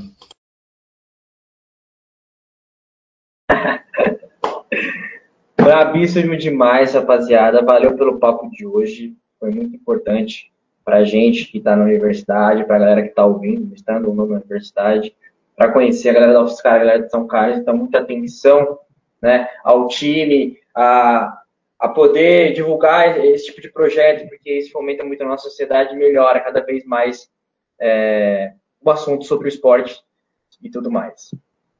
Brabíssimo 5.56 6.36
demais, 6.36 6.94
rapaziada. 6.94 7.64
Valeu 7.64 7.96
pelo 7.96 8.18
papo 8.18 8.50
de 8.50 8.66
hoje. 8.66 9.16
Foi 9.40 9.52
muito 9.52 9.76
importante 9.76 10.52
para 10.84 11.04
gente 11.04 11.46
que 11.46 11.60
está 11.60 11.76
na 11.76 11.84
universidade, 11.84 12.66
para 12.66 12.76
a 12.76 12.80
galera 12.80 13.04
que 13.04 13.10
está 13.10 13.26
ouvindo, 13.26 13.74
estando 13.74 14.10
ou 14.10 14.16
não 14.16 14.28
na 14.28 14.38
universidade 14.38 15.16
para 15.56 15.72
conhecer 15.72 16.10
a 16.10 16.14
galera 16.14 16.34
da 16.34 16.44
UFSCar, 16.44 16.76
a 16.76 16.80
galera 16.80 17.04
de 17.04 17.10
São 17.10 17.26
Carlos, 17.28 17.60
então 17.60 17.76
muita 17.76 18.00
atenção 18.00 18.80
né, 19.22 19.48
ao 19.64 19.88
time, 19.88 20.58
a, 20.76 21.42
a 21.80 21.90
poder 21.90 22.54
divulgar 22.54 23.24
esse 23.24 23.46
tipo 23.46 23.62
de 23.62 23.72
projeto, 23.72 24.28
porque 24.28 24.60
isso 24.60 24.72
fomenta 24.72 25.04
muito 25.04 25.24
a 25.24 25.28
nossa 25.28 25.50
sociedade 25.50 25.94
e 25.94 25.98
melhora 25.98 26.42
cada 26.42 26.62
vez 26.62 26.86
mais 26.86 27.30
é, 27.80 28.54
o 28.82 28.92
assunto 28.92 29.26
sobre 29.26 29.48
o 29.48 29.50
esporte 29.50 30.00
e 30.62 30.70
tudo 30.70 30.92
mais. 30.92 31.32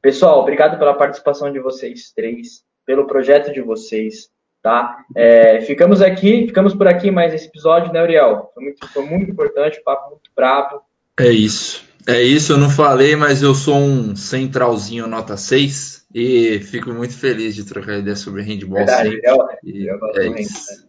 Pessoal, 0.02 0.40
obrigado 0.40 0.78
pela 0.78 0.94
participação 0.94 1.52
de 1.52 1.60
vocês 1.60 2.12
três, 2.12 2.64
pelo 2.86 3.08
projeto 3.08 3.52
de 3.52 3.62
vocês, 3.62 4.30
tá? 4.62 5.04
É, 5.16 5.62
ficamos 5.62 6.02
aqui, 6.02 6.46
ficamos 6.48 6.74
por 6.74 6.88
aqui 6.88 7.10
mais 7.12 7.34
esse 7.34 7.48
episódio, 7.48 7.92
né, 7.92 8.02
Uriel? 8.02 8.52
Foi 8.54 8.64
muito, 8.64 8.88
foi 8.88 9.06
muito 9.06 9.32
importante, 9.32 9.82
papo 9.84 10.12
muito 10.12 10.30
bravo. 10.36 10.82
É 11.20 11.30
isso. 11.30 11.84
É 12.08 12.22
isso, 12.22 12.54
eu 12.54 12.58
não 12.58 12.70
falei, 12.70 13.16
mas 13.16 13.42
eu 13.42 13.56
sou 13.56 13.76
um 13.76 14.16
centralzinho 14.16 15.08
nota 15.08 15.36
6 15.36 16.06
e 16.14 16.60
fico 16.60 16.92
muito 16.92 17.18
feliz 17.18 17.56
de 17.56 17.66
trocar 17.66 17.98
ideia 17.98 18.16
sobre 18.16 18.44
handball. 18.44 18.78
Verdade, 18.78 19.20
eu, 19.24 19.38
eu 20.14 20.36
é 20.36 20.42
isso. 20.42 20.82
Né? 20.82 20.88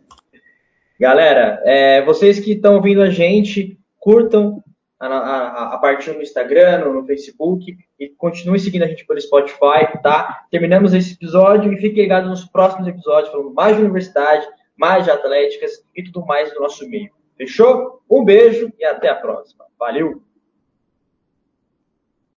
Galera, 1.00 1.60
é, 1.64 2.04
vocês 2.04 2.38
que 2.38 2.52
estão 2.52 2.74
ouvindo 2.74 3.02
a 3.02 3.08
gente, 3.08 3.78
curtam 3.98 4.62
a, 5.00 5.06
a, 5.06 5.74
a 5.74 5.78
partir 5.78 6.12
no 6.12 6.22
Instagram, 6.22 6.84
no, 6.84 6.94
no 6.94 7.06
Facebook 7.06 7.76
e 7.98 8.08
continuem 8.10 8.58
seguindo 8.58 8.82
a 8.82 8.86
gente 8.86 9.06
pelo 9.06 9.20
Spotify, 9.20 9.86
tá? 10.02 10.44
Terminamos 10.50 10.94
esse 10.94 11.14
episódio 11.14 11.72
e 11.72 11.76
fiquem 11.76 12.02
ligados 12.02 12.28
nos 12.28 12.44
próximos 12.44 12.86
episódios 12.88 13.30
falando 13.30 13.52
mais 13.52 13.76
de 13.76 13.82
universidade, 13.82 14.46
mais 14.76 15.04
de 15.04 15.10
atléticas 15.10 15.82
e 15.94 16.02
tudo 16.02 16.24
mais 16.26 16.52
do 16.52 16.60
nosso 16.60 16.88
meio. 16.88 17.10
Fechou? 17.36 18.02
Um 18.10 18.24
beijo 18.24 18.70
e 18.78 18.84
até 18.84 19.08
a 19.08 19.14
próxima. 19.14 19.64
Valeu! 19.78 20.25